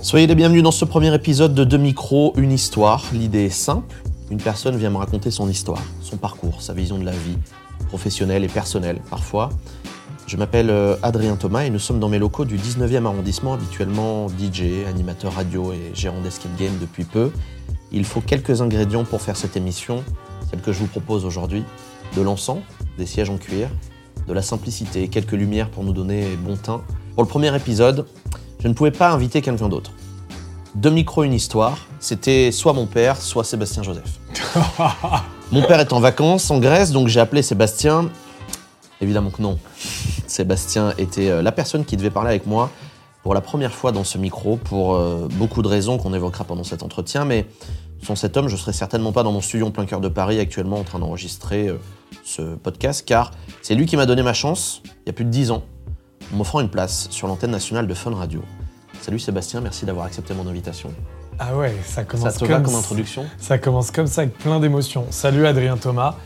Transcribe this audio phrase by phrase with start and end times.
[0.00, 3.04] Soyez les bienvenus dans ce premier épisode de Deux micros, une histoire.
[3.12, 3.96] L'idée est simple.
[4.30, 7.36] Une personne vient me raconter son histoire, son parcours, sa vision de la vie,
[7.88, 9.48] professionnelle et personnelle parfois.
[10.28, 14.28] Je m'appelle euh, Adrien Thomas et nous sommes dans mes locaux du 19e arrondissement, habituellement
[14.28, 17.32] DJ, animateur radio et gérant d'escape game depuis peu.
[17.90, 20.04] Il faut quelques ingrédients pour faire cette émission,
[20.48, 21.64] celle que je vous propose aujourd'hui.
[22.14, 22.60] De l'encens,
[22.98, 23.68] des sièges en cuir,
[24.28, 26.82] de la simplicité, quelques lumières pour nous donner bon teint.
[27.14, 28.06] Pour le premier épisode,
[28.60, 29.92] je ne pouvais pas inviter quelqu'un d'autre.
[30.74, 34.18] Deux micros, une histoire, c'était soit mon père, soit Sébastien Joseph.
[35.52, 38.10] mon père est en vacances en Grèce, donc j'ai appelé Sébastien.
[39.00, 39.58] Évidemment que non.
[40.26, 42.70] Sébastien était euh, la personne qui devait parler avec moi
[43.22, 46.64] pour la première fois dans ce micro, pour euh, beaucoup de raisons qu'on évoquera pendant
[46.64, 47.46] cet entretien, mais
[48.02, 50.38] sans cet homme, je serais certainement pas dans mon studio en plein cœur de Paris
[50.38, 51.76] actuellement en train d'enregistrer euh,
[52.24, 55.30] ce podcast, car c'est lui qui m'a donné ma chance, il y a plus de
[55.30, 55.64] 10 ans,
[56.32, 58.42] m'offrant une place sur l'antenne nationale de Fun Radio.
[59.00, 60.92] Salut Sébastien, merci d'avoir accepté mon invitation.
[61.38, 64.36] Ah ouais, ça commence Ça te comme va comme introduction Ça commence comme ça avec
[64.36, 65.06] plein d'émotions.
[65.10, 66.16] Salut Adrien Thomas.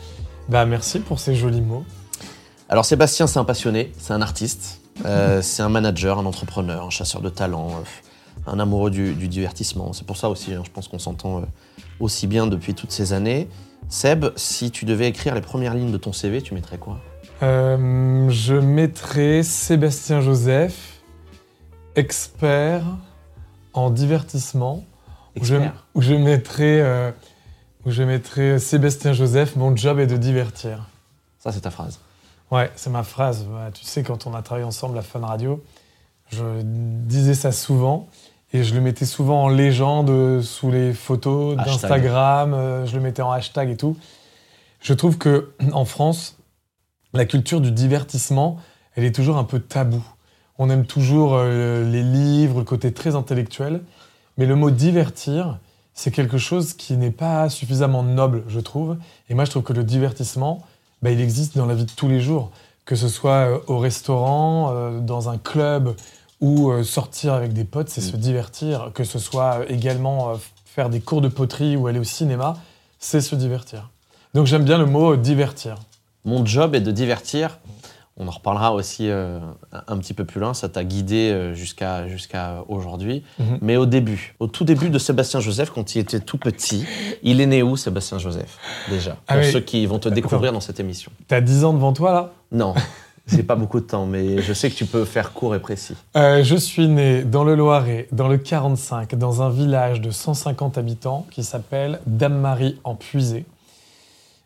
[0.49, 1.85] Bah merci pour ces jolis mots.
[2.67, 6.89] Alors Sébastien, c'est un passionné, c'est un artiste, euh, c'est un manager, un entrepreneur, un
[6.89, 9.93] chasseur de talent, euh, un amoureux du, du divertissement.
[9.93, 11.45] C'est pour ça aussi, hein, je pense qu'on s'entend euh,
[11.99, 13.47] aussi bien depuis toutes ces années.
[13.89, 16.99] Seb, si tu devais écrire les premières lignes de ton CV, tu mettrais quoi?
[17.43, 21.01] Euh, je mettrai Sébastien Joseph,
[21.95, 22.83] expert
[23.73, 24.85] en divertissement.
[25.39, 25.85] Où je, Expert.
[25.95, 27.11] où je mettrai, euh,
[27.85, 30.87] où je mettrai Sébastien Joseph, mon job est de divertir.
[31.39, 31.99] Ça, c'est ta phrase.
[32.49, 33.45] Ouais, c'est ma phrase.
[33.73, 35.61] Tu sais, quand on a travaillé ensemble à Fun Radio,
[36.29, 38.07] je disais ça souvent
[38.53, 42.85] et je le mettais souvent en légende euh, sous les photos d'Instagram.
[42.85, 43.97] je le mettais en hashtag et tout.
[44.79, 46.37] Je trouve que en France,
[47.13, 48.57] la culture du divertissement,
[48.95, 50.03] elle est toujours un peu tabou.
[50.57, 53.81] On aime toujours euh, les livres, le côté très intellectuel,
[54.37, 55.57] mais le mot divertir,
[55.93, 58.97] c'est quelque chose qui n'est pas suffisamment noble, je trouve.
[59.29, 60.63] Et moi, je trouve que le divertissement,
[61.01, 62.51] bah, il existe dans la vie de tous les jours,
[62.85, 65.95] que ce soit euh, au restaurant, euh, dans un club
[66.41, 68.11] ou euh, sortir avec des potes, c'est Mm.
[68.11, 70.33] se divertir, que ce soit également
[70.65, 72.57] faire des cours de poterie ou aller au cinéma,
[72.99, 73.89] c'est se divertir.
[74.33, 75.77] Donc j'aime bien le mot divertir.
[76.25, 77.59] Mon job est de divertir.
[78.15, 79.39] On en reparlera aussi euh,
[79.87, 80.53] un petit peu plus loin.
[80.53, 83.23] Ça t'a guidé euh, jusqu'à jusqu'à aujourd'hui.
[83.39, 83.57] Mhm.
[83.61, 86.85] Mais au début, au tout début de Sébastien Joseph, quand il était tout petit,
[87.23, 89.51] il est né où, Sébastien Joseph Déjà, Ah pour oui.
[89.51, 91.11] ceux qui vont te découvrir dans cette émission.
[91.27, 92.31] T'as 10 ans devant toi là?
[92.51, 92.75] Non,
[93.27, 95.95] j'ai pas beaucoup de temps, mais je sais que tu peux faire court et précis.
[96.15, 100.77] Euh, je suis né dans le Loiret, dans le 45, dans un village de 150
[100.77, 103.45] habitants qui s'appelle Dame-Marie en Puisée.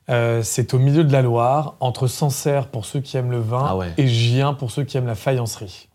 [0.09, 3.66] Euh, c'est au milieu de la Loire, entre Sancerre pour ceux qui aiment le vin
[3.69, 3.94] Ah ouais.
[3.97, 5.90] et Gien pour ceux qui aiment la faïencerie.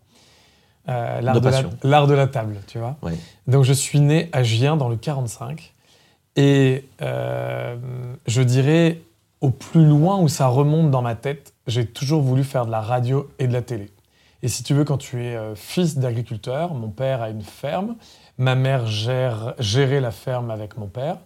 [0.89, 1.49] Euh, L'art De de,
[1.89, 2.95] la- de table, tu vois.
[3.01, 3.13] Ouais.
[3.47, 5.73] Donc je suis né à Gien dans le 45
[6.35, 7.75] et euh,
[8.27, 9.01] je dirais
[9.41, 12.81] au plus loin où ça remonte dans ma tête, j'ai toujours voulu faire de la
[12.81, 13.91] radio et de la télé.
[14.41, 17.95] Et si tu veux, quand tu es fils d'agriculteur, mon père a une ferme,
[18.37, 21.17] ma mère gère, gérait la ferme avec mon père,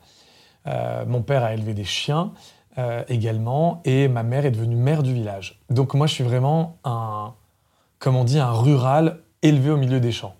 [1.07, 2.31] mon père a élevé des chiens
[2.79, 5.59] euh, également, et ma mère est devenue mère du village.
[5.71, 7.33] Donc moi, je suis vraiment un,
[7.97, 10.35] comme on dit, un rural élevé au milieu des champs.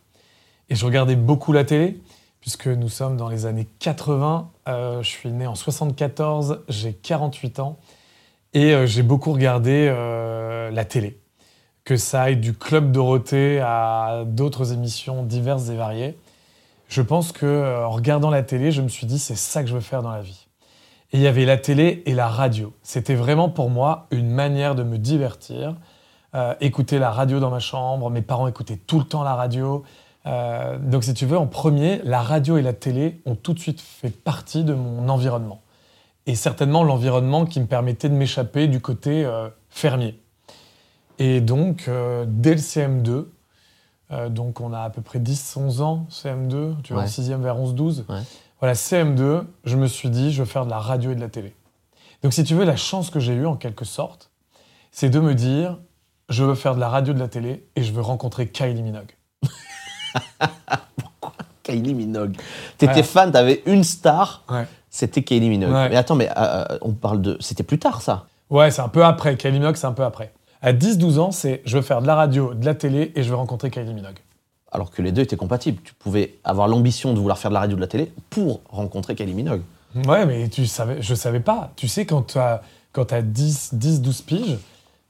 [0.70, 2.00] Et je regardais beaucoup la télé,
[2.40, 4.52] puisque nous sommes dans les années 80.
[4.68, 7.80] Euh, je suis né en 74, j'ai 48 ans,
[8.54, 9.88] et euh, j'ai beaucoup regardé
[10.72, 11.20] la télé.
[11.86, 16.18] Que ça aille du Club Dorothée à d'autres émissions diverses et variées.
[16.88, 19.74] Je pense que en regardant la télé, je me suis dit c'est ça que je
[19.74, 20.47] veux faire dans la vie.
[21.14, 22.74] Et il y avait la télé et la radio.
[22.84, 25.76] C'était vraiment pour moi une manière de me divertir.
[26.36, 29.84] Euh, écouter la radio dans ma chambre, mes parents écoutaient tout le temps la radio.
[30.26, 33.60] Euh, donc si tu veux, en premier, la radio et la télé ont tout de
[33.60, 35.62] suite fait partie de mon environnement.
[36.26, 40.20] Et certainement l'environnement qui me permettait de m'échapper du côté euh, fermier.
[41.20, 41.90] Et donc,
[42.28, 43.26] dès le CM2,
[44.12, 47.58] euh, donc on a à peu près 10-11 ans, CM2, tu vois, en 6e vers
[47.58, 48.06] 11-12.
[48.08, 48.20] Ouais.
[48.60, 51.30] Voilà, CM2, je me suis dit, je veux faire de la radio et de la
[51.30, 51.54] télé.
[52.24, 54.32] Donc si tu veux, la chance que j'ai eue en quelque sorte,
[54.92, 55.78] c'est de me dire,
[56.30, 58.82] je veux faire de la radio et de la télé et je veux rencontrer Kylie
[58.82, 59.12] Minogue.
[61.64, 62.36] Kylie Minogue?
[62.78, 63.04] T'étais Ouais.
[63.04, 64.66] fan, t'avais une star, Ouais.
[64.90, 65.72] c'était Kylie Minogue.
[65.74, 65.90] Ouais.
[65.90, 67.38] Mais attends, mais euh, euh, on parle de.
[67.40, 68.26] C'était plus tard ça?
[68.50, 69.36] Ouais, c'est un peu après.
[69.38, 70.32] Kylie Minogue, c'est un peu après.
[70.62, 73.30] À 10-12 ans, c'est je veux faire de la radio, de la télé et je
[73.30, 74.18] veux rencontrer Kylie Minogue.
[74.72, 75.82] Alors que les deux étaient compatibles.
[75.84, 78.62] Tu pouvais avoir l'ambition de vouloir faire de la radio ou de la télé pour
[78.70, 79.62] rencontrer Kylie Minogue.
[80.06, 81.72] Ouais, mais tu savais, je savais pas.
[81.76, 82.62] Tu sais, quand tu as,
[82.92, 84.58] quand t'as 10, 10, 12 piges,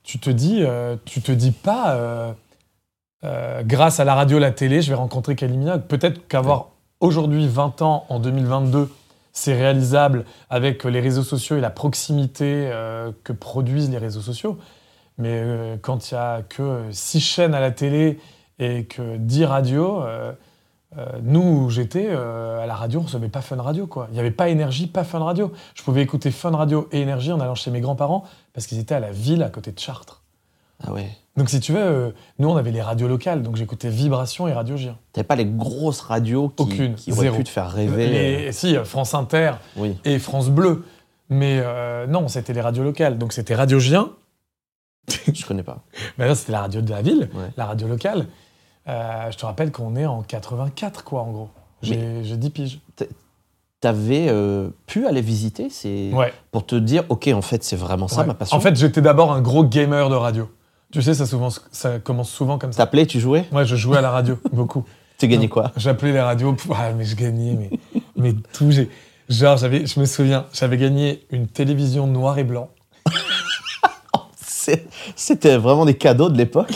[0.03, 2.31] tu te dis, euh, tu te dis pas, euh,
[3.23, 5.81] euh, grâce à la radio, la télé, je vais rencontrer Kylie Minogue.
[5.81, 6.69] Peut-être qu'avoir
[6.99, 8.89] aujourd'hui 20 ans en 2022,
[9.33, 12.71] c'est réalisable avec les réseaux sociaux et la proximité
[13.23, 14.57] que produisent les réseaux sociaux.
[15.19, 18.17] Mais quand il n'y a que 6 chaînes à la télé
[18.59, 20.31] et que 10 radios, euh,
[20.97, 23.87] euh, nous, où j'étais, euh, à la radio, on ne recevait pas Fun Radio.
[23.87, 24.07] quoi.
[24.09, 25.51] Il n'y avait pas Énergie, pas Fun Radio.
[25.75, 28.23] Je pouvais écouter Fun Radio et Énergie en allant chez mes grands-parents
[28.53, 30.23] parce qu'ils étaient à la ville à côté de Chartres.
[30.83, 31.09] Ah ouais.
[31.35, 33.43] Donc si tu veux, nous, on avait les radios locales.
[33.43, 34.91] Donc j'écoutais Vibration et Radio J.
[35.13, 37.37] T'avais pas les grosses radios qui, Aucune, qui auraient zéro.
[37.37, 38.07] pu te faire rêver.
[38.09, 39.97] Les- si, France Inter Oui.
[40.05, 40.83] et France Bleu.
[41.29, 41.61] Mais
[42.07, 43.17] non, c'était les radios locales.
[43.19, 44.11] Donc c'était Radio Gien.
[45.33, 45.83] Je connais pas.
[46.17, 47.49] Mais là, c'était la radio de la ville, Ouais.
[47.57, 48.27] la radio locale.
[48.87, 51.49] Euh, je te rappelle qu'on est en 84, quoi, en gros.
[51.81, 52.79] J'ai j'ai 10 piges.
[53.79, 56.11] T'avais euh, pu aller visiter ces...
[56.11, 56.33] Ouais.
[56.51, 58.27] pour te dire, ok, en fait, c'est vraiment ça Ouais.
[58.27, 58.57] ma passion.
[58.57, 60.49] En fait, j'étais d'abord un gros gamer de radio.
[60.91, 62.77] Tu sais, ça, souvent, ça commence souvent comme ça.
[62.77, 64.83] t'appelais, tu jouais, Ouais, je jouais à la radio, beaucoup.
[65.19, 65.71] tu gagnais quoi?
[65.77, 67.69] J'appelais les radios, ah, mais je gagnais, mais,
[68.15, 68.71] mais tout.
[69.29, 72.69] Genre, j'avais, je me souviens, j'avais gagné une télévision noir et blanc.
[74.41, 76.73] C'est- C'était vraiment des cadeaux de l'époque.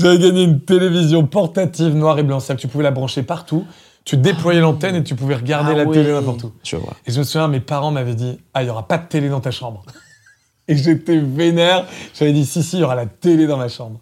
[0.00, 3.64] J'avais gagné une télévision portative noir et blanc, c'est-à-dire que tu pouvais la brancher partout.
[4.04, 5.92] Tu déployais l'antenne et tu pouvais regarder Ah la oui.
[5.94, 6.52] télé n'importe où.
[6.64, 6.94] Je vois.
[7.06, 9.28] Et je me souviens, mes parents m'avaient dit Ah, il n'y aura pas de télé
[9.28, 9.84] dans ta chambre.
[10.68, 11.84] Et j'étais vénère.
[12.14, 14.00] J'avais dit Si, si, il y aura la télé dans ma chambre.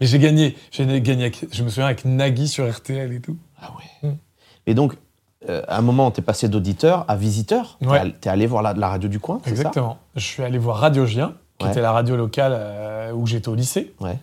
[0.00, 0.56] Et j'ai gagné.
[0.72, 3.36] J'ai gagné avec- je me souviens avec Nagui sur RTL et tout.
[3.62, 3.70] Ah
[4.02, 4.08] ouais.
[4.10, 4.14] Mm.
[4.66, 4.94] Et donc,
[5.48, 7.76] euh, à un moment, t'es passé d'auditeur à visiteur.
[7.80, 7.98] T'es Ouais.
[7.98, 9.56] all- T'es allé voir la, la radio du coin, c'est ça?
[9.56, 9.98] Exactement.
[10.16, 11.70] Je suis allé voir Radio Gien, qui Ouais.
[11.72, 13.92] était la radio locale euh, où j'étais au lycée.
[14.00, 14.18] Ouais.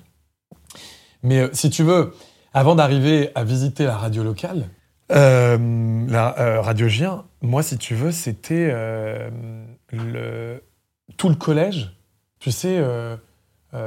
[1.23, 2.13] Mais euh, si tu veux,
[2.53, 4.69] avant d'arriver à visiter la radio locale,
[5.11, 9.29] euh, la euh, Radio Gien, moi, si tu veux, c'était euh,
[9.91, 10.63] le,
[11.15, 11.93] tout le collège.
[12.39, 12.83] Tu sais,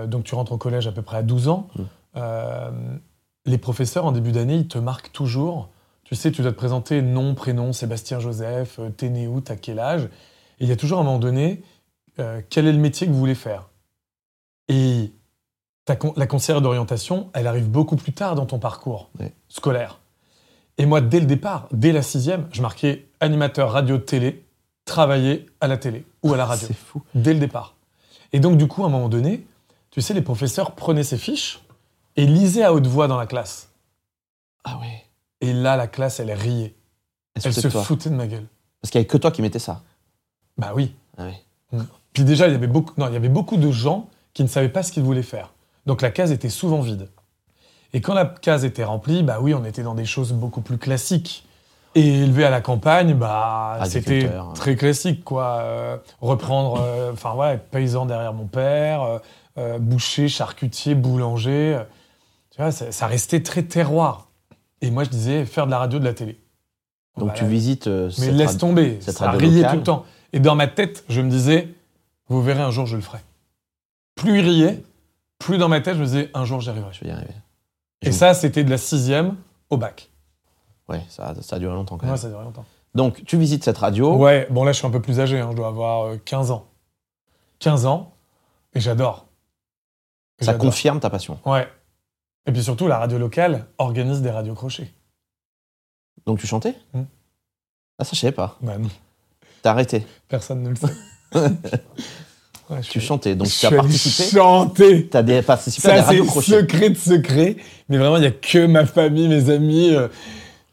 [0.09, 1.69] donc tu rentres au collège à peu près à 12 ans.
[2.15, 2.99] Mm.
[3.47, 5.71] Les professeurs, en début d'année, ils te marquent toujours.
[6.03, 9.79] Tu sais, tu dois te présenter nom, prénom, Sébastien Joseph, t'es né où, t'as quel
[9.79, 10.05] âge.
[10.59, 11.63] Et il y a toujours à un moment donné,
[12.17, 13.69] quel est le métier que vous voulez faire
[14.69, 15.13] Et
[15.97, 19.11] con- la conseillère d'orientation, elle arrive beaucoup plus tard dans ton parcours
[19.49, 19.99] scolaire.
[20.79, 24.45] Et moi, dès le départ, dès la sixième, je marquais animateur radio-télé,
[24.85, 27.03] travailler à la télé ou à la radio, C'est fou.
[27.15, 27.75] dès le départ.
[28.33, 29.45] Et donc, du coup, à un moment donné,
[29.91, 31.61] tu sais, les professeurs prenaient ces fiches
[32.17, 33.71] et lisaient à haute voix dans la classe.
[34.65, 35.05] Ah ouais.
[35.41, 36.75] Et là, la classe, elle riait.
[37.35, 38.47] Elle que se toi foutait de ma gueule.
[38.81, 39.83] Parce qu'il n'y avait que toi qui mettais ça.
[40.59, 40.95] Bah oui.
[41.19, 41.79] Ah ouais.
[42.13, 44.49] Puis déjà, il y avait beaucoup, non, il y avait beaucoup de gens qui ne
[44.49, 45.53] savaient pas ce qu'ils voulaient faire.
[45.87, 47.09] Donc la case était souvent vide.
[47.93, 50.79] Et quand la case était remplie, bah oui, on était dans des choses beaucoup plus
[50.79, 51.45] classiques.
[51.97, 54.53] Et élevé à la campagne, bah c'était Agriculteur.
[54.55, 55.59] très classique, quoi.
[55.63, 59.19] Euh, reprendre, euh, enfin ouais, être paysan derrière mon père, euh,
[59.59, 61.75] euh, boucher, charcutier, boulanger.
[61.75, 61.85] euh,
[62.53, 64.29] tu vois, ça, ça restait très terroir.
[64.83, 66.39] Et moi, je disais faire de la radio, de la télé.
[67.19, 70.05] Donc tu visites euh, mais cette laisse tomber, cette ça riait tout le temps.
[70.33, 71.69] Et dans ma tête, je me disais,
[72.29, 73.19] vous verrez, un jour, je le ferai.
[74.15, 74.83] Plus il riait,
[75.41, 76.93] plus dans ma tête, je me disais, un jour, j'y arriverai.
[76.93, 77.35] Je vais y arriver.
[78.03, 79.37] Et ça, c'était de la sixième
[79.71, 80.11] au bac.
[80.89, 82.17] Ouais, ça, ça a duré longtemps quand Ouais, même.
[82.19, 82.65] ça durait longtemps.
[82.95, 84.17] Donc tu visites cette radio.
[84.17, 86.51] Ouais, bon, là, je suis un peu plus âgé, hein, je dois avoir euh, 15
[86.51, 86.67] ans.
[87.61, 88.15] 15 ans,
[88.75, 89.27] et j'adore.
[90.41, 91.39] ça confirme ta passion.
[91.45, 91.69] Ouais.
[92.47, 94.93] Et puis surtout, la radio locale organise des radios crochets.
[96.27, 97.03] Donc tu chantais Mm.
[97.99, 98.57] Ah ça je savais pas.
[98.63, 98.89] Bah non,
[99.63, 100.07] T'as arrêté.
[100.27, 100.95] personne ne le sait.
[102.71, 103.35] Ouais, Tu suis- chantais.
[103.35, 104.31] Donc tu as participé.
[104.31, 106.61] chanter T'as des- participé à des Ça, radios crochets.
[106.61, 107.57] secret de secret.
[107.89, 110.09] Mais vraiment, il n'y a que ma famille, mes amis euh,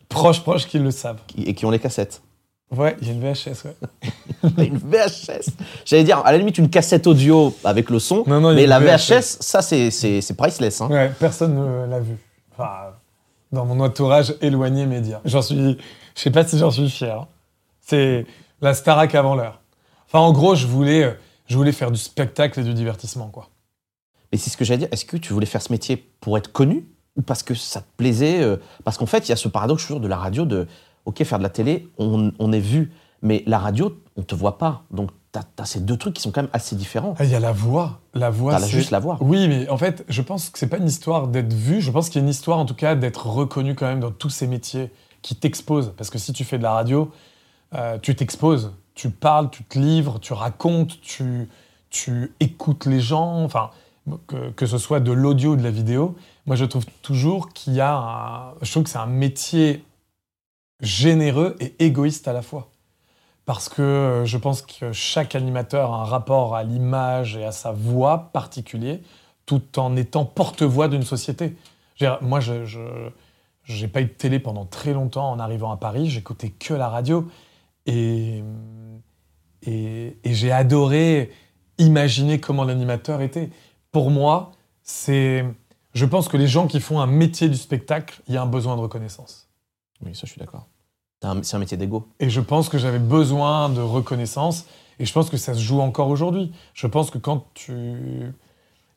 [0.10, 1.20] proches, proches qui le savent.
[1.44, 2.22] Et qui ont les cassettes.
[2.70, 3.76] Ouais, il y a une VHS, ouais.
[4.68, 5.50] une VHS.
[5.86, 8.24] J'allais dire, à la limite, une cassette audio avec le son.
[8.28, 9.10] Non, non, mais la VHS.
[9.10, 10.82] VHS, ça, c'est- c'est c'est priceless.
[10.82, 10.90] Hein.
[10.92, 12.18] Ouais, personne ne l'a vu.
[12.54, 12.92] Enfin,
[13.54, 15.22] dans mon entourage éloigné média.
[15.26, 15.78] J'en suis...
[16.16, 17.22] Je sais pas si j'en suis fier.
[17.22, 17.28] hein.
[17.82, 18.26] C'est
[18.62, 19.62] la Starac avant l'heure.
[20.08, 21.12] Enfin, en gros, je voulais, euh,
[21.48, 23.50] je voulais faire du spectacle et du divertissement, quoi.
[24.32, 24.90] Mais c'est ce que j'allais dire.
[24.92, 26.86] Est-ce que tu voulais faire ce métier pour être connu
[27.16, 29.84] ou parce que ça te plaisait euh, Parce qu'en fait, il y a ce paradoxe
[29.84, 30.68] toujours de la radio de,
[31.06, 34.58] ok, faire de la télé, on, on est vu, mais la radio, on te voit
[34.58, 34.84] pas.
[34.92, 37.16] Donc, t'as as ces deux trucs qui sont quand même assez différents.
[37.18, 38.02] Ah, Il y a la voix.
[38.14, 38.68] La voix, c'est...
[38.68, 39.18] juste la voix.
[39.22, 41.82] Oui, mais en fait, je pense que c'est pas une histoire d'être vu.
[41.82, 44.12] Je pense qu'il y a une histoire, en tout cas, d'être reconnu quand même dans
[44.12, 45.94] tous ces métiers qui t'exposent.
[45.98, 47.12] Parce que si tu fais de la radio,
[47.74, 48.74] euh, tu t'exposes.
[48.98, 51.48] Tu parles, tu te livres, tu racontes, tu,
[51.92, 53.44] tu écoutes les gens.
[53.44, 53.70] Enfin,
[54.26, 56.16] que, que ce soit de l'audio ou de la vidéo.
[56.48, 58.54] Moi, je trouve toujours qu'il y a un...
[58.64, 59.84] Je trouve que c'est un métier
[60.82, 62.70] généreux et égoïste à la fois.
[63.46, 67.52] Parce que euh, je pense que chaque animateur a un rapport à l'image et à
[67.52, 69.04] sa voix particulier,
[69.46, 71.56] tout en étant porte-voix d'une société.
[72.22, 72.80] Moi, je, je
[73.64, 76.10] j'ai pas eu de télé pendant très longtemps en arrivant à Paris.
[76.10, 77.30] J'écoutais que la radio
[77.86, 78.44] et
[79.68, 81.32] et, et j'ai adoré
[81.78, 83.50] imaginer comment l'animateur était.
[83.92, 84.52] Pour moi,
[84.84, 85.46] c'est,
[85.94, 88.48] je pense que les gens qui font un métier du spectacle, il y a un
[88.48, 89.50] besoin de reconnaissance.
[90.04, 90.68] Oui, ça, je suis d'accord.
[91.22, 92.08] C'est un, c'est un métier d'ego.
[92.20, 94.66] Et je pense que j'avais besoin de reconnaissance.
[95.00, 96.52] Et je pense que ça se joue encore aujourd'hui.
[96.74, 98.34] Je pense que quand tu,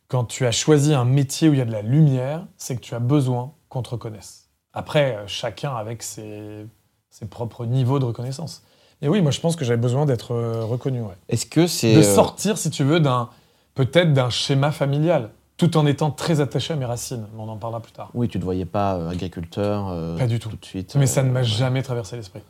[0.09, 2.81] quand tu as choisi un métier où il y a de la lumière, c'est que
[2.81, 4.49] tu as besoin qu'on te reconnaisse.
[4.73, 6.67] Après, euh, chacun avec ses,
[7.11, 8.63] ses propres niveaux de reconnaissance.
[9.03, 11.01] Et oui, moi je pense que j'avais besoin d'être euh, reconnu.
[11.01, 11.15] ouais.
[11.29, 11.95] Est-ce que c'est.
[11.95, 13.29] De euh, sortir, si tu veux, d'un
[13.75, 17.27] peut-être d'un schéma familial, tout en étant très attaché à mes racines.
[17.35, 18.11] Mais on en parlera plus tard.
[18.15, 20.51] Oui, tu ne te voyais pas euh, agriculteur euh, Pas du tout.
[20.51, 20.95] tout de suite.
[20.97, 21.47] Mais ça ne m'a ouais.
[21.47, 22.41] jamais traversé l'esprit.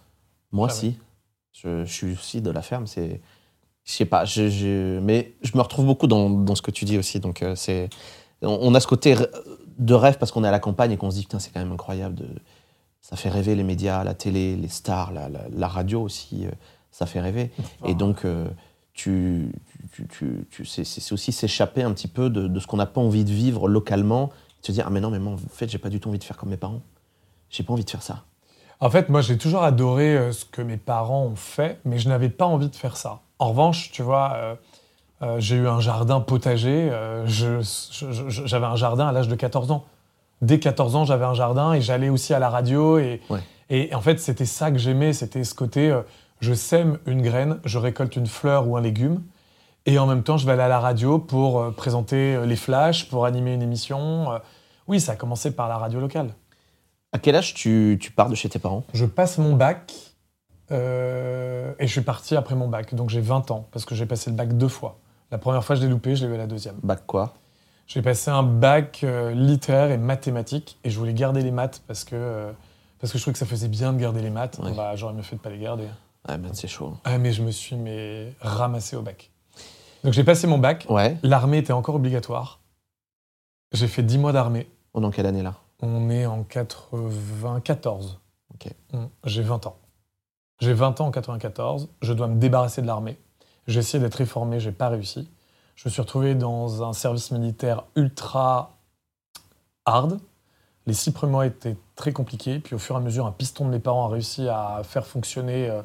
[0.52, 0.80] Moi, Jamais.
[0.80, 0.96] si.
[1.52, 2.86] Je, je suis aussi de la ferme.
[2.86, 3.20] C'est,
[3.84, 4.24] je sais pas.
[4.24, 7.20] Je, je- mais je me retrouve beaucoup dans, dans ce que tu dis aussi.
[7.20, 7.88] Donc, c'est,
[8.42, 9.14] on, on a ce côté
[9.78, 11.60] de rêve parce qu'on est à la campagne et qu'on se dit putain, c'est quand
[11.60, 12.14] même incroyable.
[12.16, 12.26] De,
[13.00, 16.46] ça fait rêver les médias, la télé, les stars, la, la- la radio aussi.
[16.46, 16.50] euh,
[16.90, 17.50] ça fait rêver.
[17.86, 18.46] Et donc, euh,
[18.94, 19.52] tu,
[19.92, 23.00] tu, tu, tu- c'est, aussi s'échapper un petit peu de, de ce qu'on n'a pas
[23.00, 24.30] envie de vivre localement.
[24.62, 26.24] Se dire ah mais non mais moi en fait j'ai pas du tout envie de
[26.24, 26.82] faire comme mes parents.
[27.48, 28.24] J'ai pas envie de faire ça.
[28.80, 32.08] En fait, moi j'ai toujours adoré euh, ce que mes parents ont fait, mais je
[32.08, 33.20] n'avais pas envie de faire ça.
[33.38, 34.34] En revanche, tu vois,
[35.22, 36.90] euh, j'ai eu un jardin potager.
[37.26, 39.84] j'avais un jardin à l'âge de 14 ans.
[40.42, 42.98] Dès 14 ans, j'avais un jardin et j'allais aussi à la radio.
[42.98, 43.40] Et, Ouais.
[43.68, 45.12] et en fait, c'était ça que j'aimais.
[45.12, 46.02] C'était ce côté euh,
[46.40, 49.22] je sème une graine, je récolte une fleur ou un légume.
[49.86, 52.56] Et en même temps, je vais aller à la radio pour euh, présenter euh, les
[52.56, 54.32] flashs, pour animer une émission.
[54.32, 54.38] Euh,
[54.88, 56.30] oui, ça a commencé par la radio locale.
[57.12, 58.84] À quel âge tu, tu pars de chez tes parents?
[58.94, 59.92] Je passe mon bac
[60.70, 60.74] et
[61.86, 62.94] je suis parti après mon bac.
[62.94, 64.98] Donc j'ai 20 ans parce que j'ai passé le bac deux fois.
[65.32, 66.76] La première fois, je l'ai loupé, je l'ai eu à la deuxième.
[66.82, 67.34] Bac quoi?
[67.90, 72.04] J'ai passé un bac euh, littéraire et mathématiques et je voulais garder les maths parce
[72.04, 72.52] que, euh,
[73.00, 74.60] parce que je trouvais que ça faisait bien de garder les maths.
[74.62, 74.72] Ouais.
[74.72, 75.88] Bah, J'aurais mieux fait de pas les garder.
[76.28, 76.96] Ouais, ben c'est chaud.
[77.02, 79.32] Ah, mais je me suis mais, ramassé au bac.
[80.04, 80.86] Donc j'ai passé mon bac.
[80.88, 81.16] Ouais.
[81.24, 82.60] L'armée était encore obligatoire.
[83.72, 84.70] J'ai fait 10 mois d'armée.
[84.94, 85.56] On est en quelle année là?
[85.82, 88.20] On est en 94.
[88.54, 88.72] Ok.
[88.92, 89.76] Mm, J'ai 20 ans.
[90.60, 91.88] J'ai 20 ans en 94.
[92.02, 93.18] Je dois me débarrasser de l'armée.
[93.66, 95.28] J'ai essayé d'être réformé, j'ai pas réussi.
[95.76, 98.76] Je me suis retrouvé dans un service militaire ultra
[99.84, 100.18] hard.
[100.86, 102.58] Les six premiers mois étaient très compliqués.
[102.58, 105.06] Puis au fur et à mesure, un piston de mes parents a réussi à faire
[105.06, 105.82] fonctionner euh,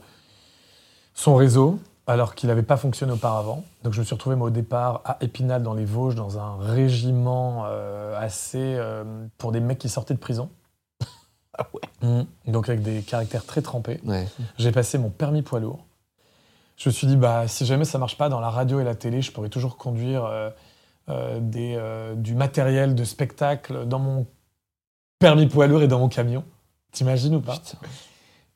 [1.14, 3.64] son réseau, alors qu'il n'avait pas fonctionné auparavant.
[3.84, 6.58] Donc je me suis retrouvé moi, au départ à Épinal dans les Vosges, dans un
[6.58, 9.04] régiment euh, assez euh,
[9.38, 10.50] pour des mecs qui sortaient de prison.
[11.58, 12.10] Ah ouais.
[12.10, 12.52] Mm.
[12.52, 14.02] Donc avec des caractères très trempés.
[14.04, 14.28] Ouais.
[14.58, 15.86] J'ai passé mon permis poids lourd.
[16.78, 18.96] Je me suis dit, bah, si jamais ça marche pas dans la radio et la
[18.96, 20.50] télé, je pourrais toujours conduire euh,
[21.10, 24.28] euh, des, euh, du matériel de spectacle dans mon
[25.20, 26.44] permis poids lourd et dans mon camion.
[26.92, 27.62] T'imagines ou pas?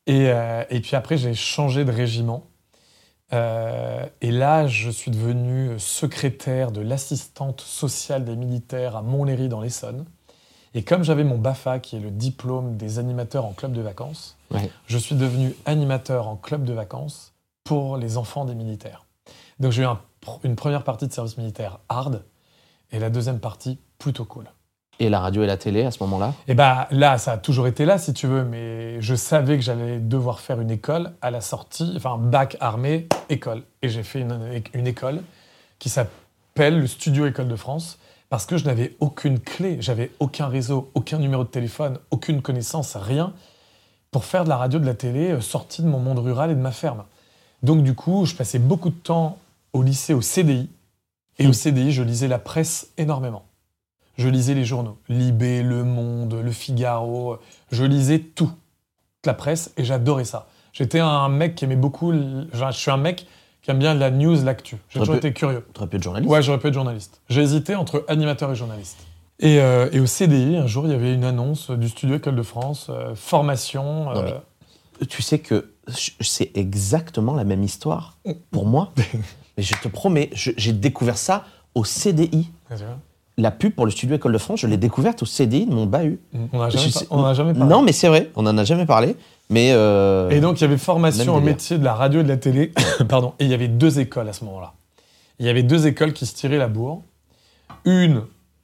[0.08, 0.28] Et,
[0.70, 2.48] et puis après, j'ai changé de régiment.
[3.32, 10.06] Et là, je suis devenu secrétaire de l'assistante sociale des militaires à Montlhéry dans l'Essonne.
[10.74, 14.38] Et comme j'avais mon BAFA, qui est le diplôme des animateurs en club de vacances,
[14.52, 14.72] Ouais.
[14.88, 17.29] je suis devenu animateur en club de vacances
[17.70, 19.06] pour les enfants des militaires.
[19.60, 20.00] Donc j'ai eu un
[20.44, 22.24] une première partie de service militaire hard
[22.92, 24.46] et la deuxième partie plutôt cool.
[25.00, 26.34] Et la radio et la télé à ce moment-là?
[26.48, 29.64] Et bah là, ça a toujours été là, si tu veux, mais je savais que
[29.64, 33.62] j'allais devoir faire une école à la sortie, enfin bac armée, école.
[33.84, 35.22] Et j'ai fait une, une école
[35.78, 38.00] qui s'appelle le Studio École de France
[38.30, 42.96] parce que je n'avais aucune clé, j'avais aucun réseau, aucun numéro de téléphone, aucune connaissance,
[42.96, 43.32] rien
[44.10, 46.56] pour faire de la radio, de la télé, euh, sortie de mon monde rural et
[46.56, 47.04] de ma ferme.
[47.64, 49.38] Donc du coup, je passais beaucoup de temps
[49.74, 50.70] au lycée, au CDI.
[51.38, 53.46] Et au CDI, je lisais la presse énormément.
[54.18, 57.38] Je lisais les journaux, Libé, Le Monde, Le Figaro.
[57.72, 58.52] Je lisais tout,
[59.26, 60.48] la presse, et j'adorais ça.
[60.74, 62.12] J'étais un mec qui aimait beaucoup.
[62.14, 63.26] je suis un mec
[63.62, 64.76] qui aime bien la news, l'actu.
[64.90, 65.66] J'ai toujours peu- été curieux.
[65.74, 67.22] Tu aurais pu être journaliste Ouais, j'aurais pu être journaliste.
[67.30, 68.98] J'ai hésité entre animateur et journaliste.
[69.40, 72.36] Et, euh, et au CDI, un jour, il y avait une annonce du studio École
[72.36, 74.06] de France, euh, formation.
[74.14, 74.32] Non, euh,
[75.08, 75.72] Tu sais que
[76.22, 78.18] c'est exactement la même histoire
[78.52, 78.92] pour moi.
[79.58, 82.50] Mais je te promets, j'ai découvert ça au CDI.
[82.72, 82.78] ouais.
[83.38, 85.86] La pub pour le studio École de France, je l'ai découverte au CDI de mon
[85.86, 86.20] bahut.
[86.52, 87.70] On n'a jamais, par- jamais parlé.
[87.70, 89.16] Non, mais c'est vrai, on en a jamais parlé.
[89.50, 92.28] Mais euh, Et donc, il y avait formation au métier de la radio et de
[92.28, 92.74] la télé.
[93.08, 93.34] Pardon.
[93.40, 94.74] Et il y avait deux écoles à ce moment-là.
[95.40, 97.02] Il y avait deux écoles qui se tiraient la bourre.
[97.86, 98.24] Une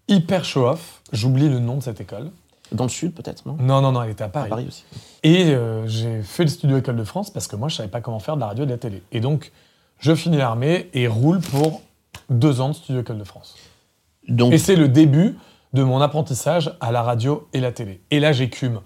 [0.09, 1.01] hyper show-off.
[1.13, 2.31] J'oublie le nom de cette école.
[2.71, 3.57] Dans le sud peut-être, non?
[3.59, 4.49] Non, non, non, elle était à À Paris.
[4.49, 4.83] Paris aussi.
[5.23, 8.01] Et euh, j'ai fait le studio École de France parce que moi, je savais pas
[8.01, 9.03] comment faire de la radio et de la télé.
[9.11, 9.51] Et donc,
[9.99, 11.81] je finis l'armée et roule pour
[12.29, 13.55] deux ans de studio École de France.
[14.27, 15.37] Donc Et c'est le début
[15.73, 18.01] de mon apprentissage à la radio et la télé.
[18.09, 18.81] Et là, j'écume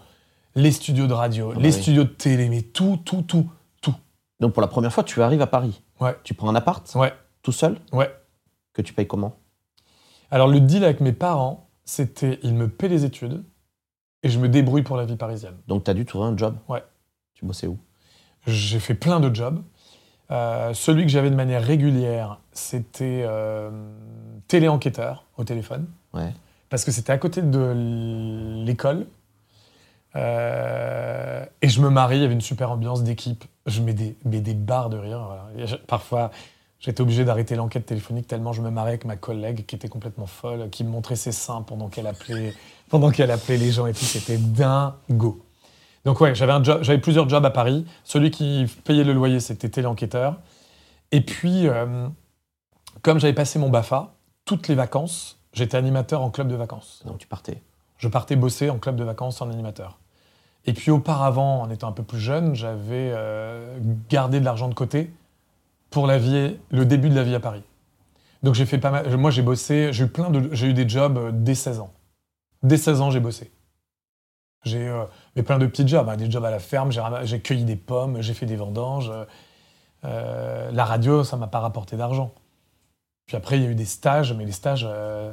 [0.55, 1.81] les studios de radio, Ah bah les oui.
[1.81, 3.47] studios de télé, mais tout, tout, tout,
[3.81, 3.93] tout.
[4.39, 5.81] Donc pour la première fois, tu arrives à Paris.
[6.01, 6.17] Ouais.
[6.23, 8.09] Tu prends un appart, Ouais, tout seul, ouais.
[8.73, 9.37] que tu payes comment?
[10.31, 13.43] Alors, le deal avec mes parents, c'était ils me paient les études
[14.23, 15.55] et je me débrouille pour la vie parisienne.
[15.67, 16.83] Donc tu as dû trouver un job Ouais.
[17.33, 17.77] Tu bossais où?
[18.47, 19.61] J'ai fait plein de jobs.
[20.31, 23.71] Euh, celui que j'avais de manière régulière, c'était euh,
[24.47, 25.87] téléenquêteur au téléphone.
[26.13, 26.33] Ouais.
[26.69, 29.07] Parce que c'était à côté de l'école.
[30.15, 33.45] Euh, et je me marie, il y avait une super ambiance d'équipe.
[33.65, 35.27] Je mets des, mets des barres de rire.
[35.55, 35.77] voilà.
[35.87, 36.31] Parfois,
[36.79, 40.25] j'étais obligé d'arrêter l'enquête téléphonique tellement je me marrais avec ma collègue qui était complètement
[40.25, 42.53] folle, qui me montrait ses seins pendant qu'elle appelait,
[42.89, 44.05] pendant qu'elle appelait les gens et tout.
[44.05, 45.43] C'était dingo.
[46.05, 47.85] Donc ouais, j'avais un job, j'avais plusieurs jobs à Paris.
[48.03, 50.37] Celui qui payait le loyer, c'était téléenquêteur.
[51.11, 52.07] Et puis, euh,
[53.01, 54.13] comme j'avais passé mon BAFA,
[54.45, 57.03] toutes les vacances, j'étais animateur en club de vacances.
[57.05, 57.61] Donc tu partais.
[57.97, 59.99] Je partais bosser en club de vacances en animateur.
[60.65, 63.77] Et puis auparavant, en étant un peu plus jeune, j'avais euh,
[64.09, 65.11] gardé de l'argent de côté
[65.89, 67.63] pour la vie, le début de la vie à Paris.
[68.43, 69.17] Donc j'ai fait pas mal.
[69.17, 69.91] Moi, j'ai bossé.
[69.91, 70.49] J'ai eu plein de.
[70.53, 71.91] J'ai eu des jobs euh, dès 16 ans.
[72.63, 73.51] Dès 16 ans, j'ai bossé.
[74.63, 75.05] J'ai euh,
[75.45, 76.91] plein de petits jobs, hein, des jobs à la ferme.
[77.23, 79.09] J'ai cueilli des pommes, j'ai fait des vendanges.
[79.09, 79.25] euh,
[80.05, 82.33] euh, la radio, ça m'a pas rapporté d'argent.
[83.25, 85.31] Puis après, il y a eu des stages, mais les stages, euh,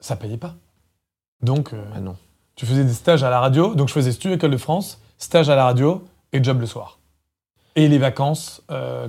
[0.00, 0.54] ça payait pas.
[1.42, 2.16] Donc, Ah non.
[2.56, 5.50] tu faisais des stages à la radio, donc je faisais Studio École de France, stage
[5.50, 6.98] à la radio et job le soir.
[7.76, 8.62] Et les vacances,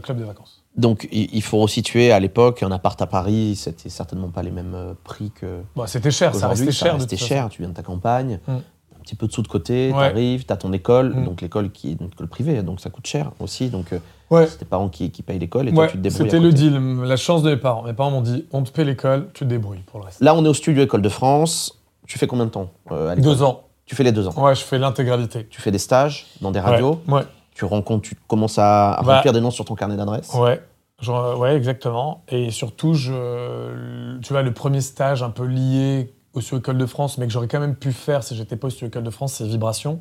[0.04, 0.65] club de vacances.
[0.78, 4.74] Donc il faut resituer à l'époque, un appart à Paris, c'était certainement pas les mêmes
[4.76, 6.98] euh, prix que Bon, c'était cher, ça restait cher.
[6.98, 7.48] toute cher.
[7.50, 8.52] Tu viens de ta campagne, Mm.
[8.52, 10.10] un petit peu de sous de côté, Ouais.
[10.10, 11.26] t'arrives, t'as ton école, Mm.
[11.26, 13.70] donc l'école qui est une école privée, donc ça coûte cher aussi.
[13.70, 14.00] Donc euh.
[14.32, 16.26] Ouais, c'est tes parents qui, qui payent l'école et toi tu te débrouilles.
[16.30, 17.84] c'était le deal, la chance de mes parents.
[17.84, 20.20] Mes parents m'ont dit on te paie l'école, tu te débrouilles pour le reste.
[20.20, 21.80] Là, on est au studio École de France.
[22.08, 23.62] Tu fais combien de temps euh, à Deux ans.
[23.86, 24.34] Tu fais les deux ans.
[24.44, 25.46] Ouais, je fais l'intégralité.
[25.50, 27.02] Tu fais des stages dans des radios.
[27.08, 27.22] Ouais.
[27.56, 29.16] Tu rencontres, tu commences à, à Bah.
[29.16, 30.32] remplir des noms sur ton carnet d'adresse.
[30.36, 30.62] Ouais,
[31.02, 32.22] genre, ouais, exactement.
[32.28, 37.18] Et surtout, je, tu vois, le premier stage un peu lié au École de France,
[37.18, 39.46] mais que j'aurais quand même pu faire si j'étais pas au École de France, c'est
[39.48, 40.00] Vibration.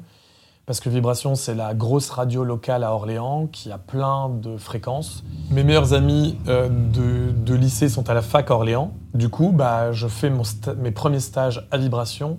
[0.66, 5.22] Parce que Vibration, c'est la grosse radio locale à Orléans qui a plein de fréquences.
[5.50, 8.92] Mes meilleurs amis euh, de, de lycée sont à la fac à Orléans.
[9.12, 10.42] Du coup, bah, je fais mon
[10.78, 12.38] mes premiers stages à Vibration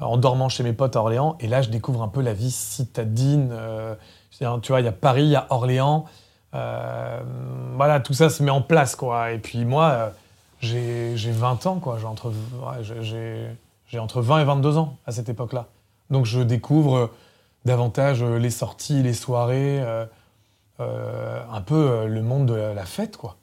[0.00, 1.36] euh, en dormant chez mes potes à Orléans.
[1.40, 3.50] Et là, je découvre un peu la vie citadine.
[3.52, 3.94] euh,
[4.38, 6.06] tu vois, il y a Paris, il y a Orléans.
[6.54, 7.20] Euh,
[7.74, 9.32] voilà, tout ça se met en place, quoi.
[9.32, 10.10] Et puis moi, euh,
[10.60, 11.98] j'ai j'ai 20 ans, quoi.
[11.98, 12.32] J'ai entre,
[13.98, 15.66] entre 20 et 22 ans à cette époque-là.
[16.10, 17.06] Donc je découvre euh,
[17.64, 19.82] davantage les sorties, les soirées,
[20.78, 23.36] un peu le monde de la, fête, quoi.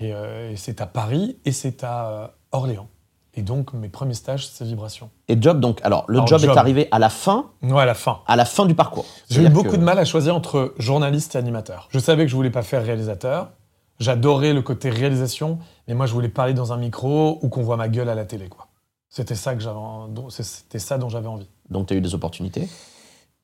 [0.00, 0.14] Et,
[0.56, 2.88] c'est à Paris et c'est à Orléans.
[3.34, 5.08] Et donc mes premiers stages, c'est Vibration.
[5.28, 6.50] Et job, donc, alors, le Alors, job, job.
[6.50, 8.20] est arrivé à la fin, Ouais, à la fin.
[8.26, 9.06] à la fin du parcours.
[9.30, 11.88] J'ai eu beaucoup que- de mal à choisir entre journaliste et animateur.
[11.90, 13.48] Je savais que je voulais pas faire réalisateur.
[14.00, 17.76] J'adorais le côté réalisation, mais moi je voulais parler dans un micro ou qu'on voit
[17.76, 18.66] ma gueule à la télé, quoi.
[19.08, 19.62] C'était ça que
[20.30, 21.48] c'était ça dont j'avais envie.
[21.70, 22.68] Donc, tu as eu des opportunités?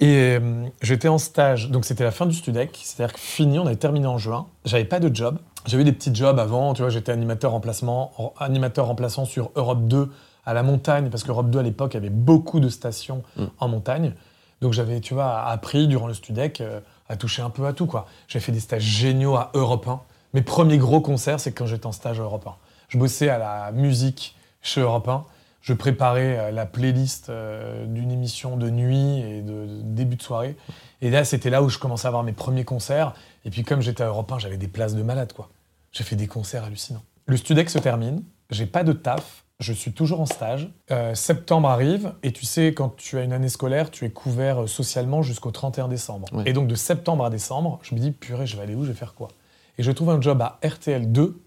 [0.00, 3.66] Et euh, j'étais en stage, donc c'était la fin du Studec, c'est-à-dire que fini, on
[3.66, 4.46] avait terminé en juin.
[4.64, 5.38] J'avais pas de job.
[5.66, 9.50] J'avais eu des petits jobs avant, tu vois, j'étais animateur remplacement, en- animateur remplaçant sur
[9.56, 10.10] Europe 2
[10.46, 13.44] à la montagne, parce qu'Europe 2 à l'époque avait beaucoup de stations Mm.
[13.58, 14.12] en montagne.
[14.60, 17.86] Donc j'avais, tu vois, appris durant le Studec euh, à toucher un peu à tout,
[17.86, 18.06] quoi.
[18.28, 20.00] J'ai fait des stages géniaux à Europe 1.
[20.34, 22.54] Mes premiers gros concerts, c'est quand j'étais en stage à Europe 1.
[22.88, 25.24] Je bossais à la musique chez Europe 1.
[25.60, 30.22] Je préparais euh, la playlist euh, d'une émission de nuit et de, de début de
[30.22, 30.56] soirée.
[31.02, 33.14] Et là, c'était là où je commençais à avoir mes premiers concerts.
[33.44, 35.50] Et puis, comme j'étais à Europe 1, j'avais des places de malade, quoi.
[35.92, 37.02] J'ai fait des concerts hallucinants.
[37.26, 38.22] Le Studec se termine.
[38.50, 39.44] J'ai pas de taf.
[39.58, 40.70] Je suis toujours en stage.
[40.90, 42.14] Euh, septembre arrive.
[42.22, 45.88] Et tu sais, quand tu as une année scolaire, tu es couvert socialement jusqu'au 31
[45.88, 46.28] décembre.
[46.46, 48.92] Et donc, de septembre à décembre, je me dis, purée, je vais aller où Je
[48.92, 49.28] vais faire quoi?
[49.76, 51.42] Et je trouve un job à RTL 2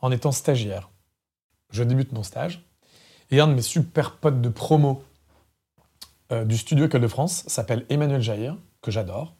[0.00, 0.90] en étant stagiaire.
[1.70, 2.65] Je débute mon stage.
[3.30, 5.02] Et un de mes super potes de promo
[6.32, 9.34] euh, du studio École de France s'appelle Emmanuel Jair, que j'adore.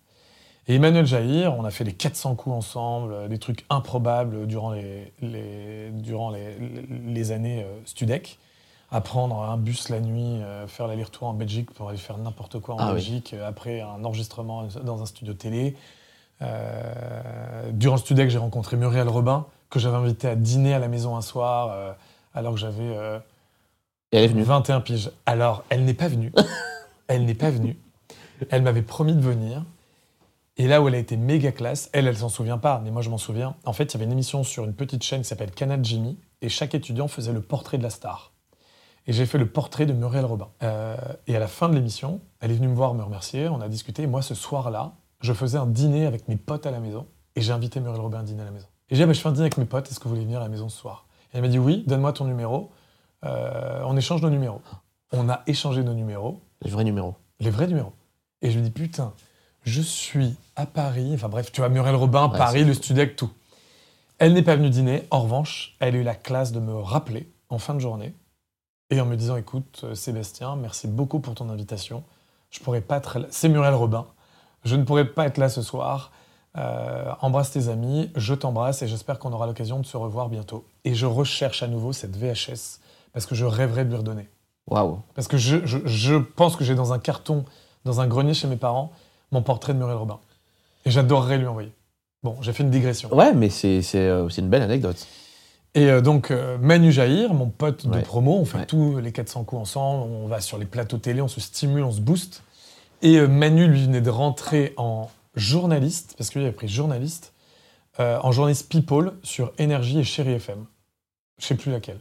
[0.68, 4.72] Et Emmanuel Jair, on a fait les 400 coups ensemble, euh, des trucs improbables durant
[4.72, 8.38] les, les- durant les, années euh, Studec.
[8.92, 12.60] À prendre un bus la nuit, euh, faire l'aller-retour en Belgique pour aller faire n'importe
[12.60, 12.92] quoi en Ah.
[12.92, 15.76] Belgique, après un enregistrement dans un studio télé.
[17.72, 21.16] Durant le Studec, j'ai rencontré Muriel Robin, que j'avais invité à dîner à la maison
[21.16, 21.94] un soir,
[22.34, 22.94] alors que j'avais
[24.12, 24.42] Et elle est venue.
[24.42, 25.10] 21 piges.
[25.26, 26.32] Alors, elle n'est pas venue.
[27.08, 27.76] elle n'est pas venue.
[28.50, 29.64] Elle m'avait promis de venir.
[30.58, 33.02] Et là où elle a été méga classe, elle, elle s'en souvient pas, mais moi
[33.02, 33.56] je m'en souviens.
[33.66, 36.18] En fait, il y avait une émission sur une petite chaîne qui s'appelle Canal Jimmy,
[36.40, 38.32] et chaque étudiant faisait le portrait de la star.
[39.06, 40.48] Et j'ai fait le portrait de Muriel Robin.
[40.62, 43.60] Euh, et à la fin de l'émission, elle est venue me voir me remercier, on
[43.60, 44.02] a discuté.
[44.02, 47.06] Et moi, ce soir-là, je faisais un dîner avec mes potes à la maison.
[47.36, 48.66] Et j'ai invité Muriel Robin à dîner à la maison.
[48.88, 50.10] Et j'ai dit, ah, bah, je fais un dîner avec mes potes, est-ce que vous
[50.10, 51.06] voulez venir à la maison ce soir?
[51.32, 52.70] Et elle m'a dit, oui, donne-moi ton numéro.
[53.26, 54.60] Euh, on échange nos numéros.
[55.12, 56.40] On a échangé nos numéros.
[56.62, 57.14] Les vrais numéros.
[57.40, 57.92] Les vrais numéros.
[58.42, 59.12] Et je lui dis, putain,
[59.62, 61.10] je suis à Paris.
[61.14, 63.30] Enfin bref, tu vois, Muriel Robin, Ouais, Paris, le Studec, tout.
[64.18, 65.02] Elle n'est pas venue dîner.
[65.10, 68.14] En revanche, elle a eu la classe de me rappeler en fin de journée
[68.90, 72.04] et en me disant, écoute, euh, Sébastien, merci beaucoup pour ton invitation.
[72.50, 73.26] Je pourrais pas être là.
[73.30, 74.06] C'est Muriel Robin.
[74.64, 76.12] Je ne pourrais pas être là ce soir.
[76.56, 80.66] Euh, embrasse tes amis, je t'embrasse et j'espère qu'on aura l'occasion de se revoir bientôt.
[80.84, 82.80] Et je recherche à nouveau cette VHS
[83.16, 84.28] parce que je rêverais de lui redonner.
[84.68, 85.00] Waouh.
[85.14, 87.46] Parce que je, je- je pense que j'ai dans un carton,
[87.86, 88.92] dans un grenier chez mes parents,
[89.32, 90.18] mon portrait de Muriel Robin.
[90.84, 91.72] Et j'adorerais lui envoyer.
[92.22, 93.10] Bon, j'ai fait une digression.
[93.14, 95.06] Ouais, mais c'est c'est, euh, une belle anecdote.
[95.74, 98.66] Et euh, donc, euh, Manu Jair, mon pote de promo, on fait Ouais.
[98.66, 101.92] tous les 400 coups ensemble, on va sur les plateaux télé, on se stimule, on
[101.92, 102.42] se booste.
[103.00, 107.32] Et Manu, lui, venait de rentrer en journaliste, parce que lui avait pris journaliste,
[107.98, 110.66] euh, en journaliste People sur Énergie et Chéri FM.
[111.38, 111.98] Je sais plus laquelle.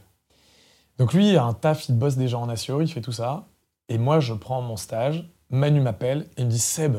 [0.98, 3.46] Donc lui, il a un taf, il bosse déjà en Asio, il fait tout ça.
[3.88, 6.96] Et moi, je prends mon stage, Manu m'appelle et il me dit Seb,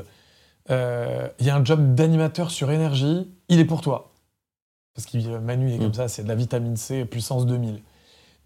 [0.69, 4.11] euh, il y a un job d'animateur sur Énergie, il est pour toi.
[4.93, 5.81] Parce que Manu, il est Mm.
[5.81, 7.81] comme ça, c'est de la vitamine C puissance 2000.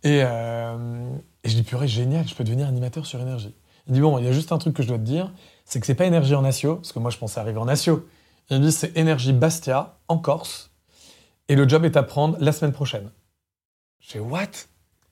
[0.03, 1.09] Et, euh,
[1.43, 3.53] et je dis purée, génial, je peux devenir animateur sur Énergie.
[3.87, 5.31] Il dit bon, il y a juste un truc que je dois te dire,
[5.65, 8.07] c'est que c'est pas Énergie en Asio, parce que moi je pensais arriver en Asio.
[8.49, 10.71] Il me dit c'est Énergie Bastia, en Corse,
[11.47, 13.09] et le job est à prendre la semaine prochaine.
[13.99, 14.47] J'ai what?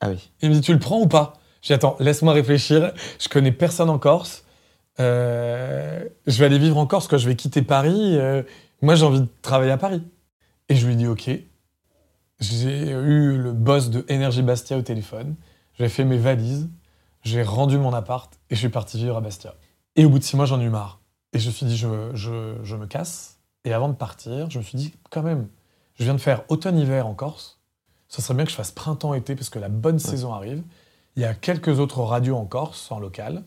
[0.01, 0.31] Ah oui.
[0.41, 1.33] il me dit, tu le prends ou pas?
[1.61, 2.93] J'ai attends, laisse-moi réfléchir.
[3.19, 4.45] Je connais personne en Corse.
[4.99, 8.17] Euh, je vais aller vivre en Corse quand je vais quitter Paris.
[8.17, 8.43] Euh,
[8.81, 10.03] moi, j'ai envie de travailler à Paris.
[10.69, 11.29] Et je lui dis, OK.
[12.39, 15.35] J'ai eu le boss de Énergie Bastia au téléphone.
[15.73, 16.69] J'ai fait mes valises.
[17.23, 19.55] J'ai rendu mon appart et je suis parti vivre à Bastia.
[19.97, 21.01] Et au bout de six mois, j'en ai marre.
[21.33, 23.39] Et je me suis dit, je, je, je me casse.
[23.65, 25.49] Et avant de partir, je me suis dit, quand même,
[25.95, 27.58] je viens de faire automne-hiver en Corse.
[28.09, 30.63] Ça serait bien que je fasse printemps-été parce que la bonne saison arrive.
[31.15, 33.43] Il y a quelques autres radios en Corse, en local.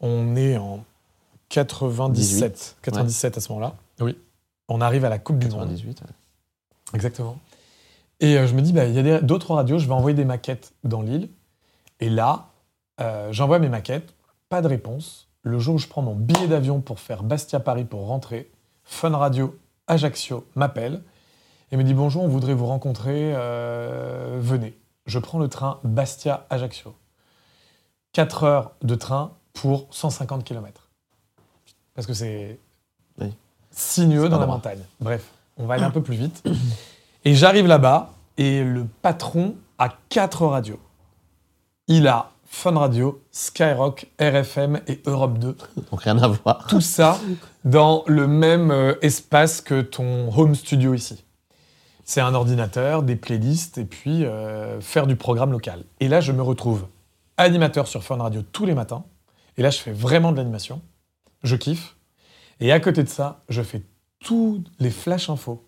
[0.00, 0.84] On est en
[1.50, 3.74] 97, 18, 97 à ce moment-là.
[4.00, 4.16] Oui.
[4.68, 5.68] On arrive à la Coupe du Monde.
[5.68, 6.00] 98.
[6.00, 6.06] ouais.
[6.94, 7.38] Exactement.
[8.20, 10.24] Et euh, je me dis, bah, il y a d'autres radios, je vais envoyer des
[10.24, 11.28] maquettes dans l'île.
[12.00, 12.48] Et là,
[13.00, 14.14] euh, j'envoie mes maquettes,
[14.48, 15.28] pas de réponse.
[15.42, 18.50] Le jour où je prends mon billet d'avion pour faire Bastia-Paris pour rentrer,
[18.84, 21.02] Fun Radio Ajaccio m'appelle
[21.70, 24.76] et me dit bonjour, on voudrait vous rencontrer, euh, venez.
[25.06, 26.94] Je prends le train Bastia-Ajaccio.
[28.12, 30.88] 4 heures de train pour 150 km.
[31.94, 32.58] Parce que c'est
[33.20, 33.32] Oui.
[33.70, 34.80] sinueux dans la montagne.
[35.00, 36.42] Bref, on va aller un peu plus vite.
[37.24, 40.80] Et j'arrive là-bas et le patron a quatre radios.
[41.86, 45.56] Il a Fun Radio, Skyrock, RFM et Europe 2.
[45.90, 46.66] Donc rien à voir.
[46.68, 47.18] Tout ça
[47.64, 51.22] dans le même euh, espace que ton home studio ici.
[52.10, 55.84] C'est un ordinateur, des playlists et puis euh, faire du programme local.
[56.00, 56.88] Et là, je me retrouve
[57.36, 59.04] animateur sur Fun Radio tous les matins.
[59.56, 60.82] Et là, je fais vraiment de l'animation.
[61.44, 61.94] Je kiffe.
[62.58, 63.82] Et à côté de ça, je fais
[64.18, 65.64] tous les flash infos,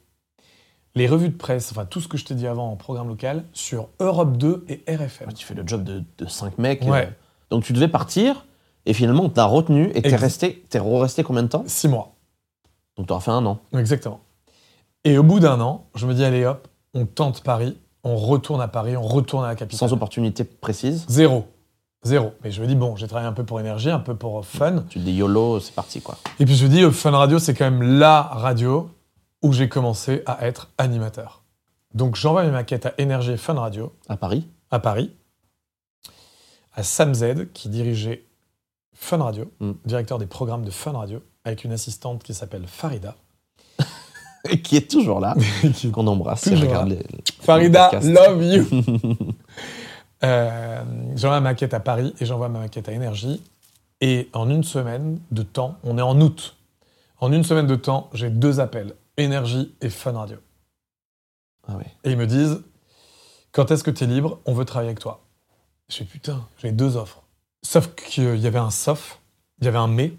[0.96, 3.44] les revues de presse, enfin tout ce que je t'ai dit avant en programme local,
[3.52, 5.28] sur Europe 2 et RFM.
[5.28, 6.82] Ouais, Tu fais le job de, de 5 mecs.
[6.82, 7.06] Ouais.
[7.06, 7.10] euh,
[7.50, 8.46] Donc tu devais partir
[8.84, 11.62] et finalement on t'a retenu et t'es resté, t'es resté combien de temps?
[11.68, 12.16] Six mois.
[12.96, 13.60] Donc t'auras fait un an.
[13.78, 14.18] Exactement.
[15.04, 18.60] Et au bout d'un an, je me dis, allez hop, on tente Paris, on retourne
[18.60, 19.78] à Paris, on retourne à la capitale.
[19.88, 21.04] Sans opportunité précise.
[21.08, 21.46] Zéro.
[22.04, 22.32] Zéro.
[22.42, 24.84] Mais je me dis, bon, j'ai travaillé un peu pour énergie, un peu pour fun.
[24.88, 26.18] Tu te dis YOLO, c'est parti quoi.
[26.40, 28.90] Et puis je me dis, euh, Fun Radio, c'est quand même la radio
[29.42, 31.42] où j'ai commencé à être animateur.
[31.94, 34.46] Donc j'envoie mes maquettes à Énergie Fun Radio À Paris.
[34.70, 35.12] à Paris,
[36.74, 38.24] à Sam Z, qui dirigeait
[38.94, 39.72] Fun Radio, Mm.
[39.84, 43.14] directeur des programmes de Fun Radio, avec une assistante qui s'appelle Farida.
[44.62, 45.34] Qui est toujours là.
[45.92, 47.02] Qu'on embrasse Toujours regarde les.
[47.40, 48.66] Farida, love you.
[50.24, 50.84] Euh,
[51.16, 53.42] j'envoie ma maquette à Paris et j'envoie ma maquette à Énergie.
[54.00, 56.54] Et en une semaine de temps, on est en août.
[57.18, 60.36] En une semaine de temps, j'ai deux appels, Énergie et Fun Radio.
[61.66, 61.86] Ah ouais.
[62.04, 62.62] Et ils me disent,
[63.50, 64.38] quand est-ce que tu es libre?
[64.46, 65.24] On veut travailler avec toi.
[65.88, 67.22] Je fais putain, j'ai deux offres.
[67.62, 69.20] Sauf qu'il y avait un sauf,
[69.60, 70.12] il y avait un mais.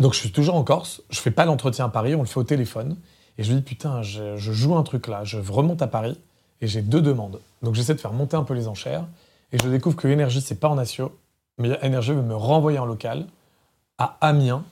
[0.00, 2.40] Donc je suis toujours en Corse, je fais pas l'entretien à Paris, on le fait
[2.40, 2.96] au téléphone.
[3.38, 6.18] Et je lui dis putain, je, je joue un truc là, je remonte à Paris
[6.60, 7.40] et j'ai deux demandes.
[7.62, 9.06] Donc j'essaie de faire monter un peu les enchères
[9.52, 11.16] et je découvre que Énergie c'est pas en Asio,
[11.58, 13.26] mais Énergie veut me renvoyer en local
[13.98, 14.64] à Amiens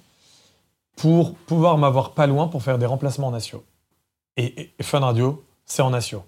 [0.96, 3.64] pour pouvoir m'avoir pas loin pour faire des remplacements en Asio.
[4.36, 6.22] Et, et- et Fun Radio, c'est en Asio.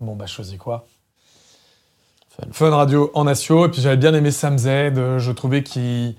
[0.00, 0.86] Bon bah je choisis quoi?
[2.30, 2.48] Fun.
[2.52, 3.66] Fun Radio en Natio.
[3.66, 4.66] Et puis j'avais bien aimé Sam Z.
[4.66, 6.16] euh, Je trouvais qu'il.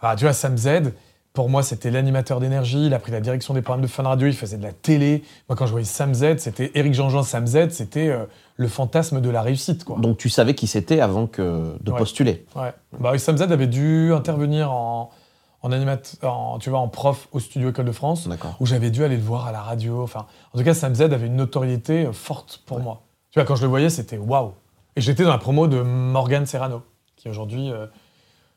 [0.00, 0.92] Ah, tu vois, Sam Z,
[1.34, 2.86] pour moi, c'était l'animateur d'énergie.
[2.86, 4.28] Il a pris la direction des programmes de Fun Radio.
[4.28, 5.24] Il faisait de la télé.
[5.48, 7.70] Moi, quand je voyais Sam Z, c'était Eric Jean-Jean Sam Z.
[7.70, 8.24] C'était euh,
[8.56, 9.98] le fantasme de la réussite, quoi.
[9.98, 11.98] Donc tu savais qui c'était avant que de Ouais.
[11.98, 12.46] postuler.
[12.54, 12.72] Ouais.
[13.00, 15.10] Bah, Sam Z avait dû intervenir en,
[15.62, 15.72] en,
[16.22, 18.28] en, tu vois, en prof au studio École de France.
[18.60, 20.04] Où j'avais dû aller le voir à la radio.
[20.04, 23.02] Enfin, en tout cas, Sam Z avait une notoriété euh, forte pour moi.
[23.32, 24.52] Tu vois, quand je le voyais, c'était waouh.
[24.94, 26.82] Et j'étais dans la promo de Morgan Serrano,
[27.16, 27.86] qui aujourd'hui, euh,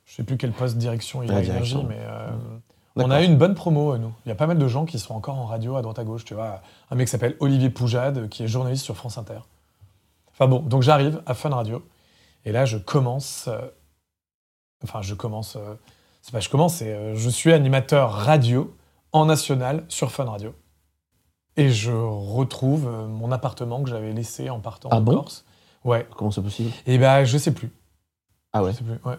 [0.06, 2.28] je sais plus quel poste de direction il La a énergie, mais euh,
[3.06, 4.14] on a eu une bonne promo, euh, nous.
[4.26, 6.04] Il y a pas mal de gens qui sont encore en radio à droite à
[6.04, 6.26] gauche.
[6.26, 9.40] Tu vois, un mec qui s'appelle Olivier Poujade, qui est journaliste sur France Inter.
[10.32, 11.84] Enfin bon, donc j'arrive à Fun Radio,
[12.46, 13.48] et là, je commence.
[13.48, 13.60] euh,
[14.84, 15.56] enfin, je commence.
[15.56, 15.76] euh,
[16.22, 18.76] c'est pas je commence, c'est euh, je suis animateur radio
[19.14, 20.54] en national sur Fun Radio.
[21.56, 25.44] Et je retrouve mon appartement que j'avais laissé en partant Ah en bon Corse.
[25.84, 26.08] Ouais.
[26.16, 26.70] Comment c'est possible?
[26.86, 27.72] Et ben je sais plus.
[28.54, 28.74] Ah ouais?
[28.74, 29.00] Je sais plus.
[29.04, 29.18] Ouais.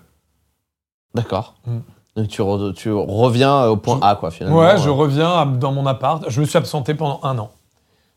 [1.14, 1.56] D'accord.
[1.66, 1.78] Mm.
[2.18, 4.58] Donc tu, re- tu reviens au point Je- A, quoi, finalement.
[4.58, 6.24] Ouais, je Euh, reviens à- dans mon appart.
[6.28, 7.50] Je me suis absenté pendant un an.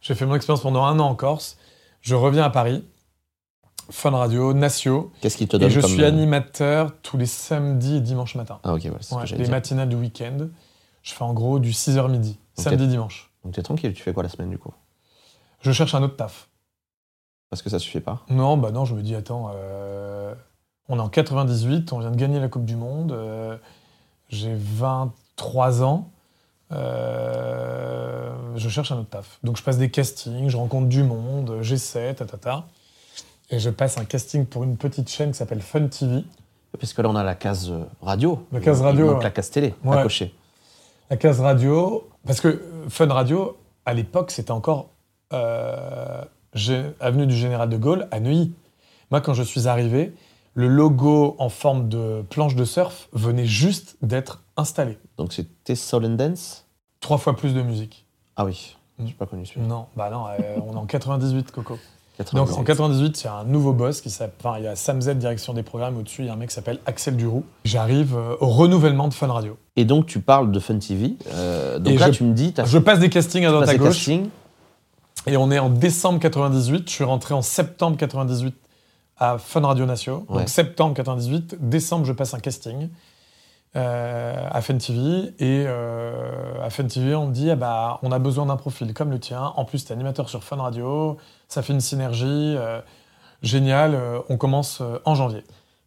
[0.02, 1.58] J'ai fait mon expérience pendant un an en Corse.
[2.02, 2.84] Je reviens à Paris.
[3.92, 5.12] Fun Radio, Natio.
[5.22, 5.90] Qu'est-ce qui te donne Et je comme...
[5.92, 8.60] suis animateur tous les samedis et dimanches matin.
[8.64, 9.54] Ah ok, ouais, c'est ce Ouais, que j'allais les dire.
[9.56, 10.48] matinales du week-end.
[11.04, 12.64] Je fais en gros du 6h midi, Ok.
[12.64, 13.32] samedi, dimanche.
[13.44, 14.74] Donc t'es tranquille, tu fais quoi la semaine du coup?
[15.62, 16.48] Je cherche un autre taf.
[17.50, 18.22] Parce que ça suffit pas?
[18.30, 20.34] Non, bah non, je me dis, attends, euh,
[20.88, 23.58] on est en 98, on vient de gagner la Coupe du Monde, euh,
[24.32, 26.10] j'ai 23 ans,
[26.72, 29.40] euh, je cherche un autre taf.
[29.44, 32.66] Donc je passe des castings, je rencontre du monde, j'essaie, ta, ta, ta.
[33.50, 36.24] Et je passe un casting pour une petite chaîne qui s'appelle Fun TV.
[36.80, 38.46] Parce que là on a la case radio.
[38.52, 39.24] La case radio, ouais.
[39.24, 40.04] la case télé à Ouais.
[40.04, 40.34] cocher.
[41.10, 44.90] La case radio, parce que Fun Radio, à l'époque, c'était encore
[45.34, 46.24] euh,
[47.02, 48.54] avenue du Général de Gaulle à Neuilly.
[49.10, 50.14] Moi, quand je suis arrivé,
[50.54, 54.98] le logo en forme de planche de surf venait juste d'être installé.
[55.18, 56.66] Donc c'était Soul and Dance?
[57.00, 58.06] Trois fois plus de musique.
[58.36, 59.08] Ah oui, Mm.
[59.08, 59.68] j'ai pas connu celui-là.
[59.68, 61.78] Non, bah non, euh, on est en 98, Coco.
[62.18, 62.36] 98.
[62.52, 64.36] Donc en 98, il y a un nouveau boss qui s'appelle.
[64.44, 65.98] Enfin, il y a Sam Z, direction des programmes.
[65.98, 67.44] Au-dessus, il y a un mec qui s'appelle Axel Duroux.
[67.66, 69.58] J'arrive euh, au renouvellement de Fun Radio.
[69.78, 71.16] Et donc tu parles de Fun TV.
[71.34, 73.76] euh, donc Et là je- tu me dis, Je passe des castings à droite à
[73.78, 73.88] gauche.
[73.96, 74.28] casting.
[75.28, 76.88] Et on est en décembre 98.
[76.90, 78.54] Je suis rentré en septembre 98
[79.18, 80.26] à Fun Radio Natio.
[80.30, 80.40] Ouais.
[80.40, 82.90] Donc septembre 98, décembre, je passe un casting
[83.76, 85.34] euh, à Fun TV.
[85.40, 88.94] Et euh, à Fun TV, on me dit ah bah, on a besoin d'un profil
[88.94, 89.54] comme le tien.
[89.56, 91.18] En plus, tu es animateur sur Fun Radio.
[91.48, 92.26] Ça fait une synergie.
[92.58, 92.82] euh,
[93.42, 93.96] génial.
[93.96, 95.44] euh, on commence en janvier.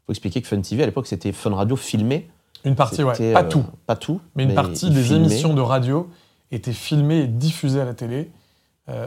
[0.07, 2.31] faut expliquer que Fun TV à l'époque c'était Fun Radio filmé.
[2.65, 3.33] Une partie, ouais.
[3.33, 3.65] Pas tout.
[3.87, 4.21] Pas tout.
[4.35, 6.09] Mais une partie des émissions de radio
[6.51, 8.31] étaient filmées et diffusées à la télé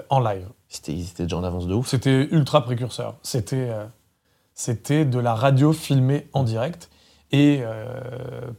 [0.09, 0.47] en live.
[0.69, 1.87] C'était ils étaient déjà en avance de ouf.
[1.87, 3.15] C'était ultra précurseur.
[3.23, 3.69] C'était
[4.59, 6.89] c'était de la radio filmée en direct.
[7.31, 7.85] Et euh,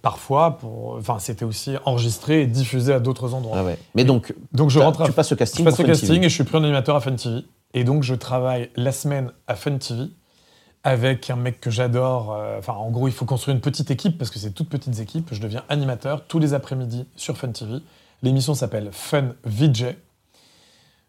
[0.00, 3.56] parfois, pour, enfin, c'était aussi enregistré et diffusé à d'autres endroits.
[3.60, 3.78] Ah ouais.
[3.94, 5.64] Mais donc Donc je rentre à tu passes au je casting.
[5.64, 6.26] passe pour au casting TV.
[6.26, 7.40] et je suis pris en animateur à Fun TV.
[7.74, 10.04] Et donc je travaille la semaine à Fun TV
[10.84, 12.32] avec un mec que j'adore.
[12.32, 15.00] euh, Enfin, en gros, il faut construire une petite équipe parce que c'est toutes petites
[15.00, 15.30] équipes.
[15.32, 17.78] Je deviens animateur tous les après-midi sur Fun TV.
[18.22, 19.96] L'émission s'appelle Fun VJ.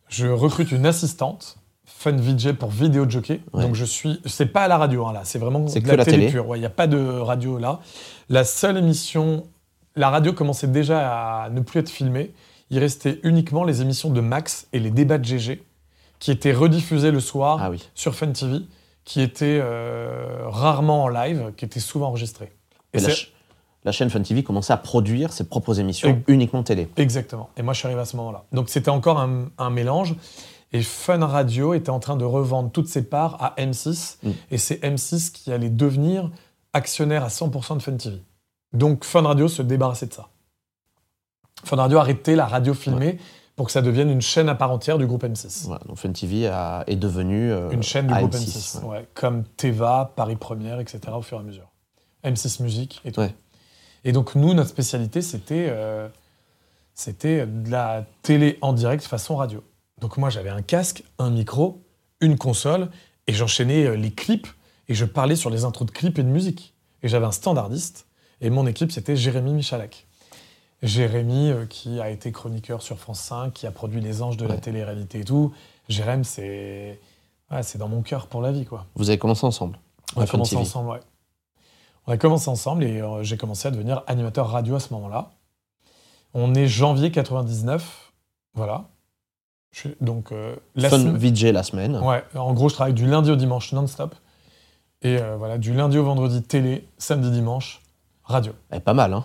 [0.08, 1.58] Je recrute une assistante.
[2.02, 3.42] Fun VJ pour vidéo jockey.
[3.52, 3.62] Ouais.
[3.64, 5.90] Donc je suis, c'est pas à la radio hein, là, c'est vraiment C'est de que
[5.90, 6.32] la, la télé, télé.
[6.32, 6.48] pure.
[6.48, 7.82] Ouais, Il n'y a pas de radio là.
[8.30, 9.44] La seule émission,
[9.98, 12.32] la radio commençait déjà à ne plus être filmée.
[12.70, 15.62] Il restait uniquement les émissions de Max et les débats de GG
[16.20, 17.90] qui étaient rediffusés le soir Ah oui.
[17.96, 18.60] sur Fun TV,
[19.04, 22.54] qui étaient euh, rarement en live, qui étaient souvent enregistrés.
[22.94, 23.34] Et Et la, c'est- ch-
[23.84, 26.88] la chaîne Fun TV commençait à produire ses propres émissions Et- uniquement télé.
[26.98, 27.50] Exactement.
[27.58, 28.44] Et moi, je suis arrivé à ce moment-là.
[28.54, 30.16] Donc, c'était encore un, un mélange.
[30.72, 34.18] Et Fun Radio était en train de revendre toutes ses parts à M6.
[34.24, 34.30] Mm.
[34.52, 36.30] Et c'est M6 qui allait devenir
[36.74, 38.22] actionnaire à 100% de Fun TV.
[38.74, 40.28] Donc, Fun Radio se débarrassait de ça.
[41.64, 43.18] Fun Radio arrêtait la radio filmée
[43.56, 45.66] pour que ça devienne une chaîne à part entière du groupe M6.
[45.66, 48.82] Voilà, donc Fun TV a- est devenu euh, Une chaîne du groupe AM6, M6.
[48.84, 48.88] ouais.
[49.00, 49.08] ouais.
[49.16, 51.00] Comme Teva, Paris Première, etc.
[51.14, 51.70] au fur et à mesure.
[52.24, 53.22] M6 Musique et tout.
[54.06, 56.08] Et donc, nous, notre spécialité, c'était euh,
[56.94, 59.62] c'était de la télé en direct façon radio.
[60.02, 61.84] Donc, moi, j'avais un casque, un micro,
[62.22, 62.90] une console,
[63.28, 64.48] et j'enchaînais euh, les clips,
[64.88, 66.74] et je parlais sur les intros de clips et de musique.
[67.04, 68.08] Et j'avais un standardiste,
[68.42, 70.08] et mon équipe, c'était Jérémy Michalak.
[70.82, 74.46] Jérémy, euh, qui a été chroniqueur sur France 5, qui a produit Les Anges de
[74.46, 75.54] la télé-réalité et tout.
[75.90, 77.00] Jérémy, c'est
[77.52, 78.86] ouais, c'est dans mon cœur pour la vie, quoi.
[78.96, 79.80] Vous avez commencé ensemble.
[80.16, 80.62] On a commencé TV.
[80.62, 81.00] ensemble, ouais.
[82.08, 85.32] On a commencé ensemble et euh, j'ai commencé à devenir animateur radio à ce moment-là.
[86.34, 88.14] On est janvier 99,
[88.54, 88.90] voilà.
[89.72, 91.98] Je donc, euh, la Fun sem- VJ la semaine.
[91.98, 94.16] Ouais, en gros, je travaille du lundi au dimanche non-stop.
[95.02, 97.82] Et euh, voilà, du lundi au vendredi, télé, samedi, dimanche,
[98.24, 98.52] radio.
[98.74, 99.24] Eh, pas mal, hein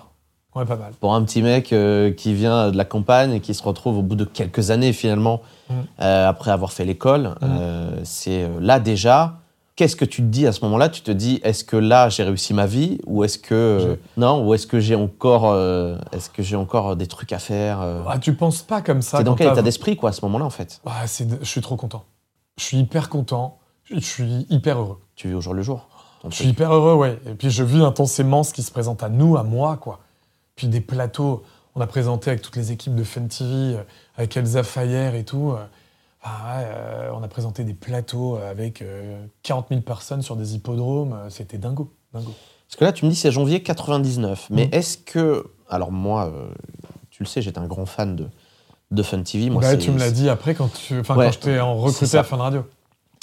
[0.55, 0.93] Ouais, pas mal.
[1.01, 4.03] Pour un petit mec euh, qui vient de la campagne et qui se retrouve au
[4.03, 6.03] bout de quelques années finalement, Mm.
[6.03, 9.39] après avoir fait l'école, euh, c'est là déjà.
[9.77, 10.89] Qu'est-ce que tu te dis à ce moment-là?
[10.89, 12.99] Tu te dis, est-ce que là j'ai réussi ma vie?
[13.07, 14.47] Ou est-ce que euh, non?
[14.47, 18.03] Ou est-ce que j'ai encore, euh, est-ce que j'ai encore des trucs à faire euh?
[18.09, 20.45] Ah, tu penses pas comme ça T'es dans quel état d'esprit quoi à ce moment-là
[20.45, 20.81] en fait?
[20.87, 22.05] Ah, Je suis trop content.
[22.57, 23.59] Je suis hyper content.
[23.91, 25.01] Je suis hyper heureux.
[25.17, 25.89] Tu vis au jour le jour.
[26.29, 27.19] Je suis hyper heureux, ouais.
[27.27, 29.99] Et puis je vis intensément ce qui se présente à nous, à moi, quoi.
[30.57, 31.43] Puis des plateaux,
[31.75, 33.83] on a présenté avec toutes les équipes de Fun TV, euh,
[34.17, 35.53] avec Elsa Fayer et tout.
[36.27, 40.55] Euh, ouais, euh, on a présenté des plateaux avec euh, 40 000 personnes sur des
[40.55, 41.13] hippodromes.
[41.13, 42.31] euh, C'était dingo, dingo.
[42.69, 44.49] Parce que là, tu me dis c'est janvier 99.
[44.51, 44.75] Mais Mm.
[44.75, 45.47] est-ce que.
[45.69, 46.49] Alors, moi, euh,
[47.11, 48.27] tu le sais, j'étais un grand fan de,
[48.91, 49.51] de Fun TV.
[49.51, 52.17] Moi, Bah, tu me l'as dit après quand tu, enfin, Ouais, quand je t'ai recruté
[52.19, 52.65] à Fun Radio.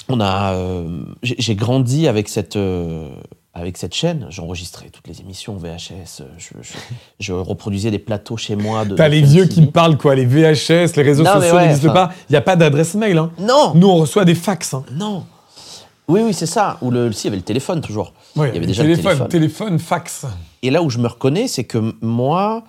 [0.10, 0.54] On a.
[0.54, 2.56] euh, j'ai grandi avec cette.
[3.54, 6.74] Avec cette chaîne, j'enregistrais toutes les émissions VHS, euh, je, je-
[7.20, 8.86] je reproduisais des plateaux chez moi.
[8.86, 10.16] de- T'as les vieux qui me parlent, quoi.
[10.16, 12.14] Les VHS, les réseaux Non, sociaux ouais, n'existent pas.
[12.30, 13.18] Il n'y a pas d'adresse mail.
[13.18, 13.32] Hein.
[13.40, 14.74] Non Nous, on reçoit des fax.
[14.74, 14.86] Hein.
[14.94, 15.26] Non
[16.08, 16.78] Oui, oui, c'est ça.
[16.82, 18.14] Ou le, si, il y avait le téléphone toujours.
[18.38, 19.28] Ouais, Il y avait déjà le téléphones, téléphone.
[19.28, 20.26] téléphone, fax.
[20.64, 22.64] Et là où je me reconnais, c'est que moi,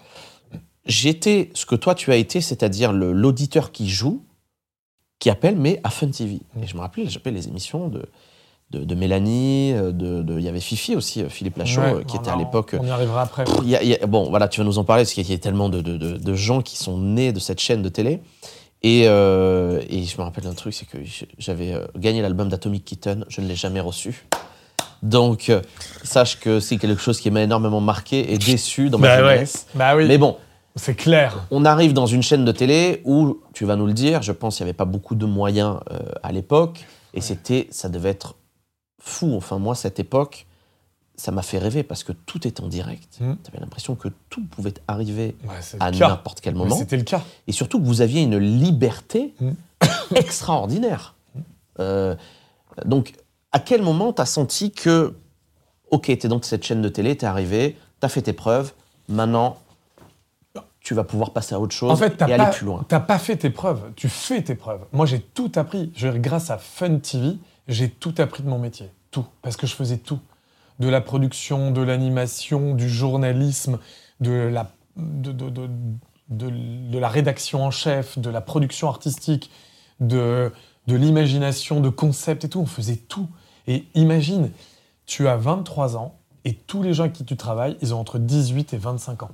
[0.87, 4.25] j'étais ce que toi tu as été, c'est-à-dire le- l'auditeur qui joue,
[5.21, 6.41] qui appelle, mais à Fun TV.
[6.61, 8.03] Et je me rappelle, j'appelais les émissions de,
[8.73, 11.95] de, de Mélanie, euh, de, de- il y avait Fifi aussi, euh, Philippe Lachaud, Ouais,
[11.95, 12.75] euh, qui était à l'époque.
[12.81, 13.45] On y arrivera après.
[13.63, 15.29] Il y a- il y a- bon, voilà, tu vas nous en parler, parce qu'il
[15.31, 17.89] y a tellement de, de- de- de gens qui sont nés de cette chaîne de
[17.89, 18.21] télé.
[18.83, 20.99] Et, euh, et je me rappelle d'un truc, c'est que
[21.39, 24.27] j'avais gagné l'album d'Atomic Kitten, je ne l'ai jamais reçu.
[25.03, 25.53] Donc,
[26.05, 29.35] sache que c'est quelque chose qui m'a énormément marqué et déçu dans ma Bah ouais.
[29.35, 29.67] jeunesse.
[29.75, 30.37] Bah oui, Mais bon,
[30.77, 31.45] c'est clair.
[31.51, 34.57] on arrive dans une chaîne de télé où, tu vas nous le dire, je pense
[34.57, 36.85] qu'il n'y avait pas beaucoup de moyens euh, à l'époque.
[37.15, 38.37] Et c'était, ça devait être
[39.03, 39.35] fou.
[39.37, 40.47] Enfin, moi, cette époque,
[41.17, 43.19] ça m'a fait rêver parce que tout est en direct.
[43.21, 43.35] Mm.
[43.43, 46.77] Tu avais l'impression que tout pouvait arriver Ouais, à n'importe quel moment.
[46.77, 47.23] C'était le cas.
[47.47, 49.53] Et surtout que vous aviez une liberté Mm.
[50.15, 51.15] extraordinaire.
[51.81, 52.15] Euh,
[52.85, 53.13] donc,
[53.53, 55.15] à quel moment tu as senti que,
[55.91, 58.33] ok, tu es dans cette chaîne de télé, tu es arrivé, tu as fait tes
[58.33, 58.73] preuves,
[59.09, 59.59] maintenant,
[60.81, 62.85] tu vas pouvoir passer à autre chose En fait, t'as et aller pas, plus loin
[62.89, 63.93] t'as pas fait tes preuves.
[63.95, 64.81] Tu fais tes preuves.
[64.93, 65.93] Moi, j'ai tout appris.
[65.95, 67.37] Je, grâce à Fun TV,
[67.73, 68.91] j'ai tout appris de mon métier.
[69.11, 69.27] Tout.
[69.43, 70.19] Parce que je faisais tout.
[70.79, 73.79] De la production, de l'animation, du journalisme,
[74.21, 75.69] de la, de, de, de,
[76.29, 79.51] de- de la rédaction en chef, de la production artistique,
[80.01, 80.51] de,
[80.87, 82.61] de l'imagination, de concepts et tout.
[82.61, 83.29] On faisait tout.
[83.67, 84.51] Et imagine,
[85.07, 88.19] tu as 23 ans et tous les gens avec qui tu travailles, ils ont entre
[88.19, 89.31] 18 et 25 ans.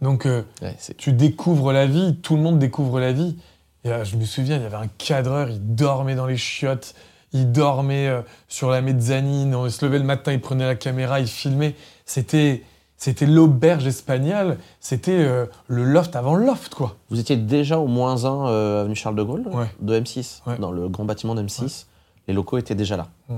[0.00, 3.38] Donc, euh, Ouais, tu découvres la vie, tout le monde découvre la vie.
[3.84, 6.94] Et, euh, je me souviens, il y avait un cadreur, il dormait dans les chiottes,
[7.34, 11.20] il dormait euh, sur la mezzanine, on se levait le matin, il prenait la caméra,
[11.20, 11.74] il filmait.
[12.06, 12.62] C'était,
[12.96, 16.96] c'était l'auberge espagnole, c'était euh, le loft avant le loft, quoi.
[17.10, 19.66] Vous étiez déjà au moins 1 euh, avenue Charles de Gaulle Ouais.
[19.80, 20.58] de M6, Ouais.
[20.58, 21.86] dans le grand bâtiment d'M6.
[22.28, 23.08] Les locaux étaient déjà là.
[23.28, 23.34] Mm.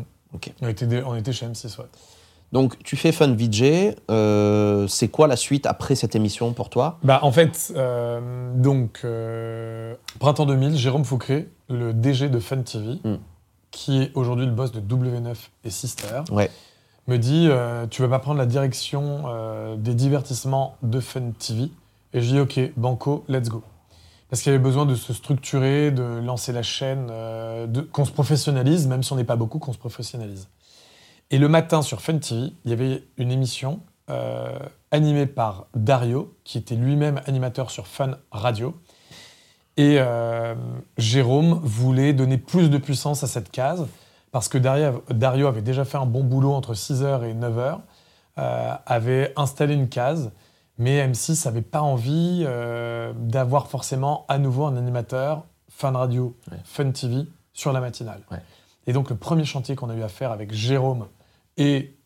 [0.62, 1.86] On était, on était chez M6, ouais.
[2.52, 3.94] Donc, tu fais Fun VJ.
[4.10, 6.98] euh, c'est quoi la suite après cette émission pour toi?
[7.02, 7.72] Bah, en fait,
[8.54, 9.04] donc,
[10.20, 13.14] printemps 2000, Jérôme Foucré, le DG de Fun TV, Mm.
[13.76, 15.34] Qui est aujourd'hui le boss de W9
[15.64, 16.50] et Sister, Ouais.
[17.08, 21.70] me dit euh, Tu vas pas prendre la direction euh, des divertissements de Fun TV
[22.14, 23.62] Et je dis Ok, Banco, let's go.
[24.30, 28.10] Parce qu'il y avait besoin de se structurer, de lancer la chaîne, euh, qu'on se
[28.12, 30.48] professionnalise, même si on n'est pas beaucoup, qu'on se professionnalise.
[31.30, 34.58] Et le matin sur Fun TV, il y avait une émission euh,
[34.90, 38.74] animée par Dario, qui était lui-même animateur sur Fun Radio.
[39.76, 40.54] Et euh,
[40.96, 43.86] Jérôme voulait donner plus de puissance à cette case,
[44.32, 47.78] parce que Dario, avait déjà fait un bon boulot entre 6h et 9h,
[48.38, 50.32] euh, avait installé une case,
[50.78, 56.58] mais M6 n'avait pas envie euh, d'avoir forcément à nouveau un animateur Fun Radio, Ouais.
[56.64, 58.22] Fun TV sur la matinale.
[58.30, 58.42] Ouais.
[58.86, 61.06] Et donc le premier chantier qu'on a eu à faire avec Jérôme
[61.58, 61.98] et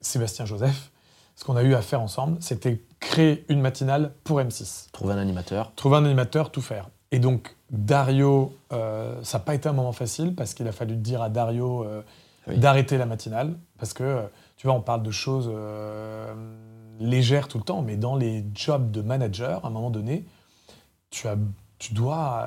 [0.00, 0.92] Sébastien Joseph,
[1.34, 5.18] ce qu'on a eu à faire ensemble, c'était créer une matinale pour M6 Trouver un
[5.18, 5.72] animateur.
[5.74, 6.88] trouver un animateur, tout faire.
[7.12, 10.96] Et donc, Dario, euh, ça n'a pas été un moment facile parce qu'il a fallu
[10.96, 12.02] dire à Dario euh,
[12.46, 12.58] Oui.
[12.58, 13.54] d'arrêter la matinale.
[13.78, 14.22] Parce que, euh,
[14.56, 16.32] tu vois, on parle de choses euh,
[17.00, 20.24] légères tout le temps, mais dans les jobs de manager, à un moment donné,
[21.10, 21.36] tu, as,
[21.78, 22.46] tu dois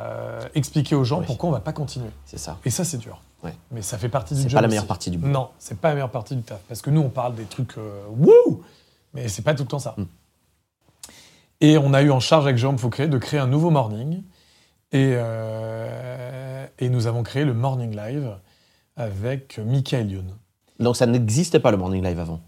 [0.56, 1.26] expliquer aux gens Oui.
[1.26, 2.10] pourquoi on ne va pas continuer.
[2.26, 2.58] C'est ça.
[2.64, 3.22] Et ça, c'est dur.
[3.44, 3.54] Ouais.
[3.72, 4.58] Mais ça fait partie du C'est job.
[4.58, 4.88] pas la meilleure aussi.
[4.88, 5.34] partie du boulot.
[5.34, 6.62] Non, c'est pas la meilleure partie du taf.
[6.70, 7.76] Parce que nous, on parle des trucs
[8.16, 8.64] wouh
[9.14, 9.96] Mais c'est pas tout le temps ça.
[9.98, 10.04] Mm.
[11.60, 14.22] Et on a eu en charge avec Jérôme Foucré de créer un nouveau morning.
[14.94, 18.38] Et, euh, et nous avons créé le Morning Live
[18.96, 20.26] avec Michael Youn.
[20.80, 22.42] Donc ça n'existait pas le Morning Live avant.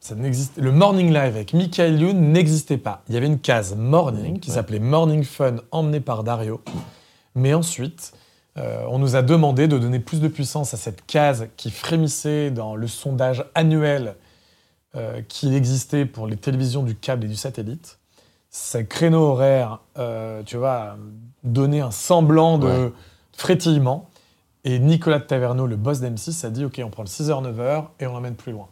[0.00, 0.58] Ça n'existe...
[0.58, 3.02] Le Morning Live avec Michael Youn n'existait pas.
[3.08, 4.56] Il y avait une case Morning qui Ouais.
[4.56, 6.60] s'appelait Morning Fun, emmené par Dario.
[7.34, 8.12] Mais ensuite,
[8.58, 12.50] euh, on nous a demandé de donner plus de puissance à cette case qui frémissait
[12.50, 14.16] dans le sondage annuel
[14.94, 17.98] euh, qui existait pour les télévisions du câble et du satellite.
[18.54, 20.96] Ces créneaux horaires, euh, tu vois,
[21.42, 22.92] donnaient un semblant de Ouais.
[23.34, 24.08] frétillement.
[24.64, 27.86] Et Nicolas de Taverneau, le boss d'M6, a dit Ok, on prend le 6h, 9h
[27.98, 28.68] et on l'emmène plus loin.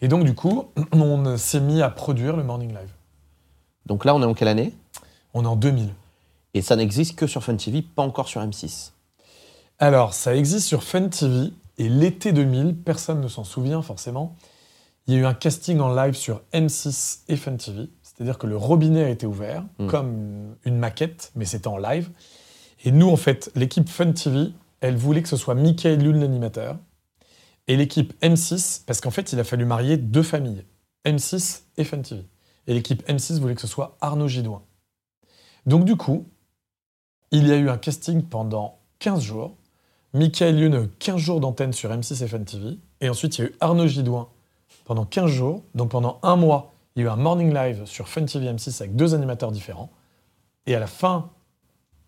[0.00, 2.90] Et donc, du coup, on s'est mis à produire le Morning Live.
[3.86, 4.74] Donc là, on est en quelle année?
[5.34, 5.90] On est en 2000.
[6.54, 8.92] Et ça n'existe que sur Fun TV, pas encore sur M6.
[9.78, 14.34] Alors, ça existe sur Fun TV et l'été 2000, personne ne s'en souvient forcément.
[15.06, 17.88] Il y a eu un casting en live sur M6 et Fun TV,
[18.20, 19.86] c'est-à-dire que le robinet a été ouvert Mm.
[19.86, 22.10] comme une maquette, mais c'était en live.
[22.84, 24.52] Et nous, en fait, l'équipe Fun TV,
[24.82, 26.76] elle voulait que ce soit Michael Youn l'animateur
[27.66, 30.66] et l'équipe M6, parce qu'en fait, il a fallu marier deux familles,
[31.06, 32.26] M6 et Fun TV.
[32.66, 34.60] Et l'équipe M6 voulait que ce soit Arnaud Gidouin.
[35.64, 36.26] Donc du coup,
[37.30, 39.56] il y a eu un casting pendant 15 jours.
[40.12, 42.76] Michael Youn a eu 15 jours d'antenne sur M6 et Fun TV.
[43.00, 44.28] Et ensuite, il y a eu Arnaud Gidouin
[44.84, 45.62] pendant 15 jours.
[45.74, 48.82] Donc pendant un mois, il y a eu un morning live sur Fun TV M6
[48.82, 49.90] avec deux animateurs différents.
[50.66, 51.30] Et à la fin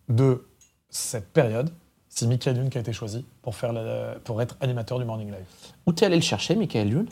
[0.09, 0.47] de
[0.91, 1.71] cette période,
[2.09, 5.29] c'est Michael Youn qui a été choisi pour, faire la- pour être animateur du morning
[5.29, 5.47] live.
[5.87, 7.07] Où t'es allé le chercher, Michael Youn?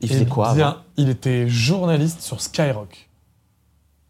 [0.00, 0.80] Il Eh faisait quoi bien, avant?
[0.96, 3.08] Il était journaliste sur Skyrock.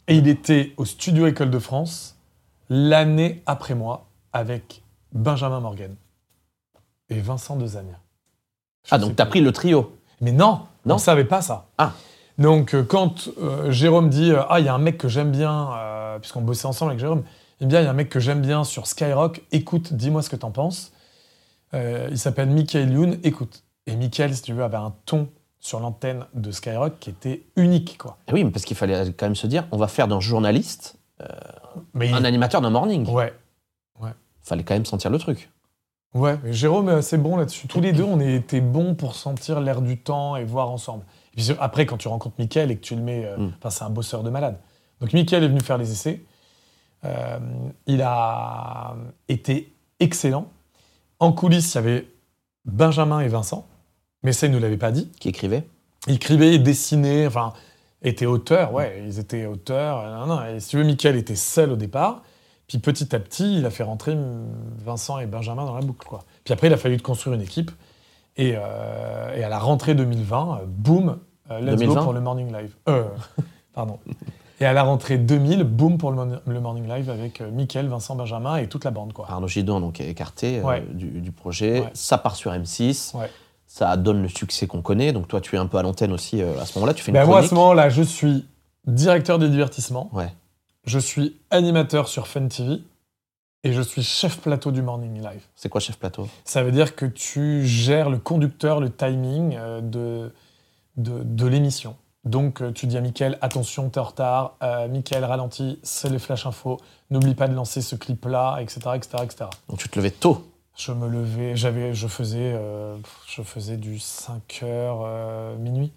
[0.08, 2.16] Et il était au studio École de France
[2.68, 5.94] l'année après moi avec Benjamin Morgan
[7.08, 7.98] et Vincent Dezania.
[8.84, 9.30] Je Ah, donc t'as plus.
[9.30, 9.96] pris le trio?
[10.20, 10.94] Mais non, on Non?
[10.96, 11.66] ne savait pas ça.
[11.78, 11.92] Ah.
[12.38, 15.30] Donc euh, quand euh, Jérôme dit euh, Ah, il y a un mec que j'aime
[15.30, 18.40] bien, euh, puisqu'on bossait ensemble avec Jérôme, Ah, il y a un mec que j'aime
[18.40, 20.92] bien sur Skyrock, écoute, dis-moi ce que t'en penses.
[21.72, 23.62] Il s'appelle Michael Youn, écoute.
[23.86, 25.28] Et Michael, si tu veux, avait un ton
[25.60, 28.16] sur l'antenne de Skyrock qui était unique, quoi.
[28.28, 30.96] Eh oui, mais parce qu'il fallait quand même se dire, on va faire d'un journaliste
[31.92, 33.06] Mais un animateur d'un morning.
[33.10, 33.34] Ouais,
[34.46, 35.50] Fallait quand même sentir le truc.
[36.14, 36.38] ouais.
[36.44, 37.66] mais Jérôme est assez bon là-dessus.
[37.66, 41.04] Tous les deux, on était bons pour sentir l'air du temps et voir ensemble.
[41.36, 43.52] Puis après, quand tu rencontres Michael et que tu le mets, euh, Mm.
[43.70, 44.58] c'est un bosseur de malade.
[45.00, 46.22] Donc Michael est venu faire les essais.
[47.04, 47.38] Euh,
[47.86, 48.96] il a
[49.28, 50.48] été excellent.
[51.20, 52.08] En coulisses, il y avait
[52.64, 53.66] Benjamin et Vincent,
[54.22, 55.10] mais ça, ils ne nous l'avaient pas dit.
[55.20, 55.64] Qui écrivait
[56.08, 57.52] Ils écrivaient dessinaient, enfin,
[58.02, 59.98] étaient auteurs, ouais, ils étaient auteurs.
[60.00, 60.56] euh, nan, nan.
[60.56, 62.22] Et si tu veux, Michael était seul au départ.
[62.66, 64.16] Puis petit à petit, il a fait rentrer
[64.84, 66.24] Vincent et Benjamin dans la boucle, quoi.
[66.44, 67.70] Puis après, il a fallu construire une équipe.
[68.36, 71.18] Et, euh, et à la rentrée 2020, euh, boum,
[71.50, 71.94] euh, let's 2020?
[71.94, 72.74] go pour le Morning Live.
[72.88, 73.04] Euh,
[73.74, 73.98] pardon.
[74.60, 78.68] Et à la rentrée 2000, boum pour le, Morning Live avec Michael, Vincent, Benjamin et
[78.68, 79.26] toute la bande, quoi.
[79.28, 81.80] Arnaud Gidon donc, est écarté euh, du, du projet.
[81.80, 81.90] Ouais.
[81.92, 83.16] Ça part sur M6.
[83.16, 83.30] Ouais.
[83.66, 85.12] Ça donne le succès qu'on connaît.
[85.12, 86.94] Donc toi, tu es un peu à l'antenne aussi euh, à ce moment-là.
[86.94, 88.46] Tu fais une Ben moi, à ce moment-là, je suis
[88.86, 90.08] directeur des divertissements.
[90.12, 90.32] Ouais.
[90.84, 92.80] Je suis animateur sur Fun TV
[93.66, 95.42] et je suis chef plateau du Morning Live.
[95.56, 96.28] C'est quoi chef plateau?
[96.44, 100.32] Ça veut dire que tu gères le conducteur, le timing euh, de,
[100.96, 101.96] de, de l'émission.
[102.24, 106.18] Donc euh, tu dis à Mickaël, attention, t'es en retard, euh, Mickaël ralentit, c'est les
[106.18, 106.78] flash info,
[107.10, 109.44] n'oublie pas de lancer ce clip-là, etc., etc., etc.
[109.68, 110.44] Donc tu te levais tôt?
[110.76, 112.96] Je me levais, j'avais, je faisais, euh,
[113.26, 115.92] je faisais du 5 heures euh, minuit.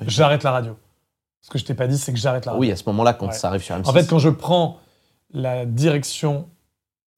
[0.00, 0.06] Ouais.
[0.08, 0.76] J'arrête la radio.
[1.40, 2.60] Ce que je t'ai pas dit, c'est que j'arrête la radio.
[2.60, 3.32] Oui, à ce moment-là, quand Ouais.
[3.32, 3.88] ça arrive sur M6.
[3.88, 4.78] En fait, quand je prends
[5.32, 6.48] la direction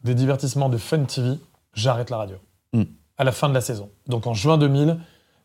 [0.03, 1.39] des divertissements de Fun TV,
[1.75, 2.37] j'arrête la radio.
[2.73, 2.85] Hmm.
[3.19, 3.91] À la fin de la saison.
[4.07, 4.99] Donc en juin 2000,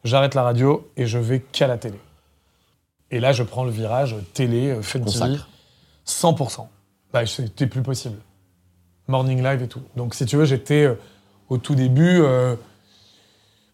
[0.03, 1.99] j'arrête la radio et je vais qu'à la télé.
[3.11, 5.47] Et là, je prends le virage télé, euh, Fun TV, Consacre.
[6.07, 6.67] 100%.
[7.13, 8.17] Bah, c'était plus possible.
[9.07, 9.81] Morning Live et tout.
[9.95, 10.95] Donc si tu veux, j'étais euh,
[11.49, 12.19] au tout début.
[12.21, 12.55] euh,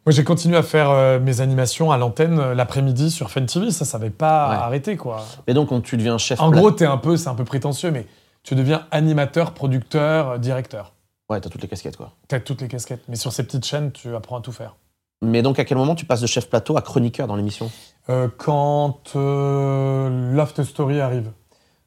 [0.05, 3.69] moi, j'ai continué à faire euh, mes animations à l'antenne l'après-midi sur Fun TV.
[3.71, 4.55] Ça, ça n'avait pas Ouais.
[4.55, 5.23] arrêté, quoi.
[5.47, 7.91] Mais donc, quand tu deviens chef En gros, t'es un peu, c'est un peu prétentieux,
[7.91, 8.07] mais
[8.43, 10.93] tu deviens animateur, producteur, directeur.
[11.29, 12.13] Ouais, t'as toutes les casquettes, quoi.
[12.27, 13.03] T'as toutes les casquettes.
[13.07, 14.75] Mais sur ces petites chaînes, tu apprends à tout faire.
[15.21, 17.71] Mais donc, à quel moment tu passes de chef plateau à chroniqueur dans l'émission?
[18.09, 21.31] Euh, quand euh, Loft Story arrive,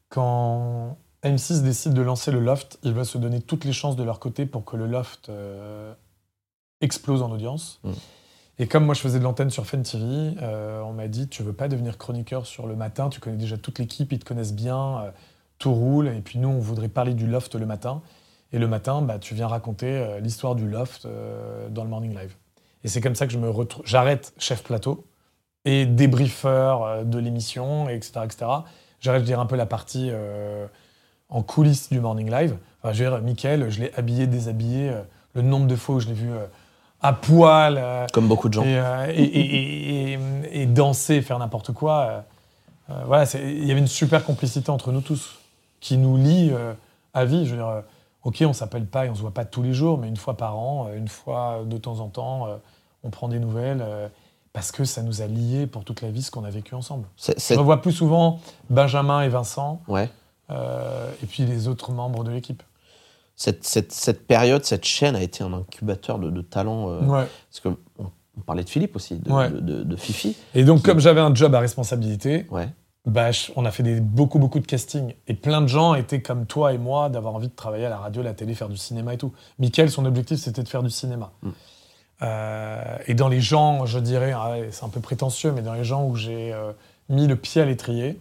[0.09, 4.03] quand M6 décide de lancer le Loft, il va se donner toutes les chances de
[4.03, 5.93] leur côté pour que le Loft euh,
[6.81, 7.79] explose en audience.
[7.83, 7.91] Mm.
[8.57, 10.05] Et comme moi je faisais de l'antenne sur Fun TV,
[10.41, 13.57] euh, on m'a dit tu veux pas devenir chroniqueur sur le matin, tu connais déjà
[13.57, 15.11] toute l'équipe, ils te connaissent bien,
[15.57, 16.07] tout roule.
[16.07, 18.01] Et puis nous on voudrait parler du Loft le matin.
[18.53, 22.11] Et le matin, bah, tu viens raconter euh, l'histoire du Loft euh, dans le Morning
[22.17, 22.35] Live.
[22.83, 23.83] Et c'est comme ça que je me retrouve.
[23.85, 25.05] J'arrête chef plateau
[25.65, 28.45] et débriefeur euh, de l'émission, etc., etc.
[29.01, 30.67] J'arrête de dire un peu la partie euh,
[31.29, 32.55] en coulisses du Morning Live.
[32.81, 34.91] Enfin, je veux dire, Mickaël, je l'ai habillé, déshabillé,
[35.33, 36.45] le nombre de fois où je l'ai vu euh,
[37.01, 37.77] à poil.
[37.77, 38.63] euh, Comme beaucoup de gens.
[38.63, 38.79] et,
[39.09, 42.23] et, et- et- et danser, faire n'importe quoi.
[43.05, 45.39] voilà, il y avait une super complicité entre nous tous
[45.85, 46.73] qui nous lie euh,
[47.13, 47.45] à vie.
[47.45, 47.81] Je veux dire, euh,
[48.23, 50.35] ok, on s'appelle pas et on se voit pas tous les jours, mais une fois
[50.35, 52.47] par an, euh, une fois de temps en temps,
[53.03, 53.85] on prend des nouvelles
[54.51, 57.05] parce que ça nous a liés pour toute la vie ce qu'on a vécu ensemble.
[57.17, 60.09] C'est- revois plus souvent Benjamin et Vincent ouais.
[60.49, 62.63] euh, et puis les autres membres de l'équipe.
[63.35, 66.89] Cette, cette, cette période, cette chaîne a été un incubateur de, de talents.
[66.89, 67.27] euh, Ouais.
[67.51, 67.67] Parce que
[67.99, 68.05] on,
[68.37, 69.49] on parlait de Philippe aussi, de, Ouais.
[69.49, 70.35] de, de- de Fifi.
[70.55, 72.47] Et donc, Qui- comme j'avais un job à responsabilité.
[73.05, 75.13] Bah, on a fait des, beaucoup, beaucoup de castings.
[75.27, 77.97] Et plein de gens étaient comme toi et moi, d'avoir envie de travailler à la
[77.97, 79.31] radio, la télé, faire du cinéma et tout.
[79.59, 81.31] Michael, son objectif, c'était de faire du cinéma.
[81.43, 81.49] Mm.
[82.21, 85.83] Euh, et dans les gens, je dirais, ah c'est un peu prétentieux, mais dans les
[85.83, 86.71] gens où j'ai euh,
[87.09, 88.19] mis le pied à l'étrier,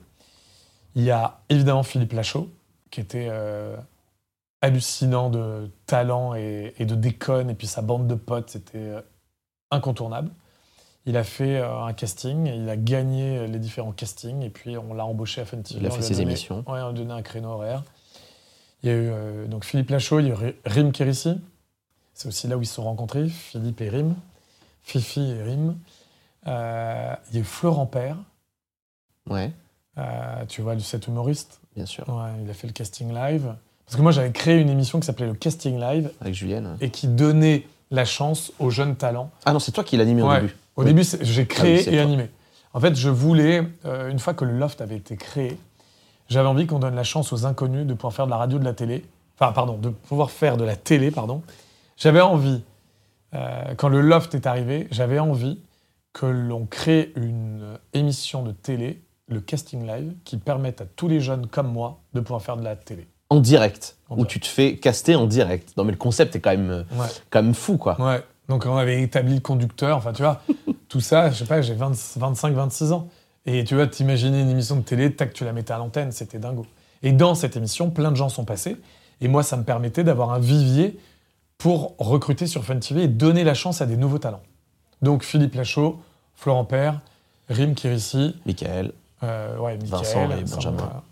[0.97, 2.51] il y a évidemment Philippe Lachaud,
[2.91, 3.77] qui était euh,
[4.61, 8.93] hallucinant de talent et, et de déconne, et puis sa bande de potes, c'était
[9.71, 10.31] incontournable.
[11.07, 14.95] Il a fait euh, un casting, il a gagné les différents castings, et puis on
[14.95, 15.81] l'a embauché à Fun TV.
[15.81, 16.59] Il a fait ses donné- émissions.
[16.67, 17.83] Ouais, on lui a donné un créneau horaire.
[18.83, 21.41] Il y a eu euh, donc Philippe Lachaud, il y a eu Ri- Rim Kérissi.
[22.15, 24.15] C'est aussi là où ils se sont rencontrés, Philippe et Rim.
[24.83, 25.77] Fifi et Rim.
[26.47, 28.17] Euh, il y a eu Florent Père,
[29.29, 29.51] Ouais,
[29.99, 31.61] euh, tu vois, cet humoriste.
[31.75, 32.07] bien sûr.
[32.09, 33.55] Ouais, il a fait le casting live.
[33.87, 36.77] Parce que moi, j'avais créé une émission qui s'appelait le Casting Live Avec Julienne.
[36.81, 39.31] et qui donnait la chance aux jeunes talents.
[39.45, 40.41] Ah non, c'est toi qui l'animais au Ouais.
[40.41, 40.57] début.
[40.77, 40.87] Au Oui.
[40.93, 42.03] début, j'ai créé Ah oui, c'est et toi.
[42.03, 42.31] animé.
[42.73, 45.57] En fait, je voulais, euh, une fois que le loft avait été créé,
[46.29, 48.65] j'avais envie qu'on donne la chance aux inconnus de pouvoir faire de la radio, de
[48.65, 49.05] la télé.
[49.39, 51.43] Enfin, pardon, de pouvoir faire de la télé, pardon.
[51.97, 52.63] J'avais envie,
[53.35, 55.61] euh, quand le loft est arrivé, j'avais envie
[56.13, 61.21] que l'on crée une émission de télé, le casting live, qui permette à tous les
[61.21, 63.07] jeunes comme moi de pouvoir faire de la télé.
[63.31, 63.97] En direct.
[64.09, 64.31] En où direct.
[64.33, 65.77] tu te fais caster en direct.
[65.77, 67.07] Non, mais le concept est quand même, Ouais.
[67.31, 68.01] quand même fou, quoi.
[68.01, 68.23] Ouais.
[68.49, 70.43] Donc on avait établi le conducteur, enfin tu vois,
[70.89, 73.09] tout ça, je sais pas, j'ai 25-26 ans.
[73.47, 76.39] Et tu vois, t'imaginer une émission de télé, tac, tu la mettais à l'antenne, c'était
[76.39, 76.67] dingo.
[77.03, 78.77] Et dans cette émission, plein de gens sont passés.
[79.21, 80.99] Et moi, ça me permettait d'avoir un vivier
[81.59, 84.43] pour recruter sur Fun TV et donner la chance à des nouveaux talents.
[85.03, 86.01] Donc Philippe Lachaud,
[86.35, 87.01] Florent Père,
[87.49, 88.93] Rim Kirissi, Michael.
[89.23, 90.77] euh, ouais, Vincent et Benjamin.
[90.77, 91.03] voilà.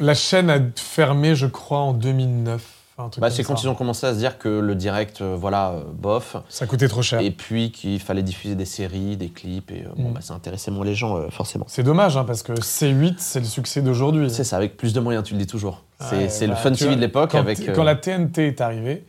[0.00, 2.77] La chaîne a fermé, je crois, en 2009.
[3.18, 5.84] Bah, c'est quand ils ont commencé à se dire que le direct, euh, voilà, euh,
[5.92, 6.36] bof.
[6.48, 7.20] Ça coûtait trop cher.
[7.20, 9.70] Et puis qu'il fallait diffuser des séries, des clips.
[9.70, 10.14] Et euh, bon, Mm.
[10.14, 11.64] bah, ça intéressait moins les gens, forcément.
[11.68, 14.28] C'est dommage, hein, parce que C8, c'est le succès d'aujourd'hui.
[14.30, 15.84] C'est ça, avec plus de moyens, tu le dis toujours.
[16.00, 17.72] C'est c'est bah, le Fun TV vois, de l'époque quand, avec.
[17.72, 19.04] quand la TNT est arrivée,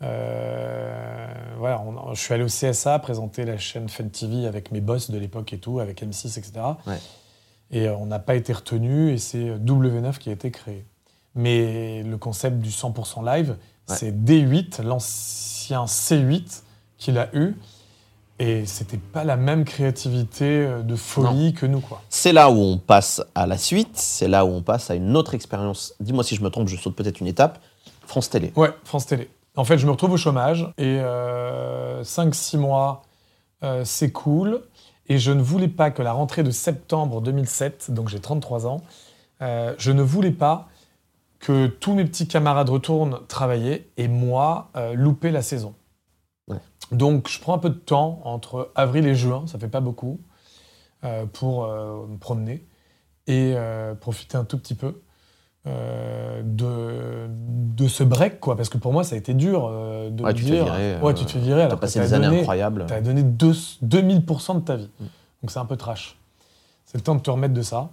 [0.00, 5.10] voilà, on- je suis allé au CSA présenter la chaîne Fun TV avec mes boss
[5.10, 6.52] de l'époque et tout, avec M6, etc.
[6.86, 6.98] Ouais.
[7.70, 10.84] Et on n'a pas été retenu et c'est W9 qui a été créé.
[11.34, 13.56] Mais le concept du 100% live,
[13.88, 13.96] Ouais.
[13.96, 16.62] c'est D8, l'ancien C8
[16.98, 17.54] qu'il a eu.
[18.38, 22.00] Et c'était pas la même créativité euh, de folie que nous, quoi.
[22.08, 25.16] C'est là où on passe à la suite, c'est là où on passe à une
[25.16, 25.94] autre expérience.
[26.00, 27.60] Dis-moi si je me trompe, je saute peut-être une étape.
[28.06, 28.52] France Télé.
[28.56, 29.30] Ouais, France Télé.
[29.54, 30.98] En fait, je me retrouve au chômage et
[32.02, 33.02] 5-6 mois,
[33.62, 34.62] euh, c'est cool.
[35.08, 38.80] Et je ne voulais pas que la rentrée de septembre 2007, donc j'ai 33 ans,
[39.42, 40.68] euh, je ne voulais pas
[41.42, 45.74] que tous mes petits camarades retournent travailler et moi euh, louper la saison.
[46.46, 46.56] Ouais.
[46.92, 50.20] Donc je prends un peu de temps entre avril et juin, ça fait pas beaucoup,
[51.04, 52.64] euh, pour euh, me promener
[53.26, 53.54] et
[54.00, 55.00] profiter un tout petit peu
[55.64, 58.56] de, de ce break, quoi.
[58.56, 59.68] Parce que pour moi, ça a été dur
[60.10, 60.64] de Ouais, me tu te fais dire.
[60.64, 62.86] virer, ouais, tu te fais virer T'as passé t'as des années donné, incroyables.
[62.88, 64.90] t'as donné deux- 2000% de ta vie.
[64.98, 65.04] Mm.
[65.42, 66.18] Donc c'est un peu trash.
[66.84, 67.90] C'est le temps de te remettre de ça.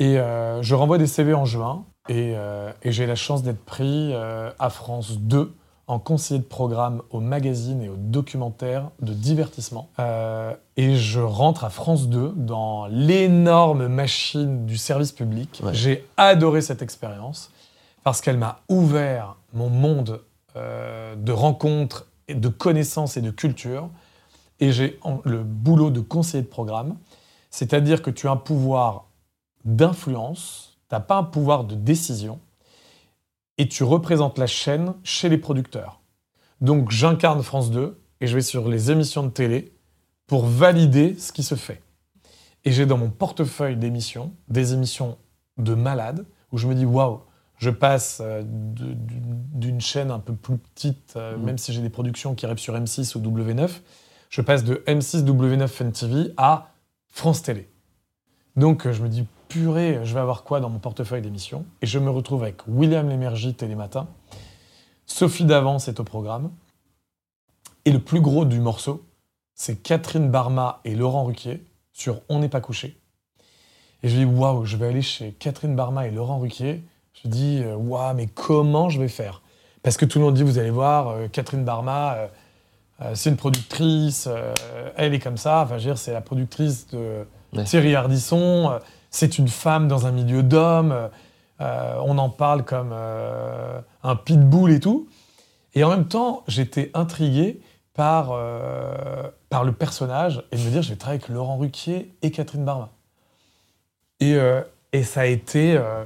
[0.00, 4.10] Et je renvoie des CV en juin et, euh, et j'ai la chance d'être pris
[4.12, 5.54] euh, à France 2
[5.86, 9.88] en conseiller de programme au magazine et au documentaire de divertissement.
[9.98, 15.60] Euh, et je rentre à France 2 dans l'énorme machine du service public.
[15.64, 15.74] Ouais.
[15.74, 17.50] J'ai adoré cette expérience
[18.04, 20.20] parce qu'elle m'a ouvert mon monde
[20.56, 23.88] euh, de rencontres, et de connaissances et de culture.
[24.60, 26.96] Et j'ai le boulot de conseiller de programme,
[27.50, 29.06] c'est-à-dire que tu as un pouvoir
[29.64, 32.38] d'influence, tu n'as pas un pouvoir de décision,
[33.56, 36.00] et tu représentes la chaîne chez les producteurs.
[36.60, 39.72] Donc j'incarne France 2 et je vais sur les émissions de télé
[40.26, 41.82] pour valider ce qui se fait.
[42.64, 45.16] Et j'ai dans mon portefeuille d'émissions des émissions
[45.58, 47.20] de malades où je me dis waouh,
[47.58, 51.44] je passe euh, d'une chaîne un peu plus petite, euh, Mhm.
[51.44, 53.68] même si j'ai des productions qui rêvent sur M6 ou W9,
[54.30, 56.72] je passe de M6 W9 Fun TV à
[57.08, 57.68] France Télé.
[58.56, 61.86] Donc euh, je me dis purée, je vais avoir quoi dans mon portefeuille d'émissions Et
[61.86, 64.08] je me retrouve avec William Lémergie Télématin,
[65.06, 66.52] Sophie Davance est au programme,
[67.84, 69.04] Et le plus gros du morceau,
[69.54, 72.96] c'est Catherine Barma et Laurent Ruquier sur On n'est pas couché.
[74.02, 76.84] Et je dis, waouh, je vais aller chez Catherine Barma et Laurent Ruquier.
[77.22, 79.42] Je dis, euh, waouh, mais comment je vais faire?
[79.82, 82.28] Parce que tout le monde dit, vous allez voir, euh, Catherine Barma, euh,
[83.02, 84.54] euh, c'est une productrice, euh,
[84.96, 85.62] elle est comme ça.
[85.62, 87.64] Enfin, je veux dire, c'est la productrice de Ouais.
[87.64, 88.78] Thierry Ardisson.
[89.10, 91.10] Euh, c'est une femme dans un milieu d'hommes.
[91.60, 95.08] euh, on en parle comme euh, un pitbull et tout.
[95.74, 97.60] Et en même temps, j'étais intrigué
[97.94, 99.28] par, euh,
[99.64, 102.90] le personnage et de me dire, je vais travailler avec Laurent Ruquier et Catherine Barma.
[104.20, 106.04] Et, euh, et ça a été euh,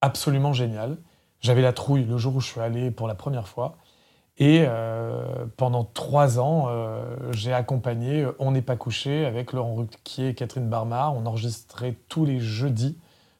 [0.00, 0.96] absolument génial.
[1.40, 3.76] J'avais la trouille le jour où je suis allé pour la première fois.
[4.40, 9.74] Et euh, pendant trois ans, euh, j'ai accompagné euh, On n'est pas couché avec Laurent
[9.74, 11.10] Ruquier et Catherine Barma.
[11.10, 12.96] On enregistrait tous les jeudis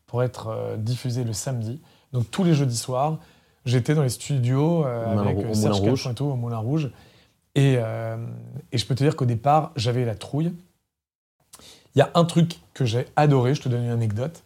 [0.07, 1.81] pour être diffusé le samedi.
[2.13, 3.19] Donc tous les jeudis soirs,
[3.65, 6.91] j'étais dans les studios Moulin avec Serge Moulin et tout, au Moulin Rouge.
[7.55, 10.53] Et, et je peux te dire qu'au départ, j'avais la trouille.
[11.95, 14.43] Il y a un truc que j'ai adoré, je te donne une anecdote.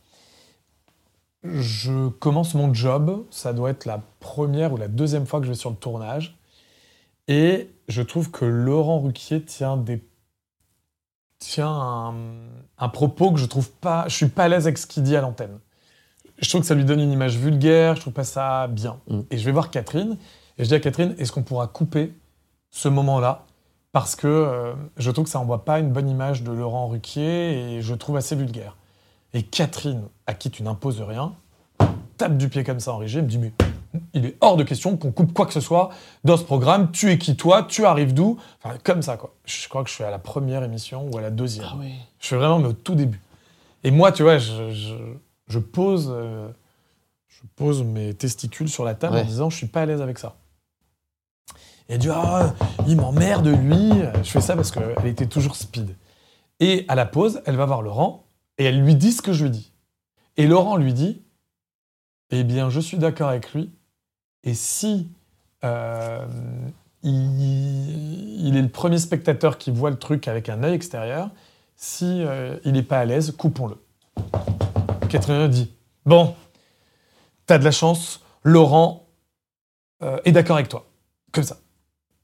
[1.44, 5.52] Je commence mon job, ça doit être la première ou la deuxième fois que je
[5.52, 6.36] vais sur le tournage.
[7.29, 10.03] Et je trouve que Laurent Ruquier tient des
[11.39, 12.14] tient un,
[12.79, 15.16] un propos que je trouve pas, je suis pas à l'aise avec ce qu'il dit
[15.16, 15.59] à l'antenne.
[16.39, 18.99] Je trouve que ça lui donne une image vulgaire, je trouve pas ça bien.
[19.09, 19.20] Mm.
[19.31, 20.16] Et je vais voir Catherine
[20.59, 22.12] et je dis à Catherine, est-ce qu'on pourra couper
[22.70, 23.45] ce moment-là?
[23.93, 27.77] Parce que euh, je trouve que ça envoie pas une bonne image de Laurent Ruquier
[27.77, 28.77] et je trouve assez vulgaire.
[29.35, 31.35] Et Catherine, à qui tu n'imposes rien,
[32.16, 33.53] tape du pied comme ça en régie, elle me dit mais
[34.12, 35.90] il est hors de question qu'on coupe quoi que ce soit
[36.24, 36.90] dans ce programme.
[36.92, 37.62] Tu es qui toi?
[37.62, 38.38] Tu arrives d'où?
[38.62, 39.34] Enfin, comme ça quoi.
[39.45, 41.66] Je crois que je suis à la première émission ou à la deuxième.
[41.68, 41.92] Ah oui.
[42.20, 43.20] Je suis vraiment mais au tout début.
[43.84, 44.95] Et moi, tu vois, je, je-
[45.47, 46.49] je pose, euh,
[47.28, 50.18] je pose mes testicules sur la table en disant je suis pas à l'aise avec
[50.18, 50.36] ça.
[51.88, 52.55] Et elle dit ah,
[52.86, 53.90] il m'emmerde lui.
[54.22, 55.95] Je fais ça parce qu'elle était toujours speed.
[56.61, 58.24] Et à la pause, elle va voir Laurent
[58.57, 59.72] et elle lui dit ce que je lui dis.
[60.38, 61.20] Et Laurent lui dit
[62.30, 63.70] eh bien, je suis d'accord avec lui.
[64.45, 65.11] Et si
[65.64, 66.26] euh,
[67.03, 71.30] il, est le premier spectateur qui voit le truc avec un œil extérieur,
[71.76, 73.76] si euh, il n'est pas à l'aise, coupons-le.
[75.09, 75.72] Catherine dit
[76.05, 76.34] Bon,
[77.47, 79.07] t'as de la chance, Laurent
[80.03, 80.86] euh, est d'accord avec toi.
[81.32, 81.57] Comme ça.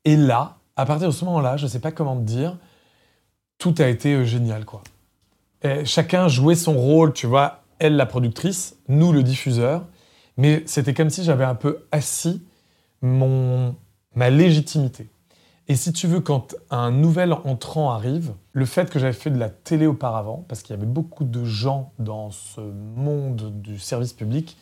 [0.05, 2.57] Et là, à partir de ce moment-là, je ne sais pas comment te dire,
[3.59, 4.83] tout a été génial, quoi.
[5.85, 9.85] Chacun jouait son rôle, tu vois, elle la productrice, nous le diffuseur,
[10.41, 12.43] mais c'était comme si j'avais un peu assis
[13.03, 13.77] mon,
[14.15, 15.11] ma légitimité.
[15.69, 19.39] Et si tu veux, quand un nouvel entrant arrive, le fait que j'avais fait de
[19.39, 24.15] la télé auparavant, parce qu'il y avait beaucoup de gens dans ce monde du service
[24.15, 24.57] public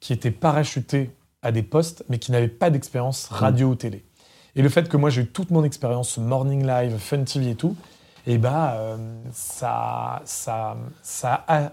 [0.00, 1.12] qui étaient parachutés
[1.42, 4.04] à des postes, mais qui n'avaient pas d'expérience radio ou télé.
[4.56, 7.54] Et le fait que moi j'ai eu toute mon expérience Morning Live, Fun TV et
[7.54, 7.76] tout,
[8.26, 8.96] et bah euh,
[9.32, 11.70] ça, ça, ça, a-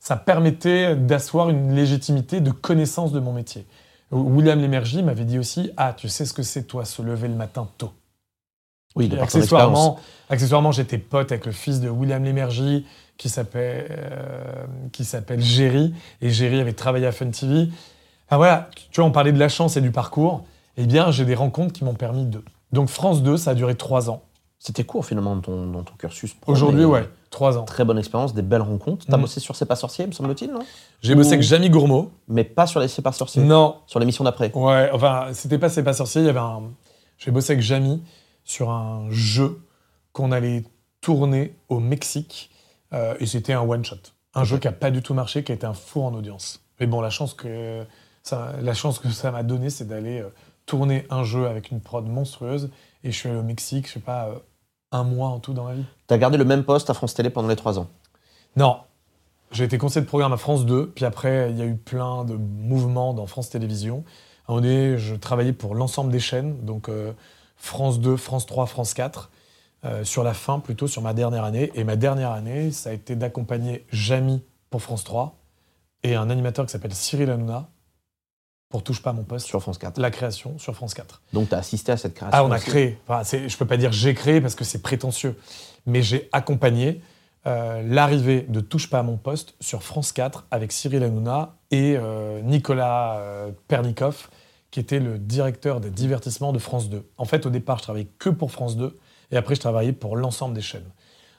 [0.00, 3.66] ça permettait d'asseoir une légitimité de connaissance de mon métier.
[4.10, 7.34] William Lémergie m'avait dit aussi Ah, tu sais ce que c'est, toi, se lever le
[7.34, 7.92] matin tôt.
[8.96, 12.84] Oui, de accessoirement, accessoirement j'étais pote avec le fils de William Lémergie
[13.18, 15.94] qui s'appelle euh, qui s'appelle Géry.
[16.22, 17.68] Et Géry avait travaillé à Fun TV.
[18.30, 20.44] Ah voilà, tu vois, on parlait de la chance et du parcours.
[20.76, 22.42] Eh bien, j'ai des rencontres qui m'ont permis de.
[22.72, 24.22] Donc France 2, ça a duré trois ans.
[24.58, 26.34] C'était court finalement dans ton, dans ton cursus.
[26.46, 27.64] Aujourd'hui, ouais, trois ans.
[27.64, 29.06] Très bonne expérience, des belles rencontres.
[29.08, 29.20] T'as Mm.
[29.22, 30.60] bossé sur C'est pas sorcier, me semble-t-il, non?
[31.00, 32.10] J'ai bossé avec Jamie Gourmaud.
[32.28, 33.42] Mais pas sur les C'est pas sorcier.
[33.42, 34.52] Non, Sur l'émission d'après.
[34.54, 36.62] Ouais, enfin, c'était pas C'est pas sorcier, il y avait un.
[37.18, 38.02] J'ai bossé avec Jamie
[38.44, 39.60] sur un jeu
[40.12, 40.64] qu'on allait
[41.00, 42.50] tourner au Mexique
[42.92, 43.96] euh, et c'était un one-shot.
[44.34, 46.60] Un jeu qui a pas du tout marché, qui a été un four en audience.
[46.80, 47.84] Mais bon, la chance que
[48.22, 50.28] ça, la chance que ça m'a donné, c'est d'aller euh,
[50.66, 52.70] tourner un jeu avec une prod monstrueuse
[53.04, 54.34] et je suis allé au Mexique, je sais pas, euh,
[54.92, 55.84] un mois en tout dans ma vie.
[56.06, 57.88] T'as gardé le même poste à France Télé pendant les trois ans.
[58.56, 58.78] Non.
[59.52, 62.24] J'ai été conseiller de programme à France 2, puis après, il y a eu plein
[62.24, 64.04] de mouvements dans France Télévisions.
[64.46, 67.12] À un moment donné, je travaillais pour l'ensemble des chaînes, donc euh,
[67.56, 69.30] France 2, France 3, France 4,
[69.84, 71.72] euh, sur la fin plutôt, sur ma dernière année.
[71.74, 75.36] Et ma dernière année, ça a été d'accompagner Jamy pour France 3
[76.02, 77.68] et un animateur qui s'appelle Cyril Hanouna
[78.70, 80.00] pour Touche pas à mon poste, Sur France 4.
[80.00, 81.20] la création sur France 4.
[81.32, 82.38] Donc t'as assisté à cette création.
[82.38, 82.66] Ah, on a aussi.
[82.66, 82.98] créé.
[83.06, 85.36] Enfin, je peux pas dire j'ai créé parce que c'est prétentieux,
[85.86, 87.02] mais j'ai accompagné
[87.46, 91.96] euh, l'arrivée de Touche pas à mon poste sur France 4 avec Cyril Hanouna et
[91.96, 94.28] euh, Nicolas euh, Pernikov,
[94.70, 97.04] qui était le directeur des divertissements de France 2.
[97.16, 98.96] En fait, au départ, je travaillais que pour France 2
[99.32, 100.88] et après, je travaillais pour l'ensemble des chaînes.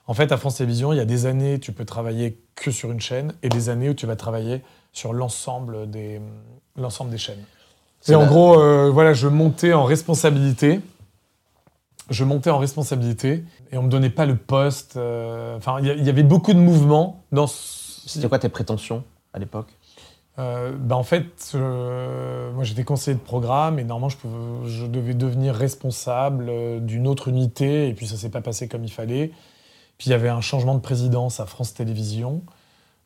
[0.06, 2.92] En fait, à France Télévisions, il y a des années, tu peux travailler que sur
[2.92, 6.20] une chaîne et des années où tu vas travailler sur l'ensemble des,
[6.78, 7.44] l'ensemble des chaînes.
[8.08, 10.80] Et en gros, euh, voilà, je montais en responsabilité.
[12.10, 14.98] je montais en responsabilité et on me donnait pas le poste.
[14.98, 17.48] euh, Enfin, il y, avait beaucoup de mouvements dans.
[17.48, 19.04] ce- C'était quoi tes prétentions
[19.34, 19.68] à l'époque?
[20.40, 25.14] Euh, bah, en fait, moi j'étais conseiller de programme et normalement je, pouvais- je devais
[25.14, 29.32] devenir responsable euh, d'une autre unité et puis ça s'est pas passé comme il fallait.
[29.98, 32.42] Puis il y avait un changement de présidence à France Télévisions.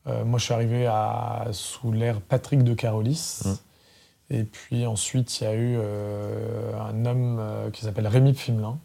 [0.08, 3.42] Euh, moi je suis arrivé à, sous l'ère Patrick de Carolis.
[3.46, 3.54] Mm.
[4.32, 8.80] Et puis ensuite il y a eu euh, un homme euh, qui s'appelle Rémi Pfimelin.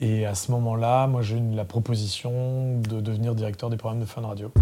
[0.00, 4.04] Et à ce moment-là, moi j'ai eu la proposition de devenir directeur des programmes de
[4.04, 4.52] Fun Radio.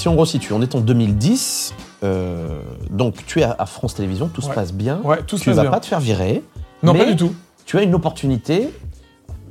[0.00, 1.74] Si on resitue, on est en 2010.
[2.04, 4.54] euh, donc tu es à, France Télévisions, tout se Ouais.
[4.54, 4.98] passe bien.
[5.04, 5.70] Ouais, tout se tu passe vas bien.
[5.70, 6.42] pas te faire virer.
[6.82, 7.34] Non, mais- pas du tout.
[7.66, 8.70] Tu as une opportunité,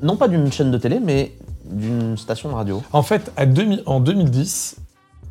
[0.01, 1.33] non pas d'une chaîne de télé, mais
[1.65, 2.81] d'une station de radio.
[2.93, 4.77] En fait, à 2000 en 2010,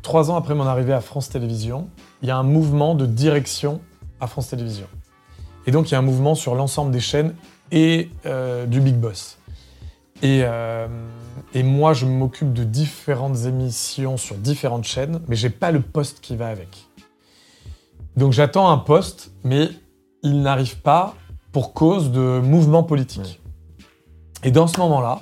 [0.03, 1.89] trois ans après mon arrivée à France Télévisions,
[2.21, 3.81] il y a un mouvement de direction
[4.21, 4.87] à France Télévisions.
[5.67, 7.33] Et donc, il y a un mouvement sur l'ensemble des chaînes
[7.73, 9.37] et euh, du Big Boss.
[10.21, 10.87] Et, euh,
[11.53, 16.19] et moi, je m'occupe de différentes émissions sur différentes chaînes, mais j'ai pas le poste
[16.21, 16.87] qui va avec.
[18.15, 19.69] Donc, j'attends un poste, mais
[20.23, 21.15] il n'arrive pas
[21.51, 23.39] pour cause de mouvements politiques.
[24.43, 25.21] Et dans ce moment-là,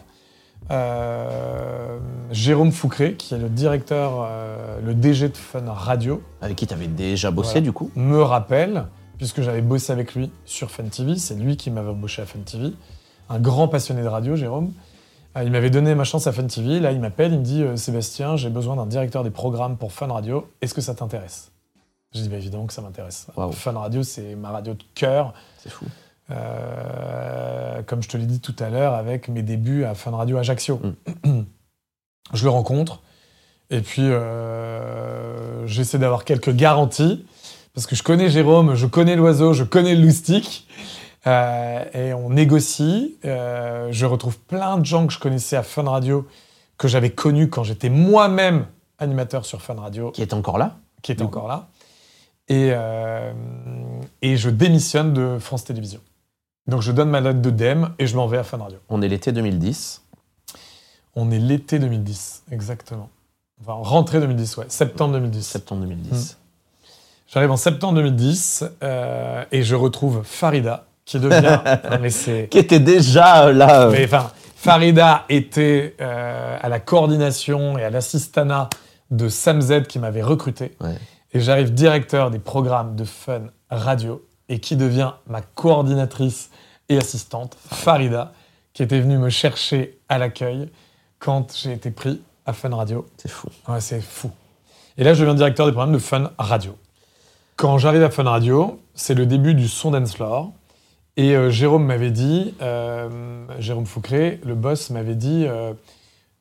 [0.71, 1.97] euh,
[2.31, 6.73] Jérôme Foucré, qui est le directeur, euh, le DG de Fun Radio, Avec qui tu
[6.73, 7.61] avais déjà bossé Voilà.
[7.61, 7.89] du coup?
[7.95, 8.85] me rappelle,
[9.17, 12.39] puisque j'avais bossé avec lui sur Fun TV, c'est lui qui m'avait embauché à Fun
[12.39, 12.73] TV,
[13.29, 14.71] un grand passionné de radio, Jérôme.
[15.37, 17.63] Euh, Il m'avait donné ma chance à Fun TV, là il m'appelle, il me dit
[17.63, 21.51] euh, Sébastien, j'ai besoin d'un directeur des programmes pour Fun Radio, est-ce que ça t'intéresse?
[22.13, 23.27] Je dis bah, évidemment que ça m'intéresse.
[23.51, 25.33] Fun Radio, c'est ma radio de cœur.
[25.57, 25.85] C'est fou.
[26.29, 30.37] Euh, comme je te l'ai dit tout à l'heure, avec mes débuts à Fun Radio
[30.37, 30.81] Ajaccio.
[32.33, 33.01] je le rencontre,
[33.69, 37.25] et puis euh, j'essaie d'avoir quelques garanties,
[37.73, 40.67] parce que je connais Jérôme, je connais l'oiseau, je connais le loustic,
[41.27, 43.17] euh, et on négocie.
[43.25, 46.27] Euh, je retrouve plein de gens que je connaissais à Fun Radio,
[46.77, 48.65] que j'avais connus quand j'étais moi-même
[48.97, 51.23] animateur sur Fun Radio Qui est encore là qui coup.
[51.23, 51.67] encore là.
[52.47, 53.33] Et, euh,
[54.21, 56.01] et je démissionne de France Télévisions.
[56.67, 58.79] Donc je donne ma lettre de DEM et je m'en vais à Fun Radio.
[58.89, 60.03] On est l'été 2010.
[61.15, 63.09] On est l'été 2010, exactement.
[63.61, 65.41] Enfin, rentrée 2010, ouais, septembre 2010.
[65.45, 66.37] Septembre 2010.
[67.27, 71.59] J'arrive en septembre 2010 euh, et je retrouve Farida, qui devient...
[71.91, 72.47] Non, mais c'est...
[72.51, 73.83] Qui était déjà euh, là.
[73.87, 78.69] euh, Mais enfin, Farida était euh, à la coordination et à l'assistanat
[79.09, 80.75] de Sam Z qui m'avait recruté.
[80.81, 80.95] Ouais.
[81.33, 86.49] Et j'arrive directeur des programmes de fun radio et qui devient ma coordinatrice
[86.89, 88.31] et assistante, Farida,
[88.73, 90.69] qui était venue me chercher à l'accueil
[91.19, 93.05] quand j'ai été pris à Fun Radio.
[93.17, 93.49] C'est fou.
[93.67, 94.31] Ouais, c'est fou.
[94.97, 96.77] Et là, je deviens directeur des programmes de Fun Radio.
[97.57, 100.51] Quand j'arrive à Fun Radio, c'est le début du son dance floor.
[101.17, 105.73] Et euh, Jérôme m'avait dit, euh, Jérôme Foucré, le boss, m'avait dit euh,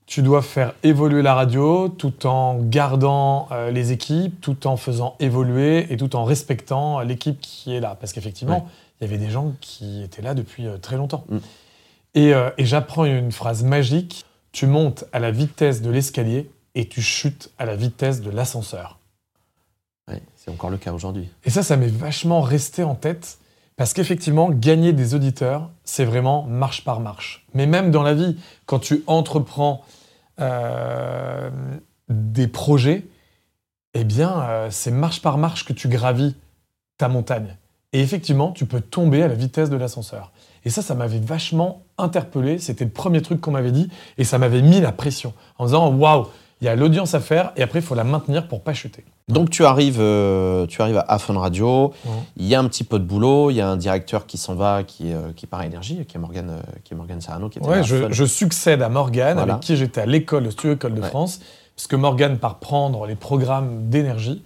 [0.06, 5.92] tu dois faire évoluer la radio tout en gardant les équipes, tout en faisant évoluer
[5.92, 7.96] et tout en respectant l'équipe qui est là.
[7.98, 8.68] Parce qu'effectivement,
[9.00, 11.24] il y avait des gens qui étaient là depuis très longtemps.
[11.28, 11.38] Mm.
[12.14, 17.02] Et, et j'apprends une phrase magique tu montes à la vitesse de l'escalier et tu
[17.02, 18.98] chutes à la vitesse de l'ascenseur.
[20.08, 21.28] Ouais, c'est encore le cas aujourd'hui.
[21.44, 23.38] Et ça, ça m'est vachement resté en tête
[23.76, 27.46] parce qu'effectivement, gagner des auditeurs, c'est vraiment marche par marche.
[27.52, 29.82] Mais même dans la vie, quand tu entreprends
[30.40, 31.50] euh,
[32.08, 33.06] des projets,
[33.92, 36.34] eh bien, euh, c'est marche par marche que tu gravis
[36.96, 37.56] ta montagne.
[37.92, 40.32] Et effectivement, tu peux tomber à la vitesse de l'ascenseur.
[40.64, 42.58] Et ça, ça m'avait vachement interpellé.
[42.58, 43.88] C'était le premier truc qu'on m'avait dit.
[44.18, 46.26] Et ça m'avait mis la pression en disant Waouh,
[46.60, 49.04] il y a l'audience à faire et après, il faut la maintenir pour pas chuter.
[49.28, 51.92] Donc tu arrives, euh, tu arrives à Fun Radio.
[52.04, 52.12] Ouais.
[52.36, 53.50] Il y a un petit peu de boulot.
[53.50, 56.16] Il y a un directeur qui s'en va, qui, euh, qui part à énergie, qui
[56.16, 59.36] est Morgan, euh, qui est Morgan Serrano, qui était Ouais, à je, succède à Morgane,
[59.38, 59.54] Voilà.
[59.54, 61.08] avec qui j'étais à l'école, le Studio École de Ouais.
[61.08, 61.40] France,
[61.74, 64.44] parce que Morgane part prendre les programmes d'énergie,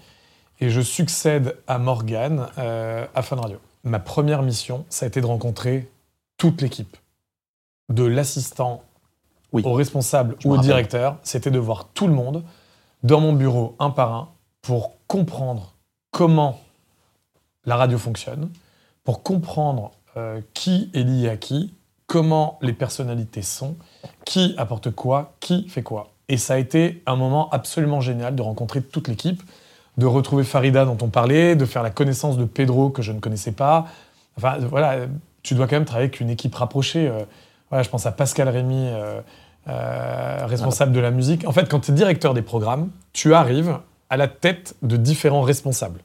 [0.61, 3.59] et je succède à Morgane euh, à Fun Radio.
[3.85, 5.91] Ma première mission, ça a été de rencontrer
[6.39, 6.97] toute l'équipe,
[7.91, 8.83] de l'assistant
[9.53, 9.63] Oui.
[9.67, 12.43] au responsable ou au directeur, c'était de voir tout le monde
[13.03, 14.29] dans mon bureau un par un
[14.63, 15.75] pour comprendre
[16.11, 16.61] comment
[17.65, 18.51] la radio fonctionne,
[19.05, 21.75] pour comprendre euh, qui est lié à qui,
[22.07, 23.77] comment les personnalités sont,
[24.25, 26.11] qui apporte quoi, qui fait quoi.
[26.29, 29.43] Et ça a été un moment absolument génial de rencontrer toute l'équipe,
[29.99, 33.21] de retrouver Farida dont on parlait, de faire la connaissance de Pedro que je ne
[33.21, 33.87] connaissais pas.
[34.37, 35.07] Enfin, voilà,
[35.43, 37.09] tu dois quand même travailler avec une équipe rapprochée.
[37.09, 37.25] euh,
[37.73, 39.21] Ouais, je pense à Pascal Rémy, euh,
[40.47, 41.47] responsable de la musique.
[41.47, 43.79] En fait, quand tu es directeur des programmes, tu arrives
[44.11, 46.01] à la tête de différents responsables.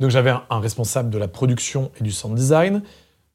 [0.00, 2.82] Donc j'avais un, un responsable de la production et du sound design,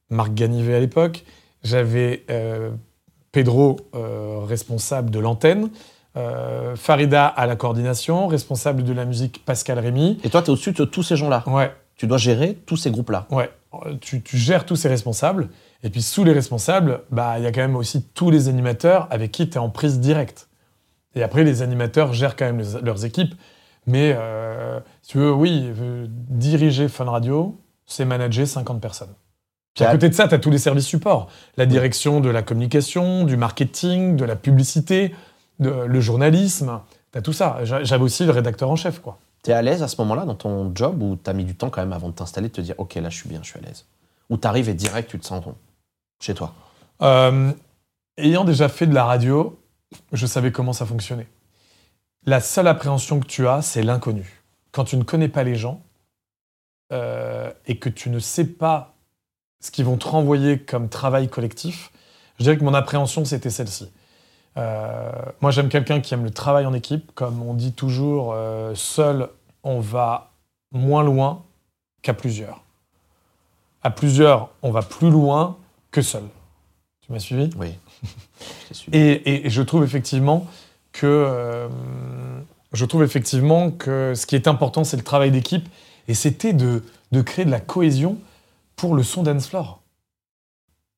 [0.10, 1.24] Marc Ganivet à l'époque.
[1.64, 2.72] J'avais euh,
[3.32, 5.70] Pedro, euh, responsable de l'antenne.
[6.18, 10.18] Euh, Farida à la coordination, responsable de la musique Pascal Rémy.
[10.24, 11.44] Et toi, tu es au-dessus de tous ces gens-là.
[11.48, 13.28] Ouais, Tu dois gérer tous ces groupes-là.
[13.32, 13.50] ouais.
[14.00, 15.50] Tu, tu gères tous ces responsables.
[15.84, 19.06] Et puis sous les responsables, bah il y a quand même aussi tous les animateurs
[19.12, 20.48] avec qui tu es en prise directe.
[21.14, 23.36] Et après, les animateurs gèrent quand même les- leurs équipes.
[23.88, 29.14] Mais euh, si tu veux, oui, euh, diriger Fun Radio, c'est manager 50 personnes.
[29.76, 29.94] Puis à Ouais.
[29.96, 31.28] côté de ça, tu as tous les services supports.
[31.58, 35.14] La direction de la communication, du marketing, de la publicité,
[35.60, 36.80] de- le journalisme.
[37.12, 37.60] Tu as tout ça.
[37.64, 39.20] J'a- J'avais aussi le rédacteur en chef, quoi.
[39.44, 41.56] Tu es à l'aise à ce moment-là dans ton job ou tu as mis du
[41.56, 43.50] temps quand même avant de t'installer, de te dire Ok, là, je suis bien, je
[43.50, 43.86] suis à l'aise?
[44.30, 45.44] Ou tu arrives et direct, tu te sens
[46.20, 46.54] chez toi?
[47.02, 47.52] Euh,
[48.18, 49.60] ayant déjà fait de la radio,
[50.14, 51.28] je savais comment ça fonctionnait.
[52.26, 54.42] La seule appréhension que tu as, c'est l'inconnu.
[54.72, 55.82] Quand tu ne connais pas les gens
[56.92, 58.94] euh, et que tu ne sais pas
[59.60, 61.92] ce qu'ils vont te renvoyer comme travail collectif,
[62.40, 63.92] je dirais que mon appréhension, c'était celle-ci.
[64.58, 65.12] Euh,
[65.42, 67.12] moi, j'aime quelqu'un qui aime le travail en équipe.
[67.14, 69.30] Comme on dit toujours, euh, seul,
[69.64, 70.32] on va
[70.72, 71.44] moins loin
[72.02, 72.64] qu'à plusieurs.
[73.84, 75.58] À plusieurs, on va plus loin
[75.92, 76.24] que seul.
[77.02, 77.50] Tu m'as suivi?
[77.58, 77.76] Oui.
[78.64, 78.98] Je t'ai suivi.
[78.98, 80.48] et, et- et je trouve effectivement
[80.96, 81.68] que euh,
[82.72, 85.68] je trouve effectivement que ce qui est important, c'est le travail d'équipe.
[86.08, 88.18] Et c'était de, de créer de la cohésion
[88.76, 89.82] pour le son dance floor.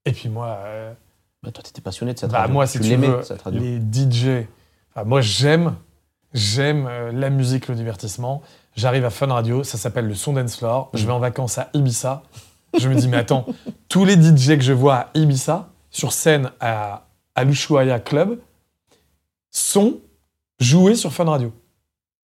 [0.06, 0.93] Et puis moi, euh,
[1.41, 2.54] Bah, toi, tu étais passionné de cette bah, radio.
[2.54, 3.60] moi, si tu tu veux, cette radio.
[3.60, 4.45] les DJ,
[4.93, 5.76] enfin, moi j'aime,
[6.34, 8.43] j'aime euh, la musique, le divertissement.
[8.76, 10.91] J'arrive à Fun Radio, ça s'appelle le son dance floor.
[10.93, 12.22] Je vais en vacances à Ibiza.
[12.78, 13.45] Je me dis, mais attends,
[13.89, 18.38] tous les DJ que je vois à Ibiza, sur scène à, à l'Ushuaïa Club,
[19.58, 19.99] sont
[20.60, 21.51] joués sur Fun Radio.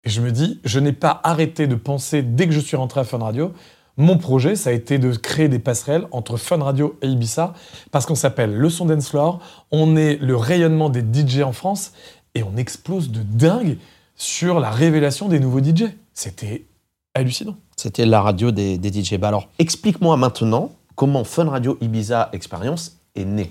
[0.04, 3.00] Et je me dis, je n'ai pas arrêté de penser dès que je suis rentré
[3.00, 3.52] à Fun Radio.
[3.96, 7.54] Mon projet, ça a été de créer des passerelles entre Fun Radio et Ibiza,
[7.90, 11.92] parce qu'on s'appelle Le Son Dance Floor, on est le rayonnement des DJ en France,
[12.34, 13.78] et on explose de dingue
[14.16, 15.84] sur la révélation des nouveaux DJ.
[16.12, 16.66] C'était
[17.14, 17.56] hallucinant.
[17.76, 19.16] C'était la radio des, des DJ.
[19.16, 23.50] Bah alors, explique-moi maintenant comment Fun Radio Ibiza Experience est né.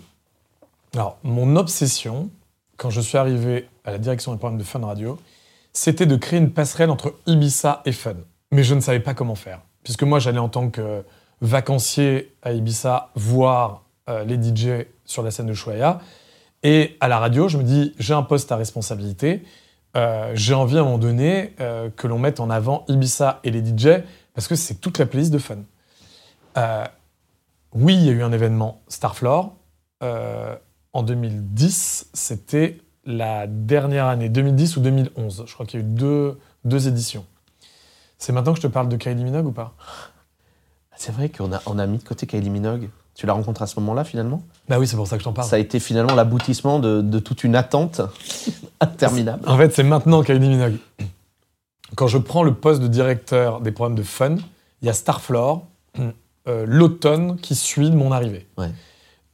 [0.94, 2.30] Alors, mon obsession,
[2.78, 5.20] quand je suis arrivé à la direction des programmes de Fun Radio,
[5.74, 8.16] c'était de créer une passerelle entre Ibiza et Fun.
[8.52, 9.62] Mais je ne savais pas comment faire.
[9.84, 11.04] Puisque moi, j'allais en tant que
[11.42, 16.00] vacancier à Ibiza voir euh, les DJ sur la scène de Choya.
[16.64, 19.44] Et à la radio, je me dis, j'ai un poste à responsabilité.
[19.96, 23.52] Euh, j'ai envie à un moment donné euh, que l'on mette en avant Ibiza et
[23.52, 24.02] les DJ
[24.34, 25.58] parce que c'est toute la playlist de Fun.
[26.58, 26.86] Euh,
[27.74, 29.56] oui, il y a eu un événement Starfloor.
[30.94, 35.44] En 2010, c'était la dernière année, 2010 ou 2011.
[35.48, 37.26] Je crois qu'il y a eu deux, deux éditions.
[38.18, 39.74] C'est maintenant que je te parle de Kylie Minogue ou pas?
[40.96, 42.90] C'est vrai qu'on a, on a mis de côté Kylie Minogue.
[43.16, 44.44] Tu l'as rencontrée à ce moment-là, finalement?
[44.70, 45.48] Bah oui, c'est pour ça que je t'en parle.
[45.48, 48.02] Ça a été finalement l'aboutissement de, de toute une attente
[48.80, 49.48] interminable.
[49.48, 50.78] En fait, c'est maintenant Kylie Minogue.
[51.96, 54.38] Quand je prends le poste de directeur des programmes de fun,
[54.82, 55.66] il y a Starfloor,
[56.48, 58.48] euh, l'automne qui suit de mon arrivée.
[58.58, 58.70] Ouais.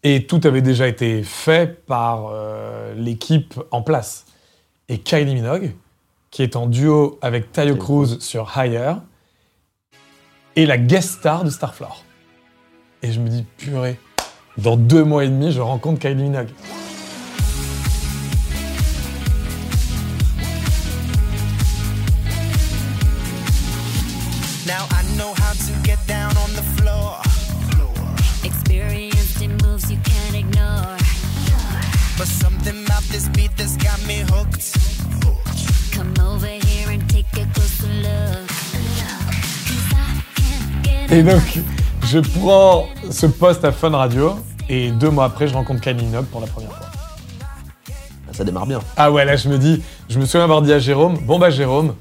[0.04, 4.26] Et tout avait déjà été fait par euh, l'équipe en place.
[4.88, 5.74] Et Kylie Minogue,
[6.32, 8.94] qui est en duo avec Tayo Cruz sur Higher,
[10.56, 12.04] est la guest star de Starfloor.
[13.04, 14.00] Et je me dis, purée,
[14.58, 16.50] dans deux mois et demi, je rencontre Kylie Minogue.
[41.12, 41.60] Et donc,
[42.06, 44.36] je prends ce poste à Fun Radio
[44.70, 46.86] et deux mois après, je rencontre Kylie Minogue pour la première fois.
[48.32, 48.80] Ça démarre bien.
[48.96, 51.50] Ah ouais, là, je me dis, je me souviens avoir dit à Jérôme, bon bah
[51.50, 51.96] Jérôme,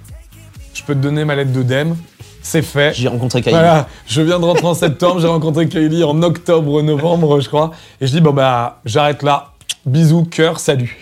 [0.75, 1.97] je peux te donner ma lettre d'œdème,
[2.43, 2.93] c'est fait.
[2.95, 3.55] J'ai rencontré Kylie.
[3.55, 7.73] Voilà, je viens de rentrer en septembre, j'ai rencontré Kylie en octobre novembre, je crois.
[8.01, 9.53] Et je dis, bon bah, j'arrête là.
[9.87, 10.97] Bisous, cœur, salut.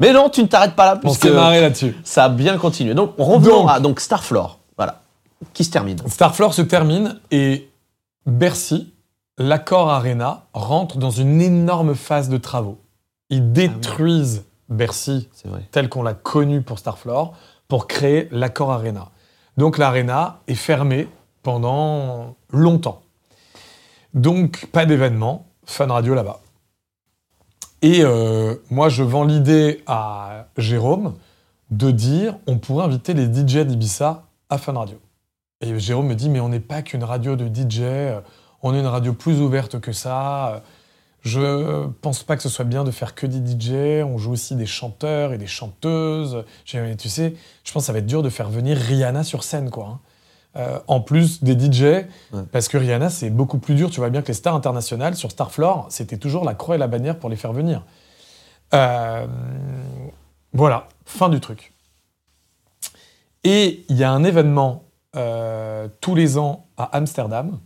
[0.00, 1.96] Mais non, tu ne t'arrêtes pas là, On s'est marré là-dessus.
[2.04, 2.94] ça a bien continué.
[2.94, 3.70] Donc, revenons Donc.
[3.70, 4.57] à donc, Starfloor.
[5.52, 5.98] Qui se termine.
[6.06, 7.70] Starfloor se termine et
[8.26, 8.92] Bercy,
[9.38, 12.80] l'accord Arena, rentre dans une énorme phase de travaux.
[13.30, 15.28] Ils détruisent Bercy
[15.70, 17.34] tel qu'on l'a connu pour Starfloor
[17.68, 19.10] pour créer l'accord Arena.
[19.56, 21.08] Donc l'Arena est fermée
[21.42, 23.02] pendant longtemps.
[24.14, 26.40] Donc pas d'événement, Fun Radio là-bas.
[27.82, 31.14] Et euh, moi, je vends l'idée à Jérôme
[31.70, 34.98] de dire on pourrait inviter les DJ d'Ibiza à Fun Radio.
[35.60, 38.20] Et Jérôme me dit mais on n'est pas qu'une radio de DJ, euh,
[38.62, 40.62] on est une radio plus ouverte que ça.
[41.22, 44.04] Je pense pas que ce soit bien de faire que des DJ.
[44.04, 46.44] On joue aussi des chanteurs et des chanteuses.
[46.64, 47.34] J'ai tu sais,
[47.64, 49.86] je pense que ça va être dur de faire venir Rihanna sur scène, quoi.
[49.86, 50.00] hein.
[50.56, 52.06] Euh, en plus des DJ,
[52.50, 53.90] parce que Rihanna, c'est beaucoup plus dur.
[53.90, 56.88] Tu vois bien que les stars internationales sur Starfloor, c'était toujours la croix et la
[56.88, 57.84] bannière pour les faire venir.
[58.74, 59.26] Euh,
[60.52, 61.74] voilà, fin du truc.
[63.44, 64.84] Et il y a un événement
[65.16, 67.58] euh, tous les ans à Amsterdam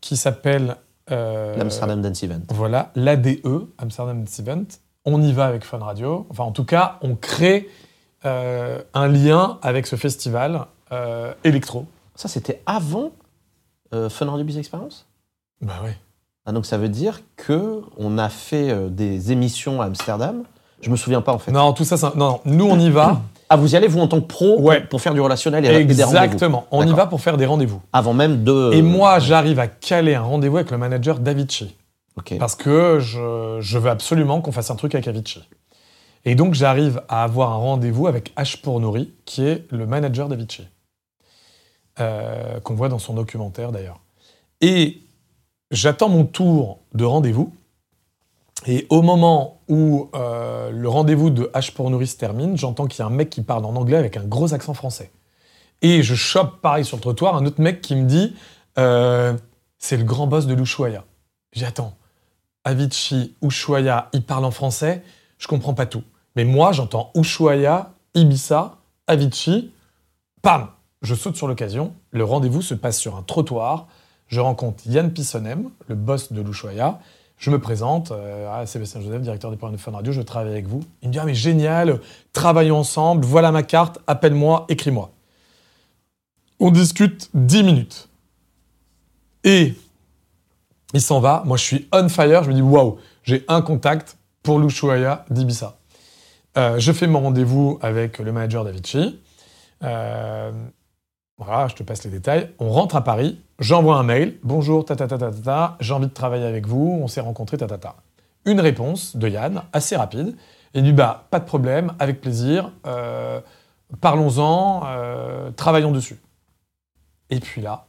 [0.00, 0.76] qui s'appelle
[1.10, 2.40] euh, L'Amsterdam Dance Event.
[2.48, 3.40] voilà, l'ADE,
[3.78, 4.64] Amsterdam Dance Event.
[5.04, 6.26] On y va avec Fun Radio.
[6.30, 7.68] Enfin, en tout cas, on crée
[8.24, 10.66] euh, un lien avec ce festival
[11.42, 11.86] électro.
[12.14, 13.10] Ça, c'était avant
[13.90, 15.06] Fun Radio Biz Experience?
[15.60, 15.96] Bah ouais.
[16.46, 20.44] ah, Donc ça veut dire que on a fait des émissions à Amsterdam?
[20.80, 21.50] Je me souviens pas en fait.
[21.50, 23.20] Non, tout ça, un- non, non, nous on y va.
[23.54, 24.80] Ah, vous y allez vous en tant que pro Ouais.
[24.80, 26.66] pour faire du relationnel et, et des rendez-vous Exactement.
[26.72, 27.80] On y va pour faire des rendez-vous.
[27.92, 28.72] Avant même de.
[28.72, 31.76] Et moi, j'arrive à caler un rendez-vous avec le manager Davici.
[32.16, 32.36] Ok.
[32.38, 35.42] Parce que je, je veux absolument qu'on fasse un truc avec Avicii.
[36.24, 38.60] Et donc, j'arrive à avoir un rendez-vous avec H.
[38.60, 40.66] Pournouri, qui est le manager d'Avicii.
[42.00, 44.00] Euh, qu'on voit dans son documentaire, d'ailleurs.
[44.60, 44.98] Et
[45.70, 47.52] j'attends mon tour de rendez-vous.
[48.66, 51.72] Et au moment où euh, le rendez-vous de H.
[51.72, 54.24] Pournouri se termine, j'entends qu'il y a un mec qui parle en anglais avec un
[54.24, 55.10] gros accent français.
[55.82, 58.34] Et je chope, pareil, sur le trottoir, un autre mec qui me dit
[58.78, 59.34] euh,
[59.78, 61.04] C'est le grand boss de l'Ushuaïa.
[61.52, 61.94] J'ai attends,
[62.64, 65.02] Avicii, Ushuaïa, ils parlent en français,
[65.38, 66.02] je comprends pas tout.
[66.34, 69.72] Mais moi, j'entends Ushuaïa, Ibiza, Avicii,
[70.42, 70.68] pam
[71.02, 73.86] Je saute sur l'occasion, le rendez-vous se passe sur un trottoir,
[74.26, 76.98] je rencontre Yann Pissonem, le boss de l'Ushuaïa,
[77.44, 80.50] je me présente, euh, ah, Sébastien Joseph, directeur des programmes de Fun Radio, je travaille
[80.50, 80.82] avec vous.
[81.02, 82.00] Il me dit, ah mais génial,
[82.32, 85.10] travaillons ensemble, voilà ma carte, appelle-moi, écris-moi.
[86.58, 88.08] On discute 10 minutes.
[89.44, 89.74] Et
[90.94, 91.42] il s'en va.
[91.44, 92.44] Moi, je suis on fire.
[92.44, 95.76] Je me dis, waouh, j'ai un contact pour l'Ushuaïa d'Ibissa.
[96.56, 99.20] Euh, je fais mon rendez-vous avec le manager d'Avicii.
[99.82, 100.50] Euh,
[101.44, 102.50] voilà, je te passe les détails.
[102.58, 103.40] On rentre à Paris.
[103.58, 104.38] J'envoie un mail.
[104.42, 105.76] Bonjour, ta ta ta ta ta, ta.
[105.80, 106.98] J'ai envie de travailler avec vous.
[107.02, 107.96] On s'est rencontrés, ta ta ta.
[108.44, 110.36] Une réponse de Yann, assez rapide.
[110.74, 112.72] Il dit, bah, pas de problème, avec plaisir.
[112.86, 113.40] Euh,
[114.00, 116.18] Parlons-en, euh, travaillons dessus.
[117.30, 117.86] Et puis là,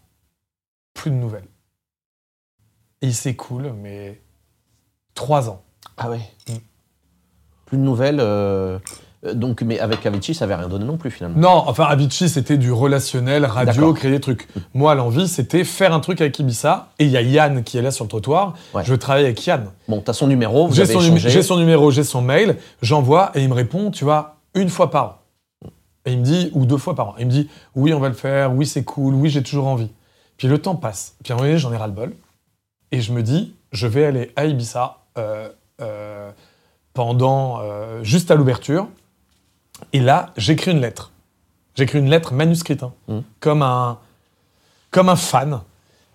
[0.93, 1.47] plus de nouvelles.
[3.01, 4.21] Et il s'écoule, mais
[5.15, 5.63] trois ans.
[5.97, 6.21] Ah ouais.
[6.47, 6.53] Mm.
[7.65, 8.19] Plus de nouvelles.
[8.19, 8.77] euh,
[9.33, 11.39] Donc, mais avec Avicii, ça avait rien donné non plus finalement.
[11.39, 14.47] Non, enfin, Avicii, c'était du relationnel, radio, créer des trucs.
[14.73, 16.89] Moi, l'envie, c'était faire un truc avec Ibiza.
[16.99, 18.53] Et il y a Yann qui est là sur le trottoir.
[18.73, 18.83] Ouais.
[18.85, 19.65] Je veux travailler avec Yann.
[19.87, 21.29] Bon, t'as son numéro, vous J'ai avez son, numé- échangé.
[21.29, 22.57] j'ai son numéro, j'ai son mail.
[22.81, 25.15] J'envoie et il me répond, tu vois, une fois par an.
[26.05, 27.15] Et il me dit, ou deux fois par an.
[27.17, 29.89] Il me dit, oui, on va le faire, oui, c'est cool, oui, j'ai toujours envie.
[30.37, 31.15] Puis le temps passe.
[31.23, 32.13] Puis à un moment donné, j'en ai ras-le-bol.
[32.91, 35.49] Et je me dis, je vais aller à Ibiza euh,
[35.81, 36.29] euh,
[36.93, 38.87] pendant, euh, juste à l'ouverture.
[39.93, 41.11] Et là, j'écris une lettre.
[41.75, 43.23] J'écris une lettre manuscrite, hein, Mhm.
[43.39, 43.99] comme, un,
[44.91, 45.61] comme un fan.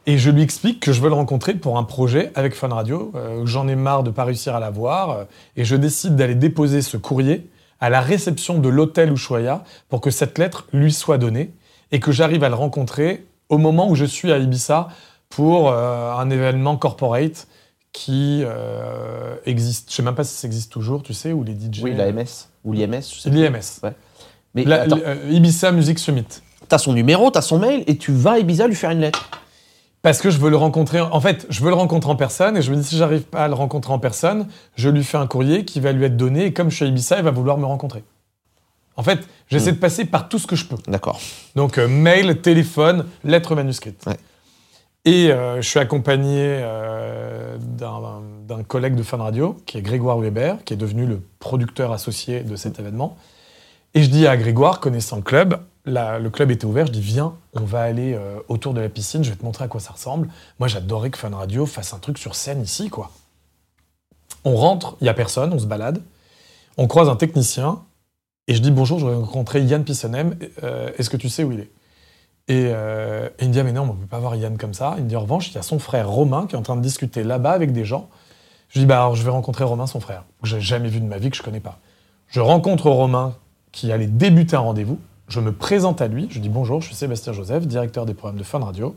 [0.07, 3.13] Et je lui explique que je veux le rencontrer pour un projet avec Fun Radio.
[3.15, 5.11] euh, J'en ai marre de pas réussir à l'avoir.
[5.11, 5.25] euh,
[5.57, 7.51] et je décide d'aller déposer ce courrier
[7.81, 11.53] à la réception de l'hôtel Ushuaïa pour que cette lettre lui soit donnée
[11.93, 14.89] et que j'arrive à le rencontrer au moment où je suis à Ibiza
[15.29, 17.47] pour euh, un événement corporate
[17.93, 19.91] qui euh, existe.
[19.91, 21.83] Je sais même pas si ça existe toujours, tu sais, où les DJ.
[21.83, 23.81] Oui, l'AMS ou l'IMS, je sais l'IMS.
[24.55, 26.25] Mais La- attends, euh, Ibiza Music Summit.
[26.69, 29.29] t'as son numéro, t'as son mail et tu vas à Ibiza lui faire une lettre.
[30.03, 31.01] Parce que je veux le rencontrer.
[31.01, 33.45] En fait, je veux le rencontrer en personne et je me dis si j'arrive pas
[33.45, 34.47] à le rencontrer en personne,
[34.77, 36.89] je lui fais un courrier qui va lui être donné et comme je suis à
[36.89, 38.03] Ibiza, il va vouloir me rencontrer.
[38.97, 40.77] En fait, j'essaie de passer par tout ce que je peux.
[40.89, 41.21] D'accord.
[41.55, 44.03] Donc euh, mail, téléphone, lettre manuscrite.
[44.07, 44.17] Ouais.
[45.05, 50.63] Et euh, je suis accompagné euh, d'un collègue de Fun Radio, qui est Grégoire Weber,
[50.65, 53.17] qui est devenu le producteur associé de cet événement.
[53.95, 57.35] Et je dis à Grégoire, connaissant le club, le club était ouvert, je dis viens,
[57.55, 59.93] on va aller euh, autour de la piscine, je vais te montrer à quoi ça
[59.93, 60.29] ressemble.
[60.59, 63.11] Moi j'adorais que Fun Radio fasse un truc sur scène ici, quoi.
[64.45, 66.03] On rentre, il y a personne, on se balade,
[66.77, 67.83] on croise un technicien,
[68.47, 70.37] et je dis bonjour, je vais rencontrer Yann Pissonem,
[70.97, 71.71] est-ce que tu sais où il est?
[72.51, 72.73] Et,
[73.41, 74.95] il me dit, mais non, on ne peut pas voir Yann comme ça.
[74.99, 76.77] Il me dit, en revanche, il y a son frère Romain qui est en train
[76.77, 78.09] de discuter là-bas avec des gens.
[78.71, 81.07] Je dis, bah alors je vais rencontrer Romain, son frère, que j'ai jamais vu de
[81.07, 81.79] ma vie, que je connais pas.
[82.29, 83.35] Je rencontre Romain
[83.73, 84.99] qui allait débuter un rendez-vous.
[85.29, 86.29] Je me présente à lui.
[86.31, 88.97] Je dis, bonjour, je suis Sébastien Joseph, directeur des programmes de Fun Radio.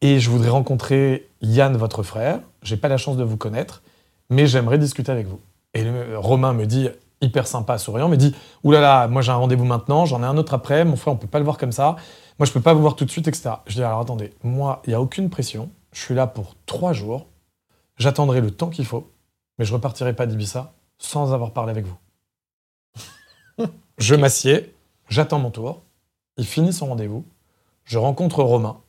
[0.00, 2.40] Et je voudrais rencontrer Yann, votre frère.
[2.62, 3.82] J'ai pas la chance de vous connaître.
[4.30, 5.40] mais j'aimerais discuter avec vous.
[5.74, 5.84] Et
[6.16, 6.88] Romain me dit,
[7.20, 10.54] hyper sympa, souriant, me dit, oulala, moi j'ai un rendez-vous maintenant, j'en ai un autre
[10.54, 11.96] après, mon frère, on peut pas le voir comme ça,
[12.38, 13.50] moi je peux pas vous voir tout de suite, etc.
[13.66, 16.92] Je dis, alors attendez, moi, il n'y a aucune pression, je suis là pour trois
[16.92, 17.26] jours,
[17.96, 19.10] j'attendrai le temps qu'il faut,
[19.58, 21.96] mais je repartirai pas d'Ibiza sans avoir parlé avec vous.
[23.98, 24.74] je m'assieds,
[25.08, 25.82] j'attends mon tour,
[26.36, 27.24] il finit son rendez-vous,
[27.84, 28.80] je rencontre Romain,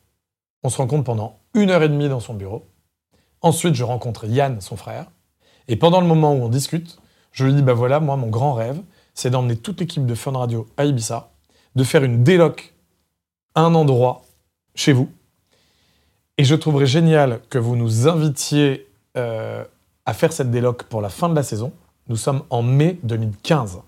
[0.62, 2.66] on se rencontre pendant une heure et demie dans son bureau,
[3.40, 5.06] ensuite je rencontre Yann, son frère,
[5.68, 6.98] et pendant le moment où on discute,
[7.38, 8.80] je lui dis, bah voilà, moi, mon grand rêve,
[9.14, 11.30] c'est d'emmener toute l'équipe de Fun Radio à Ibiza,
[11.76, 12.74] de faire une déloc
[13.54, 14.22] à un endroit
[14.74, 15.08] chez vous.
[16.36, 19.64] Et je trouverais génial que vous nous invitiez euh,
[20.04, 21.72] à faire cette déloc pour la fin de la saison.
[22.08, 23.82] Nous sommes en mai 2015.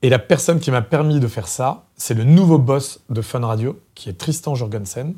[0.00, 3.40] Et la personne qui m'a permis de faire ça, c'est le nouveau boss de Fun
[3.40, 5.12] Radio, qui est Tristan Jorgensen.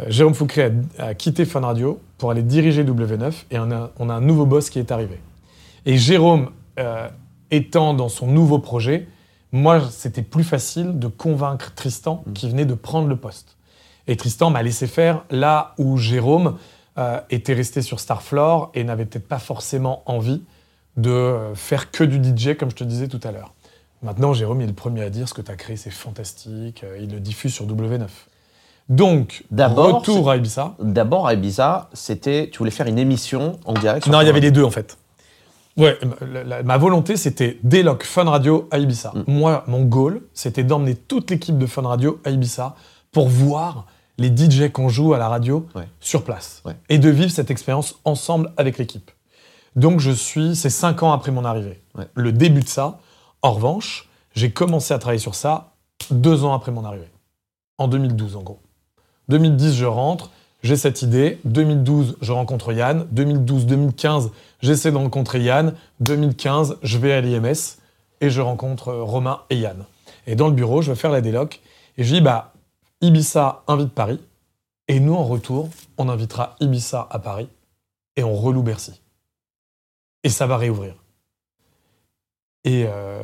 [0.00, 4.20] Euh, Jérôme Foucré a, quitté Fun Radio pour aller diriger W9 et on a un
[4.20, 5.20] nouveau boss qui est arrivé.
[5.86, 7.08] Et Jérôme, euh,
[7.50, 9.08] étant dans son nouveau projet,
[9.52, 13.56] moi, c'était plus facile de convaincre Tristan qui venait de prendre le poste.
[14.06, 16.56] Et Tristan m'a laissé faire là où Jérôme
[16.98, 20.42] euh, était resté sur Starfloor et n'avait peut-être pas forcément envie
[20.96, 23.54] de euh, faire que du DJ, comme je te disais tout à l'heure.
[24.02, 26.84] Maintenant, Jérôme il est le premier à dire ce que tu as créé, c'est fantastique.
[27.00, 28.06] il le diffuse sur W9.
[28.88, 30.74] Donc, D'abord, retour à Ibiza.
[30.80, 34.40] D'abord, à Ibiza, c'était, tu voulais faire une émission en direct Non, il y avait
[34.40, 34.96] les deux en fait.
[35.78, 35.98] Ouais,
[36.32, 39.12] la- la- ma volonté c'était Déloc Fun Radio à Ibiza.
[39.14, 39.22] Mm.
[39.28, 42.74] Moi, mon goal, c'était d'emmener toute l'équipe de Fun Radio à Ibiza
[43.12, 43.86] pour voir
[44.18, 45.88] les DJ qu'on joue à la radio Ouais.
[46.00, 46.74] sur place Ouais.
[46.88, 49.10] et de vivre cette expérience ensemble avec l'équipe.
[49.76, 52.08] Donc je suis, c'est cinq ans après mon arrivée, Ouais.
[52.14, 52.98] le début de ça.
[53.42, 55.74] En revanche, j'ai commencé à travailler sur ça
[56.10, 57.10] deux ans après mon arrivée,
[57.78, 58.60] en 2012 en gros.
[59.28, 60.30] 2010, je rentre,
[60.62, 61.38] j'ai cette idée.
[61.44, 63.06] 2012, je rencontre Yann.
[63.14, 64.30] 2012-2015,
[64.60, 65.74] j'essaie de rencontrer Yann.
[66.00, 67.78] 2015, je vais à l'IMS
[68.20, 69.84] et je rencontre euh, Romain et Yann.
[70.26, 71.60] Et dans le bureau, je vais faire la déloc
[71.96, 72.52] et je dis bah
[73.00, 74.20] Ibiza invite Paris
[74.88, 77.48] et nous en retour, on invitera Ibiza à Paris
[78.16, 79.00] et on reloue Bercy.
[80.24, 80.94] Et ça va réouvrir.
[82.64, 83.22] Et, euh,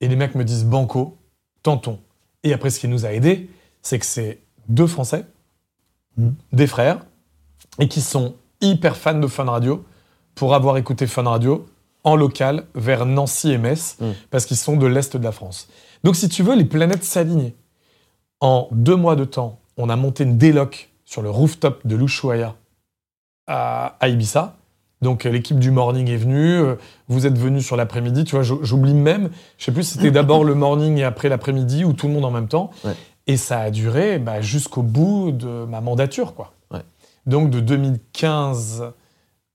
[0.00, 1.16] et les mecs me disent banco,
[1.62, 1.98] tentons.
[2.42, 3.48] Et après, ce qui nous a aidés,
[3.82, 5.24] c'est que c'est deux Français,
[6.52, 6.98] des frères,
[7.78, 9.84] et qui sont hyper fans de Fun Radio
[10.34, 11.66] pour avoir écouté Fun Radio
[12.04, 14.06] en local vers Nancy et Metz, Mm.
[14.30, 15.68] parce qu'ils sont de l'Est de la France.
[16.04, 17.54] Donc, si tu veux, les planètes s'alignaient.
[18.40, 22.54] En deux mois de temps, on a monté une déloc sur le rooftop de l'Ushuaïa
[23.46, 24.56] à, à Ibiza.
[25.02, 26.76] Donc, euh, l'équipe du morning est venue, euh,
[27.08, 28.24] vous êtes venus sur l'après-midi.
[28.24, 31.28] Tu vois, j'ou- j'oublie même, je sais plus si c'était d'abord le morning et après
[31.28, 32.70] l'après-midi ou tout le monde en même temps.
[32.84, 32.92] Ouais.
[33.26, 36.52] Et ça a duré bah, jusqu'au bout de ma mandature, quoi.
[36.70, 36.82] Ouais.
[37.26, 38.84] Donc, de 2015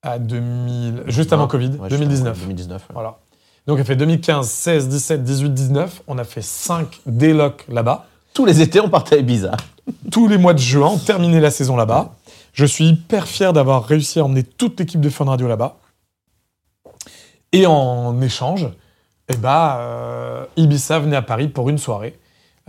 [0.02, 2.28] à 2000, juste avant Covid, Ouais, juste 2019.
[2.36, 2.82] avant 2019.
[2.82, 2.94] ouais.
[2.94, 3.20] Voilà.
[3.68, 6.02] Donc, elle fait 2015, 16, 17, 18, 19.
[6.08, 8.08] On a fait 5 délocs là-bas.
[8.34, 9.52] Tous les étés, on partait à Ibiza.
[10.12, 12.16] Tous les mois de juin, on terminait la saison là-bas.
[12.54, 15.78] Je suis hyper fier d'avoir réussi à emmener toute l'équipe de Fun Radio là-bas.
[17.54, 18.68] Et en échange,
[19.30, 22.18] eh ben, euh, Ibiza venait à Paris pour une soirée.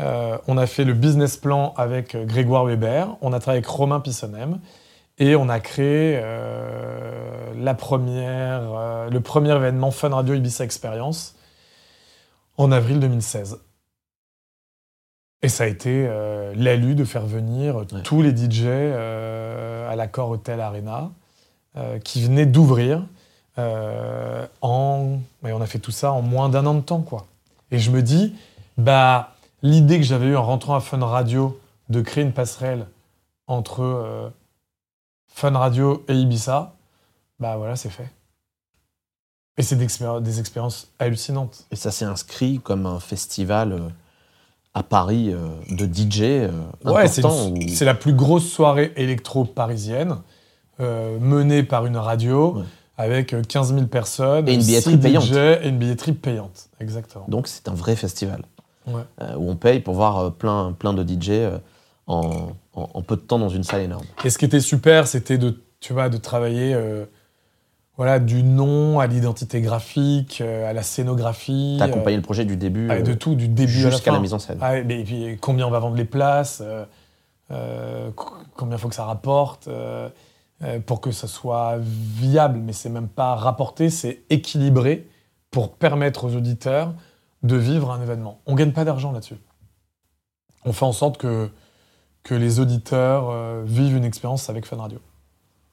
[0.02, 3.66] Euh, on a fait le business plan avec euh, Grégoire Weber, on a travaillé avec
[3.68, 4.58] Romain Pissonem
[5.18, 11.36] et on a créé euh, la première, euh, le premier événement Fun Radio Ibiza Experience
[12.56, 13.60] en avril 2016.
[15.42, 16.08] Et ça a été
[16.54, 18.02] l'élu de faire venir Ouais.
[18.04, 21.10] tous les DJ à l'accord Hotel Arena
[22.04, 23.02] qui venaient d'ouvrir.
[23.58, 25.18] en...
[25.44, 27.26] et on a fait tout ça en moins d'un an de temps, quoi.
[27.72, 28.36] Et je me dis,
[28.78, 31.58] bah, l'idée que j'avais eue en rentrant à Fun Radio
[31.88, 32.86] de créer une passerelle
[33.46, 34.28] entre euh,
[35.28, 36.74] Fun Radio et Ibiza,
[37.38, 38.10] bah voilà, c'est fait.
[39.58, 41.66] Et c'est des expériences hallucinantes.
[41.70, 43.78] Et ça s'est inscrit comme un festival euh,
[44.74, 46.48] à Paris euh, de DJ
[46.84, 50.16] Ouais, c'est la plus grosse soirée électro parisienne,
[50.80, 52.64] euh, menée par une radio, Ouais.
[52.96, 54.48] avec euh, 15 000 personnes.
[54.48, 55.30] Et une billetterie payante.
[55.32, 57.26] Et une billetterie payante, exactement.
[57.28, 58.42] Donc c'est un vrai festival
[58.86, 59.02] Ouais.
[59.20, 61.58] euh, où on paye pour voir euh, plein, plein de DJ euh,
[62.06, 64.04] en, en- en peu de temps dans une salle énorme.
[64.24, 67.04] Et ce qui était super, c'était de, tu vois, de travailler euh,
[67.96, 71.76] voilà, du nom à l'identité graphique, euh, à la scénographie.
[71.78, 74.38] T'as accompagné le projet du début de tout, du début la jusqu'à la mise en
[74.40, 74.58] scène.
[74.60, 76.62] Ah, mais et puis, combien on va vendre les places,
[78.16, 79.68] co- combien il faut que ça rapporte,
[80.86, 85.08] pour que ça soit viable, mais c'est même pas rapporté, c'est équilibré
[85.50, 86.94] pour permettre aux auditeurs
[87.42, 88.40] de vivre un événement.
[88.46, 89.36] On gagne pas d'argent là-dessus.
[90.64, 91.50] On fait en sorte que,
[92.22, 94.98] que les auditeurs euh, vivent une expérience avec Fun Radio.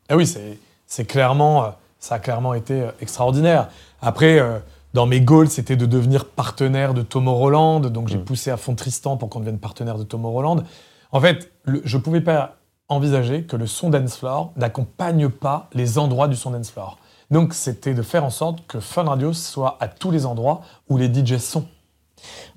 [0.09, 1.69] Ah oui, c'est c'est clairement, euh,
[1.99, 3.69] ça a clairement été euh, extraordinaire.
[4.01, 4.57] Après, euh,
[4.95, 8.25] dans mes goals, c'était de devenir partenaire de Tomo Roland, donc j'ai Mm.
[8.25, 10.63] poussé à fond Tristan pour qu'on devienne partenaire de Tomo Roland.
[11.11, 12.55] En fait, le- je pouvais pas
[12.87, 16.97] envisager que le son dance floor n'accompagne pas les endroits du son dance floor.
[17.31, 20.97] Donc c'était de faire en sorte que Fun Radio soit à tous les endroits où
[20.97, 21.67] les DJ sont.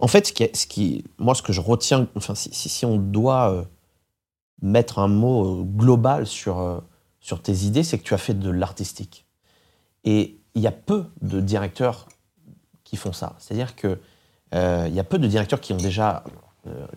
[0.01, 3.65] En fait, ce qui, moi, ce que je retiens, enfin, si, on doit euh,
[4.61, 6.81] mettre un mot euh, global sur, euh,
[7.21, 9.27] sur tes idées, c'est que tu as fait de l'artistique.
[10.05, 12.09] Et il y a peu de directeurs
[12.83, 13.37] qui font ça.
[13.39, 14.01] C'est-à-dire que
[14.55, 16.25] il y a peu de directeurs qui ont déjà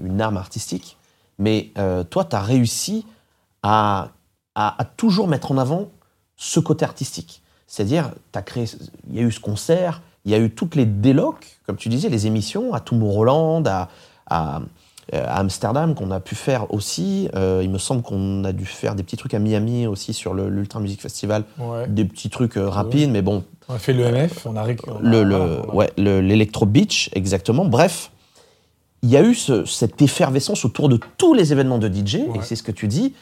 [0.02, 0.98] une arme artistique,
[1.38, 1.72] mais
[2.10, 3.06] toi, tu as réussi
[3.64, 4.10] à-
[4.56, 5.90] à toujours mettre en avant
[6.36, 7.42] ce côté artistique.
[7.76, 8.66] C'est-à-dire, tu as créé,
[9.10, 11.90] il y a eu ce concert, il y a eu toutes les délocs, comme tu
[11.90, 13.90] disais, les émissions à Tomorrowland, à,
[14.28, 14.62] à,
[15.14, 17.28] euh, à Amsterdam qu'on a pu faire aussi.
[17.36, 20.34] Euh, il me semble qu'on a dû faire des petits trucs à Miami aussi sur
[20.34, 21.86] l'Ultra Music Festival, Ouais.
[21.90, 24.80] des petits trucs euh, rapides, mais bon, On a fait le MF, on a, réc-
[24.88, 27.66] on a- le, le, voilà, on a- ouais, le- l'Electro Beach, exactement.
[27.66, 28.10] Bref,
[29.04, 32.42] il y a eu ce- cette effervescence autour de tous les événements de DJ, et
[32.42, 33.14] c'est ce que tu dis.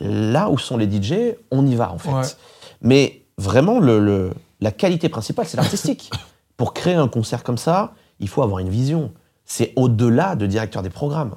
[0.00, 2.36] Là où sont les DJ, on y va en fait.
[2.82, 6.10] Mais vraiment, le, le- la qualité principale, c'est l'artistique.
[6.56, 9.12] Pour créer un concert comme ça, il faut avoir une vision.
[9.44, 11.34] C'est au-delà de directeur des programmes.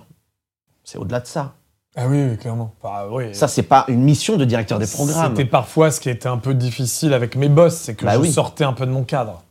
[0.83, 1.53] C'est au-delà de ça.
[1.95, 2.75] Ah oui, oui, clairement.
[2.83, 3.33] Bah, oui.
[3.33, 5.31] Ça, c'est pas une mission de directeur des programmes.
[5.35, 8.19] C'était parfois ce qui était un peu difficile avec mes boss, c'est que Bah je
[8.19, 8.31] oui.
[8.31, 9.41] sortais un peu de mon cadre.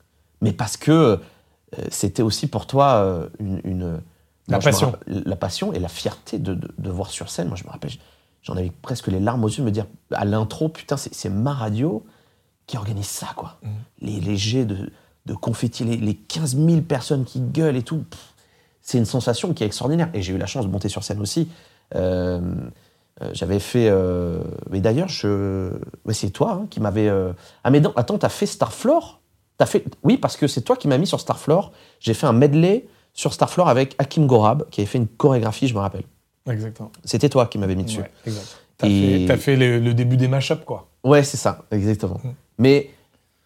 [0.40, 1.16] mais parce que euh,
[1.90, 4.00] c'était aussi pour toi euh, une, une-
[4.46, 4.92] La moi, passion.
[4.92, 7.48] rappelle- la passion et la fierté de, de- de voir sur scène.
[7.48, 7.90] Moi, je me rappelle,
[8.42, 11.28] j'en avais presque les larmes aux yeux de me dire à l'intro, putain, c'est c'est
[11.30, 12.06] ma radio
[12.66, 13.58] qui organise ça, quoi.
[13.62, 13.70] Mhm.
[14.00, 14.90] Les, les jets de,
[15.26, 18.04] de confetti, les, les 15 000 personnes qui gueulent et tout.
[18.82, 20.08] C'est une sensation qui est extraordinaire.
[20.14, 21.48] Et j'ai eu la chance de monter sur scène aussi.
[21.94, 22.40] Euh,
[23.22, 23.88] euh, J'avais fait.
[23.88, 25.72] euh, mais d'ailleurs, je...
[26.04, 27.08] ouais, c'est toi hein, qui m'avais.
[27.08, 27.32] euh,
[27.64, 29.20] Ah, mais non, attends, t'as fait Starfloor?
[29.58, 29.84] T'as fait...
[30.04, 31.72] Oui, parce que c'est toi qui m'as mis sur Starfloor.
[31.98, 35.74] J'ai fait un medley sur Starfloor avec Hakim Gorab, qui avait fait une chorégraphie, je
[35.74, 36.04] me rappelle.
[36.48, 36.92] Exactement.
[37.04, 38.00] C'était toi qui m'avais mis dessus.
[38.00, 38.56] Ouais, exact.
[38.78, 40.88] T'as Et- fait, t'as fait le, le début des mashups, quoi.
[41.02, 42.20] Ouais, c'est ça, exactement.
[42.22, 42.28] Mm.
[42.58, 42.90] Mais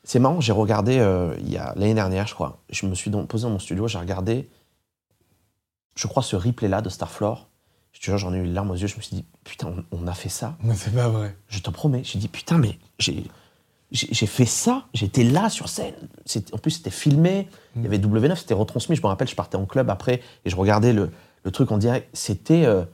[0.05, 2.61] c'est marrant, j'ai regardé euh, il y a l'année dernière, je crois.
[2.71, 4.49] Je me suis donc posé dans mon studio, j'ai regardé,
[5.97, 7.49] je crois, ce replay-là de Starfloor.
[7.93, 8.87] Je te jure, j'en ai eu les larmes aux yeux.
[8.87, 10.57] Je me suis dit, putain, on, on a fait ça.
[10.63, 11.37] Mais c'est pas vrai.
[11.49, 12.03] Je te promets.
[12.05, 13.25] J'ai dit, putain, mais j'ai.
[13.93, 15.97] J'ai fait ça, j'étais là sur scène.
[16.53, 17.49] En plus, c'était filmé.
[17.75, 18.95] Il y avait W9, c'était retransmis.
[18.95, 21.11] Je me rappelle, je partais en club après et je regardais le,
[21.43, 22.09] le truc en direct.
[22.13, 22.65] C'était.
[22.67, 22.85] euh,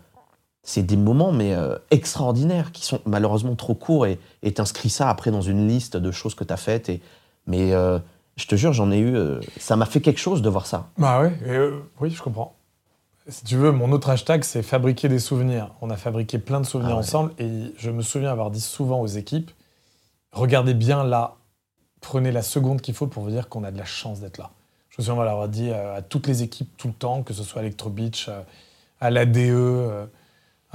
[0.68, 4.18] c'est des moments, mais euh, extraordinaires, qui sont malheureusement trop courts et
[4.52, 6.88] t'inscris ça après dans une liste de choses que tu as faites.
[6.88, 7.00] Et,
[7.46, 8.00] mais euh,
[8.36, 9.14] je te jure, j'en ai eu.
[9.14, 10.88] euh, ça m'a fait quelque chose de voir ça.
[10.98, 11.70] Bah ouais, et,
[12.00, 12.56] oui, je comprends.
[13.28, 15.70] Si tu veux, mon autre hashtag, c'est fabriquer des souvenirs.
[15.82, 17.04] On a fabriqué plein de souvenirs Ah ouais.
[17.04, 19.52] ensemble et je me souviens avoir dit souvent aux équipes
[20.32, 21.36] regardez bien là,
[22.00, 24.50] prenez la seconde qu'il faut pour vous dire qu'on a de la chance d'être là.
[24.90, 27.62] Je me souviens avoir dit à toutes les équipes tout le temps, que ce soit
[27.62, 28.28] Electro Beach,
[29.00, 30.08] à l'ADE,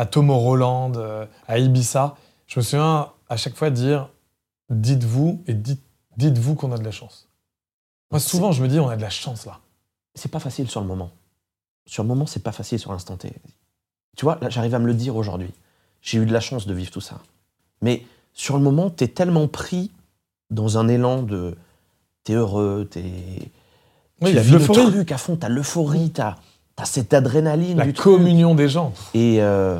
[0.01, 2.15] à Tomo Roland, euh, à Ibiza.
[2.47, 4.09] Je me souviens à chaque fois dire
[4.71, 5.83] dites-vous et dites,
[6.17, 7.29] dites-vous qu'on a de la chance.
[8.09, 9.59] Moi, souvent, je me dis on a de la chance là.
[10.15, 11.11] c'est pas facile sur le moment.
[11.85, 13.31] Sur le moment, c'est pas facile sur l'instant T.
[14.17, 15.51] Tu vois, là, j'arrive à me le dire aujourd'hui.
[16.01, 17.19] J'ai eu de la chance de vivre tout ça.
[17.83, 18.03] Mais
[18.33, 19.91] sur le moment, t'es tellement pris
[20.49, 21.55] dans un élan de.
[22.23, 23.51] T'es heureux, t'es.
[24.21, 26.37] Oui, tu vis le truc à fond, t'as l'euphorie, t'as
[26.77, 28.03] as cette adrénaline La du truc.
[28.15, 28.93] communion des gens.
[29.13, 29.79] Et, euh,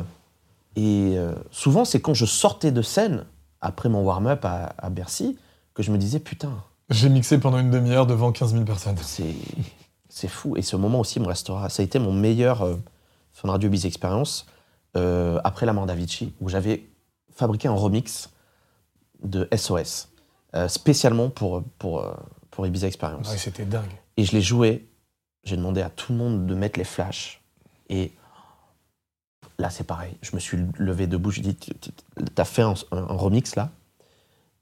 [0.76, 3.24] et euh, souvent, c'est quand je sortais de scène,
[3.60, 5.36] après mon warm-up à, à Bercy,
[5.74, 6.52] que je me disais, putain,
[6.90, 8.96] J'ai mixé pendant une demi-heure devant 15 000 personnes.
[10.08, 10.56] c'est fou.
[10.56, 11.68] Et ce moment aussi me restera.
[11.68, 12.76] Ça a été mon meilleur euh,
[13.32, 14.46] Fun Radio Biz Experience
[14.96, 16.84] euh, après la mort d'Avicii, où j'avais
[17.34, 18.28] fabriqué un remix
[19.24, 20.08] de SOS,
[20.54, 22.12] euh, spécialement pour, pour, euh,
[22.50, 23.30] pour Ibiza Experience.
[23.30, 23.84] Ouais, c'était dingue.
[24.16, 24.86] Et je l'ai joué.
[25.44, 27.40] J'ai demandé à tout le monde de mettre les flashs.
[27.88, 28.12] Et
[29.58, 30.14] là, c'est pareil.
[30.22, 31.30] Je me suis levé debout.
[31.30, 31.72] Je lui ai dit
[32.34, 33.70] T'as fait un, un- un remix là.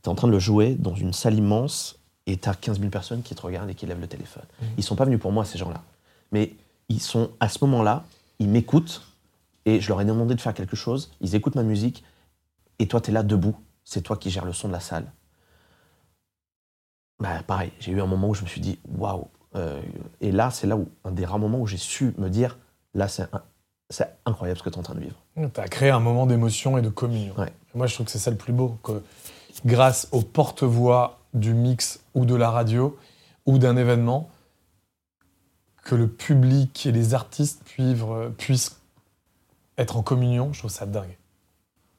[0.02, 1.97] T'es en train de le jouer dans une salle immense.
[2.27, 4.44] Et t'as 15 000 personnes qui te regardent et qui lèvent le téléphone.
[4.62, 4.69] Mhm.
[4.78, 5.82] Ils sont pas venus pour moi, ces gens-là.
[6.32, 6.55] Mais
[6.89, 8.05] ils sont à ce moment-là,
[8.39, 9.02] ils m'écoutent.
[9.66, 11.11] Et je leur ai demandé de faire quelque chose.
[11.20, 12.05] Ils écoutent ma musique.
[12.78, 13.57] Et toi, t'es là debout.
[13.85, 15.11] C'est toi qui gères le son de la salle.
[17.19, 19.28] Bah, pareil, j'ai eu un moment où je me suis dit, waouh.
[19.56, 19.81] Euh,
[20.20, 22.59] et là, c'est là où, un des rares moments où j'ai su me dire,
[22.94, 23.28] là, c'est
[24.24, 25.16] incroyable ce que tu es en train de vivre.
[25.36, 27.35] Tu as créé un moment d'émotion et de communion.
[27.39, 27.48] Ouais.
[27.74, 28.78] Et moi, je trouve que c'est ça le plus beau.
[28.82, 29.02] Que
[29.64, 32.97] grâce au porte-voix du mix ou de la radio
[33.47, 34.28] ou d'un événement,
[35.85, 38.02] que le public et les artistes puissent,
[38.39, 38.77] puissent
[39.78, 41.16] être en communion, je trouve ça dingue.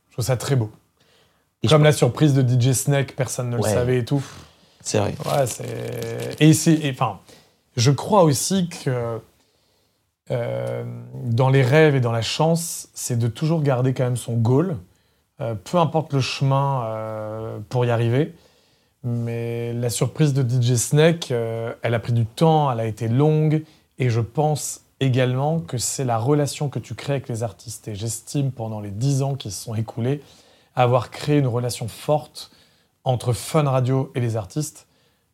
[0.10, 0.72] Je trouve ça très beau.
[1.64, 3.69] Et Comme la surprise de DJ Snake, personne ne Ouais.
[3.69, 4.23] le savait et tout.
[4.82, 5.15] C'est vrai.
[5.26, 6.36] Ouais, c'est.
[6.40, 6.90] Et c'est.
[6.91, 7.19] Enfin,
[7.76, 9.19] je crois aussi que
[10.30, 10.84] euh,
[11.26, 14.77] dans les rêves et dans la chance, c'est de toujours garder quand même son goal,
[15.41, 18.34] euh, peu importe le chemin euh, pour y arriver.
[19.03, 23.64] Mais la surprise de DJ Snake, elle a pris du temps, elle a été longue,
[23.98, 27.88] et je pense également que c'est la relation que tu crées avec les artistes.
[27.88, 30.22] Et j'estime, pendant les dix ans qui se sont écoulés,
[30.76, 32.52] avoir créé une relation forte
[33.03, 34.85] entre Fun Radio et les artistes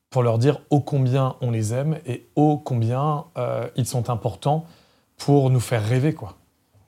[0.09, 4.65] pour leur dire ô combien on les aime et ô combien euh, ils sont importants
[5.17, 6.13] pour nous faire rêver.
[6.13, 6.35] Quoi.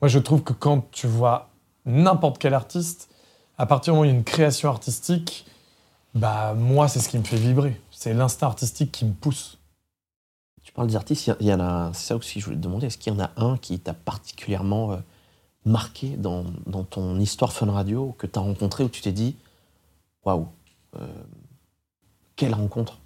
[0.00, 1.50] Moi, je trouve que quand tu vois
[1.84, 3.10] n'importe quel artiste,
[3.58, 5.46] à partir du moment où il y a une création artistique,
[6.14, 7.80] bah moi, c'est ce qui me fait vibrer.
[7.90, 9.58] C'est l'instinct artistique qui me pousse.
[10.62, 11.90] Tu parles des artistes, il y- en a.
[11.92, 12.86] C'est ça aussi que je voulais te demander.
[12.86, 14.96] Est-ce qu'il y en a un qui t'a particulièrement euh,
[15.64, 19.36] marqué dans, dans ton histoire Fun Radio, que tu as rencontré, où tu t'es dit
[20.24, 20.48] waouh,
[20.98, 21.06] euh,
[22.36, 22.98] quelle rencontre?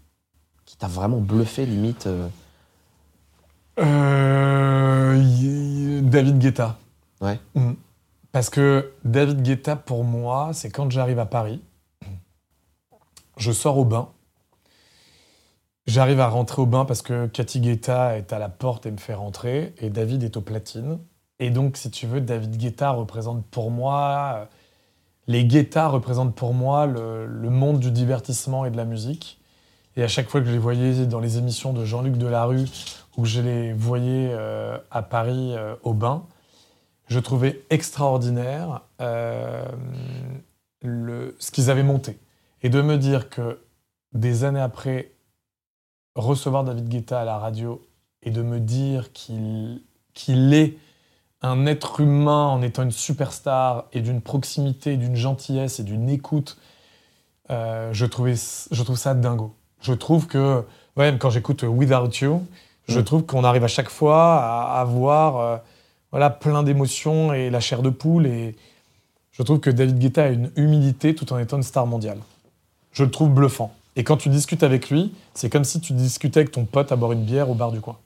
[0.75, 2.27] Qui t'a vraiment bluffé, limite euh,
[3.79, 5.21] Euh,
[6.03, 6.79] David Guetta.
[7.21, 7.39] Ouais.
[7.55, 7.75] Mm.
[8.33, 11.63] Parce que David Guetta, pour moi, c'est quand j'arrive à Paris,
[13.37, 14.09] je sors au bain.
[15.87, 18.97] J'arrive à rentrer au bain parce que Cathy Guetta est à la porte et me
[18.97, 20.99] fait rentrer, et David est au platine.
[21.39, 24.45] Et donc, si tu veux, David Guetta représente pour moi, euh,
[25.29, 29.39] les Guetta représentent pour moi le, le monde du divertissement et de la musique.
[29.97, 32.67] Et à chaque fois que je les voyais dans les émissions de Jean-Luc Delarue,
[33.17, 36.27] ou que je les voyais euh, à Paris euh, au bain,
[37.07, 39.65] je trouvais extraordinaire euh,
[40.83, 42.19] ce qu'ils avaient monté.
[42.63, 43.61] Et de me dire que
[44.13, 45.13] des années après,
[46.15, 47.87] recevoir David Guetta à la radio
[48.23, 49.83] et de me dire qu'il
[50.55, 50.79] est
[51.43, 56.57] un être humain en étant une superstar et d'une proximité, d'une gentillesse et d'une écoute,
[57.51, 59.55] je, trouvais, je trouve ça dingo.
[59.85, 60.65] Je trouve que,
[60.97, 62.43] même quand j'écoute Without You,
[62.89, 63.05] je Mm.
[63.05, 65.57] trouve qu'on arrive à chaque fois à avoir euh,
[66.11, 68.27] voilà, plein d'émotions et la chair de poule.
[68.27, 68.57] Et
[69.33, 72.19] je trouve que David Guetta a une humilité tout en étant une star mondiale.
[72.93, 73.73] Je le trouve bluffant.
[73.97, 76.97] Et quand tu discutes avec lui, c'est comme si tu discutais avec ton pote à
[76.97, 77.97] boire une bière au bar du coin.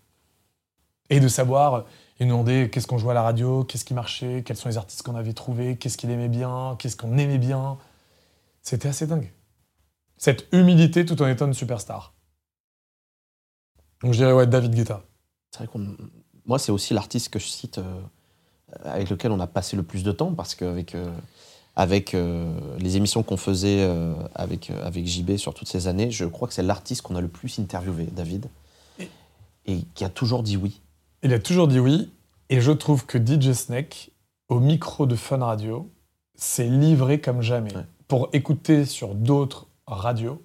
[1.11, 1.81] Et de savoir, euh,
[2.21, 5.03] et demander qu'est-ce qu'on jouait à la radio, qu'est-ce qui marchait, quels sont les artistes
[5.03, 7.79] qu'on avait trouvés, qu'est-ce qu'il aimait bien, qu'est-ce qu'on aimait bien.
[8.63, 9.31] C'était assez dingue.
[10.19, 12.13] Cette humilité tout en étant une superstar.
[14.03, 15.03] Donc je dirais, ouais, David Guetta.
[15.53, 15.97] C'est vrai qu'on.
[16.47, 18.01] Moi, c'est aussi l'artiste que je cite euh,
[18.85, 21.11] avec lequel on a passé le plus de temps parce qu'avec euh,
[21.77, 26.11] avec euh, les émissions qu'on faisait euh, avec, euh, avec JB sur toutes ces années,
[26.11, 28.47] je crois que c'est l'artiste qu'on a le plus interviewé, David,
[28.99, 29.09] Et-
[29.67, 30.81] et qui a toujours dit oui.
[31.23, 32.11] Il a toujours dit oui,
[32.49, 34.11] et je trouve que DJ Snake,
[34.49, 35.89] au micro de Fun Radio,
[36.35, 37.75] s'est livré comme jamais.
[37.77, 37.85] Ouais.
[38.09, 40.43] Pour écouter sur d'autres radios,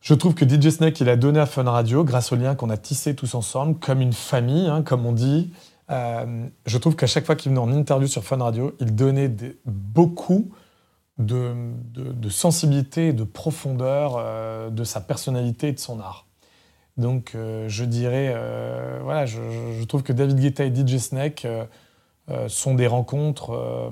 [0.00, 2.68] je trouve que DJ Snake, il a donné à Fun Radio, grâce au lien qu'on
[2.70, 5.50] a tissé tous ensemble, comme une famille, hein, comme on dit.
[5.90, 9.30] Euh, je trouve qu'à chaque fois qu'il venait en interview sur Fun Radio, il donnait
[9.66, 10.50] beaucoup
[11.18, 11.52] de,
[11.92, 16.26] de- de sensibilité de profondeur euh, de sa personnalité et de son art.
[16.96, 18.34] Donc euh, je dirais,
[19.02, 19.38] voilà, je,
[19.78, 21.46] je- trouve que David Guetta et DJ Snake
[22.48, 23.90] sont des rencontres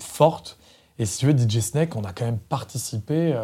[0.00, 0.58] fortes.
[0.98, 3.34] Et si tu veux, DJ Snake, on a quand même participé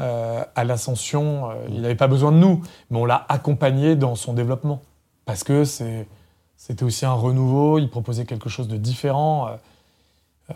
[0.00, 1.50] euh, à l'ascension.
[1.50, 4.82] Euh, il n'avait pas besoin de nous, mais on l'a accompagné dans son développement.
[5.24, 9.56] Parce que c'était aussi un renouveau, il proposait quelque chose de différent.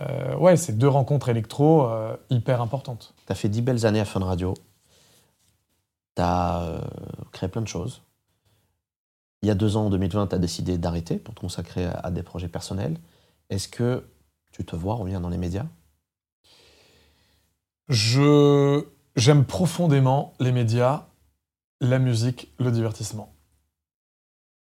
[0.00, 1.88] Euh, ouais, c'est deux rencontres électro
[2.30, 3.14] hyper importantes.
[3.26, 4.54] Tu as fait dix belles années à Fun Radio.
[6.16, 6.80] Tu as
[7.30, 8.02] créé plein de choses.
[9.42, 11.92] Il y a deux ans, en 2020, tu as décidé d'arrêter pour te consacrer à,
[11.92, 12.98] à des projets personnels.
[13.50, 14.04] Est-ce que
[14.50, 15.66] tu te vois revenir dans les médias?
[17.88, 18.84] Je
[19.18, 21.06] j'aime profondément les médias,
[21.80, 23.34] la musique, le divertissement.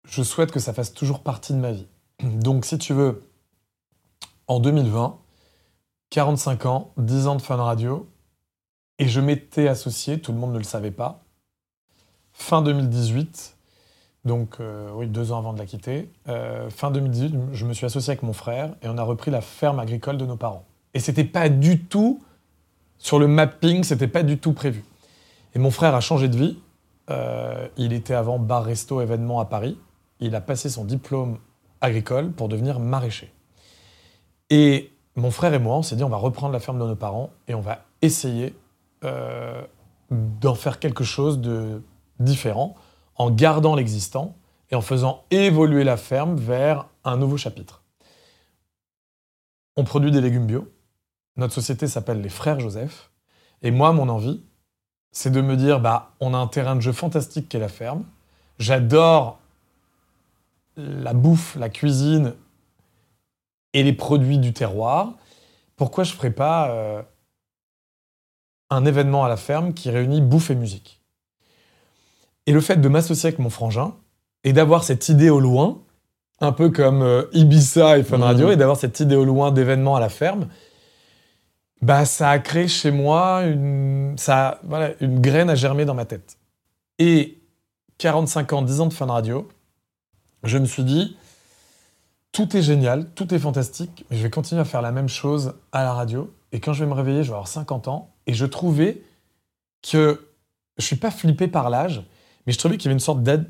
[0.08, 1.86] Je souhaite que ça fasse toujours partie de ma vie.
[2.22, 3.22] Donc si tu veux,
[4.46, 5.18] en 2020,
[6.08, 8.08] 45 ans, 10 ans de Fun Radio,
[8.98, 11.22] et je m'étais associé, tout le monde ne le savait pas,
[12.32, 13.56] fin 2018,
[14.24, 17.84] donc euh, oui, deux ans avant de la quitter, euh, fin 2018, je me suis
[17.84, 20.64] associé avec mon frère et on a repris la ferme agricole de nos parents.
[20.94, 22.22] Et c'était pas du tout
[22.98, 24.84] sur le mapping, c'était pas du tout prévu.
[25.54, 26.58] Et mon frère a changé de vie.
[27.10, 29.78] Euh, il était avant bar, resto, événement à Paris.
[30.20, 31.38] Il a passé son diplôme
[31.80, 33.32] agricole pour devenir maraîcher.
[34.50, 36.96] Et mon frère et moi, on s'est dit, on va reprendre la ferme de nos
[36.96, 38.54] parents et on va essayer
[39.04, 39.62] euh,
[40.10, 41.82] d'en faire quelque chose de
[42.20, 42.74] différent
[43.16, 44.36] en gardant l'existant
[44.70, 47.82] et en faisant évoluer la ferme vers un nouveau chapitre.
[49.76, 50.68] On produit des légumes bio.
[51.36, 53.10] Notre société s'appelle les Frères Joseph.
[53.62, 54.42] Et moi, mon envie,
[55.12, 57.68] c'est de me dire, bah, on a un terrain de jeu fantastique qui est la
[57.68, 58.04] ferme.
[58.58, 59.38] J'adore
[60.76, 62.34] la bouffe, la cuisine
[63.72, 65.12] et les produits du terroir.
[65.76, 67.02] Pourquoi je ne ferais pas euh,
[68.70, 71.00] un événement à la ferme qui réunit bouffe et musique?
[72.46, 73.94] Et le fait de m'associer avec mon frangin
[74.44, 75.78] et d'avoir cette idée au loin,
[76.40, 78.22] un peu comme euh, Ibiza et Fun Mhm.
[78.22, 80.48] Radio, et d'avoir cette idée au loin d'événements à la ferme,
[81.82, 86.04] bah, ça a créé chez moi une, ça, voilà, une graine à germer dans ma
[86.04, 86.38] tête.
[86.98, 87.38] Et
[87.98, 89.48] 45 ans, 10 ans de Fun Radio,
[90.42, 91.16] je me suis dit,
[92.32, 95.54] tout est génial, tout est fantastique, mais je vais continuer à faire la même chose
[95.72, 96.32] à la radio.
[96.52, 98.10] Et quand je vais me réveiller, je vais avoir 50 ans.
[98.26, 99.02] Et je trouvais
[99.82, 100.28] que
[100.78, 102.04] je suis pas flippé par l'âge,
[102.46, 103.44] mais je trouvais qu'il y avait une sorte de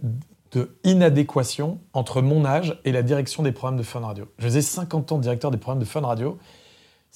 [0.85, 4.27] inadéquation entre mon âge et la direction des programmes de Fun Radio.
[4.39, 6.39] Je faisais 50 ans de directeur des programmes de Fun Radio.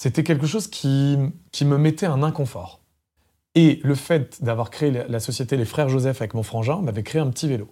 [0.01, 1.19] C'était quelque chose qui,
[1.53, 2.81] qui me mettait un inconfort.
[3.55, 7.21] Et le fait d'avoir créé la, société Les Frères Joseph avec mon frangin m'avait créé
[7.21, 7.69] un petit vélo.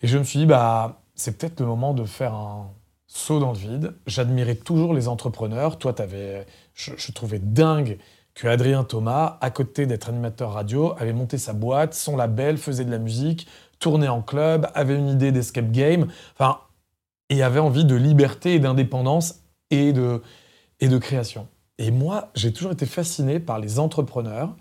[0.00, 2.70] Et je me suis dit, bah, c'est peut-être le moment de faire un
[3.06, 3.94] saut dans le vide.
[4.06, 5.78] J'admirais toujours les entrepreneurs.
[5.78, 7.98] Toi, t'avais, je, je trouvais dingue
[8.32, 12.86] que Adrien Thomas, à côté d'être animateur radio, avait monté sa boîte, son label, faisait
[12.86, 13.46] de la musique,
[13.78, 16.60] tournait en club, avait une idée d'escape game, enfin,
[17.28, 20.22] et avait envie de liberté et d'indépendance et de,
[20.80, 21.48] et de création.
[21.78, 24.56] Et moi, j'ai toujours été fasciné par les entrepreneurs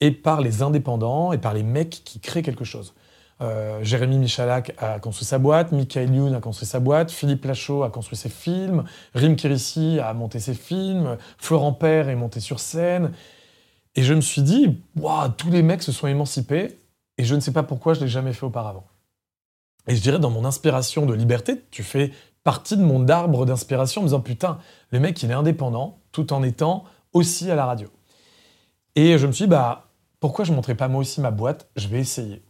[0.00, 2.94] et par les indépendants et par les mecs qui créent quelque chose.
[3.40, 7.82] Euh, Jérémy Michalak a construit sa boîte, Michael Youn a construit sa boîte, Philippe Lachaud
[7.82, 8.84] a construit ses films,
[9.14, 13.12] Rim Kirissi a monté ses films, Florent Père est monté sur scène.
[13.94, 16.78] Et je me suis dit, Waouh, tous les mecs se sont émancipés
[17.18, 18.84] et je ne sais pas pourquoi je ne l'ai jamais fait auparavant.
[19.88, 22.12] Et je dirais, dans mon inspiration de liberté, tu fais
[22.44, 24.58] partie de mon arbre d'inspiration en me disant, putain,
[24.90, 27.88] le mec, il est indépendant tout en étant aussi à la radio.
[28.96, 29.88] Et je me suis dit, bah,
[30.20, 31.68] pourquoi je montrais pas moi aussi ma boîte?
[31.76, 32.42] Je vais essayer.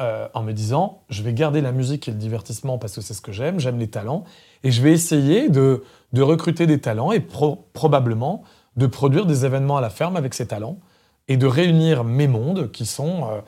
[0.00, 3.14] Euh, en me disant, je vais garder la musique et le divertissement parce que c'est
[3.14, 4.24] ce que j'aime, j'aime les talents,
[4.64, 8.42] et je vais essayer de, de recruter des talents et pro- probablement
[8.76, 10.78] de produire des événements à la ferme avec ces talents
[11.28, 13.40] et de réunir mes mondes qui sont euh,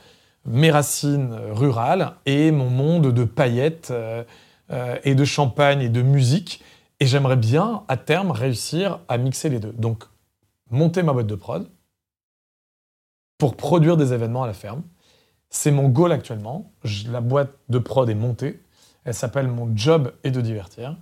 [0.45, 4.23] mes racines rurales et mon monde de paillettes euh,
[4.71, 6.63] euh, et de champagne et de musique.
[7.01, 9.73] Et j'aimerais bien, à terme, réussir à mixer les deux.
[9.73, 10.05] Donc,
[10.71, 11.69] monter ma boîte de prod
[13.39, 14.83] pour produire des événements à la ferme.
[15.51, 16.73] C'est mon goal actuellement.
[17.11, 18.61] La boîte de prod est montée.
[19.05, 20.97] Elle s'appelle Mon job est de divertir.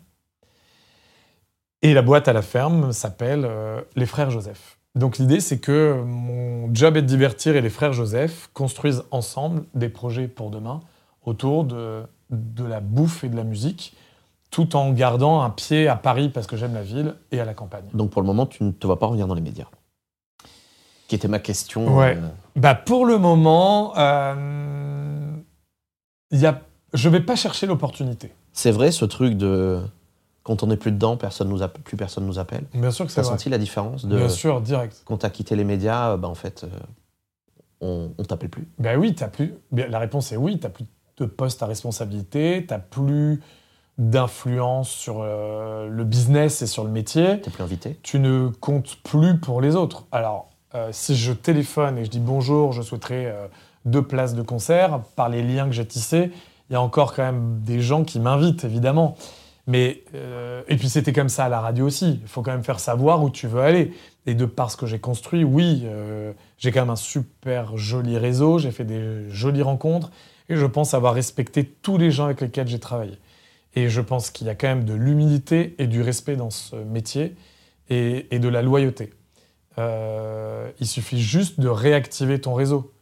[1.83, 4.79] Et la boîte à la ferme s'appelle euh, Les Frères Joseph.
[4.95, 9.65] Donc l'idée, c'est que mon job est de divertir et les Frères Joseph construisent ensemble
[9.75, 10.81] des projets pour demain
[11.25, 12.03] autour de,
[12.33, 13.95] de la bouffe et de la musique,
[14.51, 17.55] tout en gardant un pied à Paris parce que j'aime la ville et à la
[17.55, 17.85] campagne.
[17.95, 19.67] Donc pour le moment, tu ne te vois pas revenir dans les médias.
[21.09, 21.97] Qui était ma question.
[21.97, 22.17] Ouais.
[22.17, 25.31] euh, Bah pour le moment, euh,
[26.31, 26.61] y a,
[26.95, 28.33] je vais pas chercher l'opportunité.
[28.53, 29.81] C'est vrai ce truc de
[30.43, 32.65] quand on n'est plus dedans, personne nous plus personne nous appelle.
[32.75, 33.33] Bien sûr que c'est T'as vrai.
[33.37, 35.03] senti la différence de Bien sûr, direct.
[35.05, 36.69] quand t'as quitté les médias, euh, bah en fait, euh,
[37.81, 38.67] on, on t'appelle plus.
[38.79, 39.55] Ben oui, t'as plus.
[39.73, 40.59] La réponse est oui.
[40.59, 40.85] T'as plus
[41.23, 42.65] de poste à responsabilité.
[42.67, 43.41] T'as plus
[43.99, 47.41] d'influence sur euh, le business et sur le métier.
[47.41, 47.99] T'es plus invité.
[48.03, 50.05] Tu ne comptes plus pour les autres.
[50.13, 53.47] Alors, euh, si je téléphone et je dis bonjour, je souhaiterais euh,
[53.85, 56.31] deux places de concert, par les liens que j'ai tissés,
[56.71, 59.17] il y a encore quand même des gens qui m'invitent, évidemment.
[59.69, 60.03] Mais
[60.67, 62.19] et puis c'était comme ça à la radio aussi.
[62.21, 63.93] Il faut quand même faire savoir où tu veux aller.
[64.27, 65.87] Et de par ce que j'ai construit, oui,
[66.59, 68.59] j'ai quand même un super joli réseau.
[68.59, 70.11] J'ai fait des jolies rencontres
[70.57, 73.19] je pense avoir respecté tous les gens avec lesquels j'ai travaillé.
[73.75, 76.77] Et je pense qu'il y a quand même de l'humilité et du respect dans ce
[76.77, 77.35] métier
[77.89, 79.13] et, de la loyauté.
[79.79, 82.93] Euh, il suffit juste de réactiver ton réseau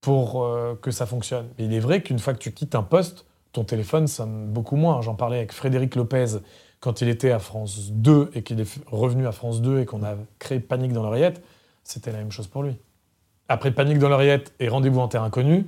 [0.00, 1.48] pour euh, que ça fonctionne.
[1.58, 4.76] Mais il est vrai qu'une fois que tu quittes un poste, ton téléphone sonne beaucoup
[4.76, 5.00] moins.
[5.00, 6.38] J'en parlais avec Frédéric Lopez
[6.80, 10.04] quand il était à France 2 et qu'il est revenu à France 2 et qu'on
[10.04, 11.42] a créé Panique dans l'oreillette.
[11.82, 12.76] C'était la même chose pour lui.
[13.48, 15.66] Après Panique dans l'oreillette et Rendez-vous en terre inconnue,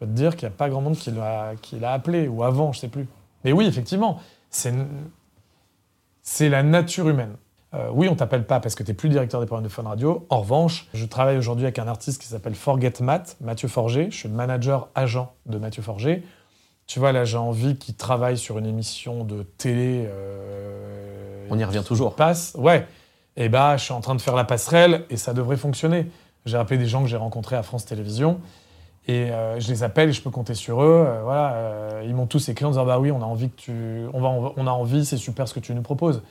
[0.00, 2.28] je peux te dire qu'il n'y a pas grand monde qui l'a qui l'a appelé,
[2.28, 3.06] ou avant, je sais plus.
[3.44, 4.20] Mais oui, effectivement,
[4.50, 4.72] c'est
[6.22, 7.34] c'est la nature humaine.
[7.74, 9.82] Euh, oui, on t'appelle pas parce que tu n'es plus directeur des programmes de Fun
[9.82, 10.26] Radio.
[10.30, 14.08] En revanche, je travaille aujourd'hui avec un artiste qui s'appelle Forget Matt, Mathieu Forger.
[14.10, 16.22] Je suis le manager agent de Mathieu Forger.
[16.86, 20.06] Tu vois, là, j'ai envie qu'il travaille sur une émission de télé.
[20.06, 22.14] euh, On y revient toujours.
[22.14, 22.54] passe.
[22.56, 22.86] Ouais.
[23.36, 26.10] Et bah, je suis en train de faire la passerelle et ça devrait fonctionner.
[26.46, 28.40] J'ai appelé des gens que j'ai rencontrés à France Télévisions
[29.08, 31.04] et euh, je les appelle et je peux compter sur eux.
[31.08, 33.56] Euh, voilà, euh, ils m'ont tous écrit en disant bah oui, on a envie que
[33.56, 33.72] tu,
[34.12, 36.22] on va, on a envie, c'est super ce que tu nous proposes.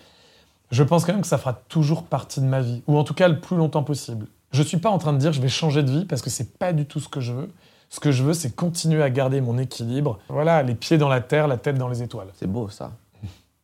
[0.72, 3.14] Je pense quand même que ça fera toujours partie de ma vie, ou en tout
[3.14, 4.28] cas le plus longtemps possible.
[4.52, 6.58] Je suis pas en train de dire je vais changer de vie parce que c'est
[6.58, 7.50] pas du tout ce que je veux.
[7.90, 10.20] Ce que je veux, c'est continuer à garder mon équilibre.
[10.30, 12.28] Voilà, les pieds dans la terre, la tête dans les étoiles.
[12.36, 12.92] C'est beau ça.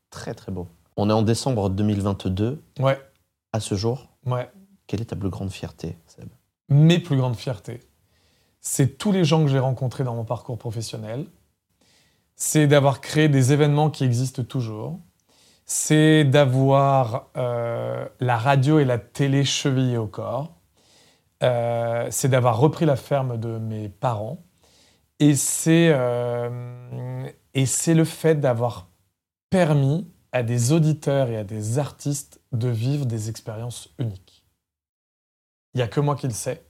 [0.10, 0.68] Très très beau.
[0.96, 2.62] On est en décembre 2022.
[2.80, 3.00] Ouais,
[3.52, 4.50] À ce jour, ouais.
[4.88, 6.30] quelle est ta plus grande fierté, Seb?
[6.70, 7.82] Mes plus grandes fiertés,
[8.64, 11.26] c'est tous les gens que j'ai rencontrés dans mon parcours professionnel.
[12.36, 15.00] C'est d'avoir créé des événements qui existent toujours.
[15.66, 20.56] C'est d'avoir euh, la radio et la télé chevillées au corps.
[21.44, 24.42] Euh, c'est d'avoir repris la ferme de mes parents.
[25.20, 28.88] Et c'est euh, et c'est le fait d'avoir
[29.50, 34.46] permis à des auditeurs et à des artistes de vivre des expériences uniques.
[35.74, 36.64] Il n'y a que moi qui le sais.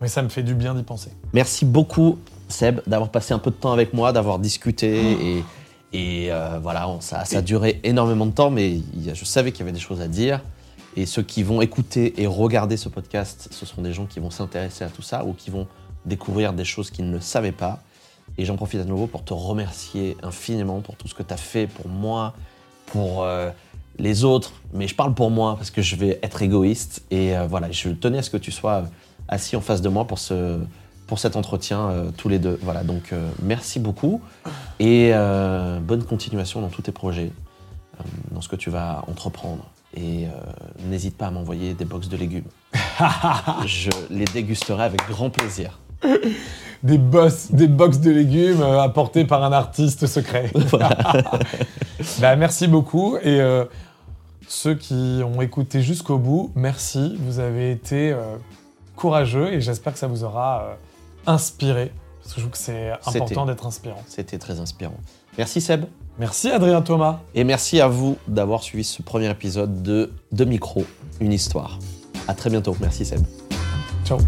[0.00, 1.10] Mais ça me fait du bien d'y penser.
[1.32, 2.18] Merci beaucoup,
[2.48, 5.38] Seb, d'avoir passé un peu de temps avec moi, d'avoir discuté.
[5.38, 5.44] Et,
[5.92, 8.78] et euh, voilà, on- ça, ça a duré énormément de temps, mais
[9.14, 10.40] je savais qu'il y avait des choses à dire.
[10.96, 14.30] Et ceux qui vont écouter et regarder ce podcast, ce sont des gens qui vont
[14.30, 15.66] s'intéresser à tout ça ou qui vont
[16.04, 17.80] découvrir des choses qu'ils ne savaient pas.
[18.36, 21.36] Et j'en profite à nouveau pour te remercier infiniment pour tout ce que tu as
[21.36, 22.34] fait pour moi,
[22.86, 23.50] pour euh,
[23.98, 24.52] les autres.
[24.72, 27.02] Mais je parle pour moi parce que je vais être égoïste.
[27.10, 28.82] Et euh, voilà, je tenais à ce que tu sois euh,
[29.28, 30.58] assis en face de moi pour, ce,
[31.06, 32.58] pour cet entretien, euh, tous les deux.
[32.62, 34.20] Voilà, donc euh, merci beaucoup.
[34.78, 37.30] Et euh, bonne continuation dans tous tes projets,
[38.30, 39.64] dans ce que tu vas entreprendre.
[39.96, 40.26] Et
[40.88, 42.48] n'hésite pas à m'envoyer des box de légumes.
[43.64, 45.78] je les dégusterai avec grand plaisir.
[46.82, 50.52] Des boss, des box de légumes apportés par un artiste secret.
[52.20, 53.16] Bah, merci beaucoup.
[53.22, 53.40] Et
[54.46, 57.16] ceux qui ont écouté jusqu'au bout, merci.
[57.20, 58.14] Vous avez été
[58.96, 60.74] courageux et j'espère que ça vous aura euh,
[61.26, 61.92] inspiré.
[62.22, 63.18] Parce que je trouve que c'est C'était.
[63.20, 64.02] important d'être inspirant.
[64.06, 64.96] C'était très inspirant.
[65.36, 65.84] Merci Seb.
[66.18, 67.20] Merci Adrien Thomas.
[67.34, 70.84] Et merci à vous d'avoir suivi ce premier épisode de De Micro,
[71.20, 71.78] une histoire.
[72.28, 72.76] À très bientôt.
[72.80, 73.20] Merci Seb.
[74.04, 74.18] Ciao.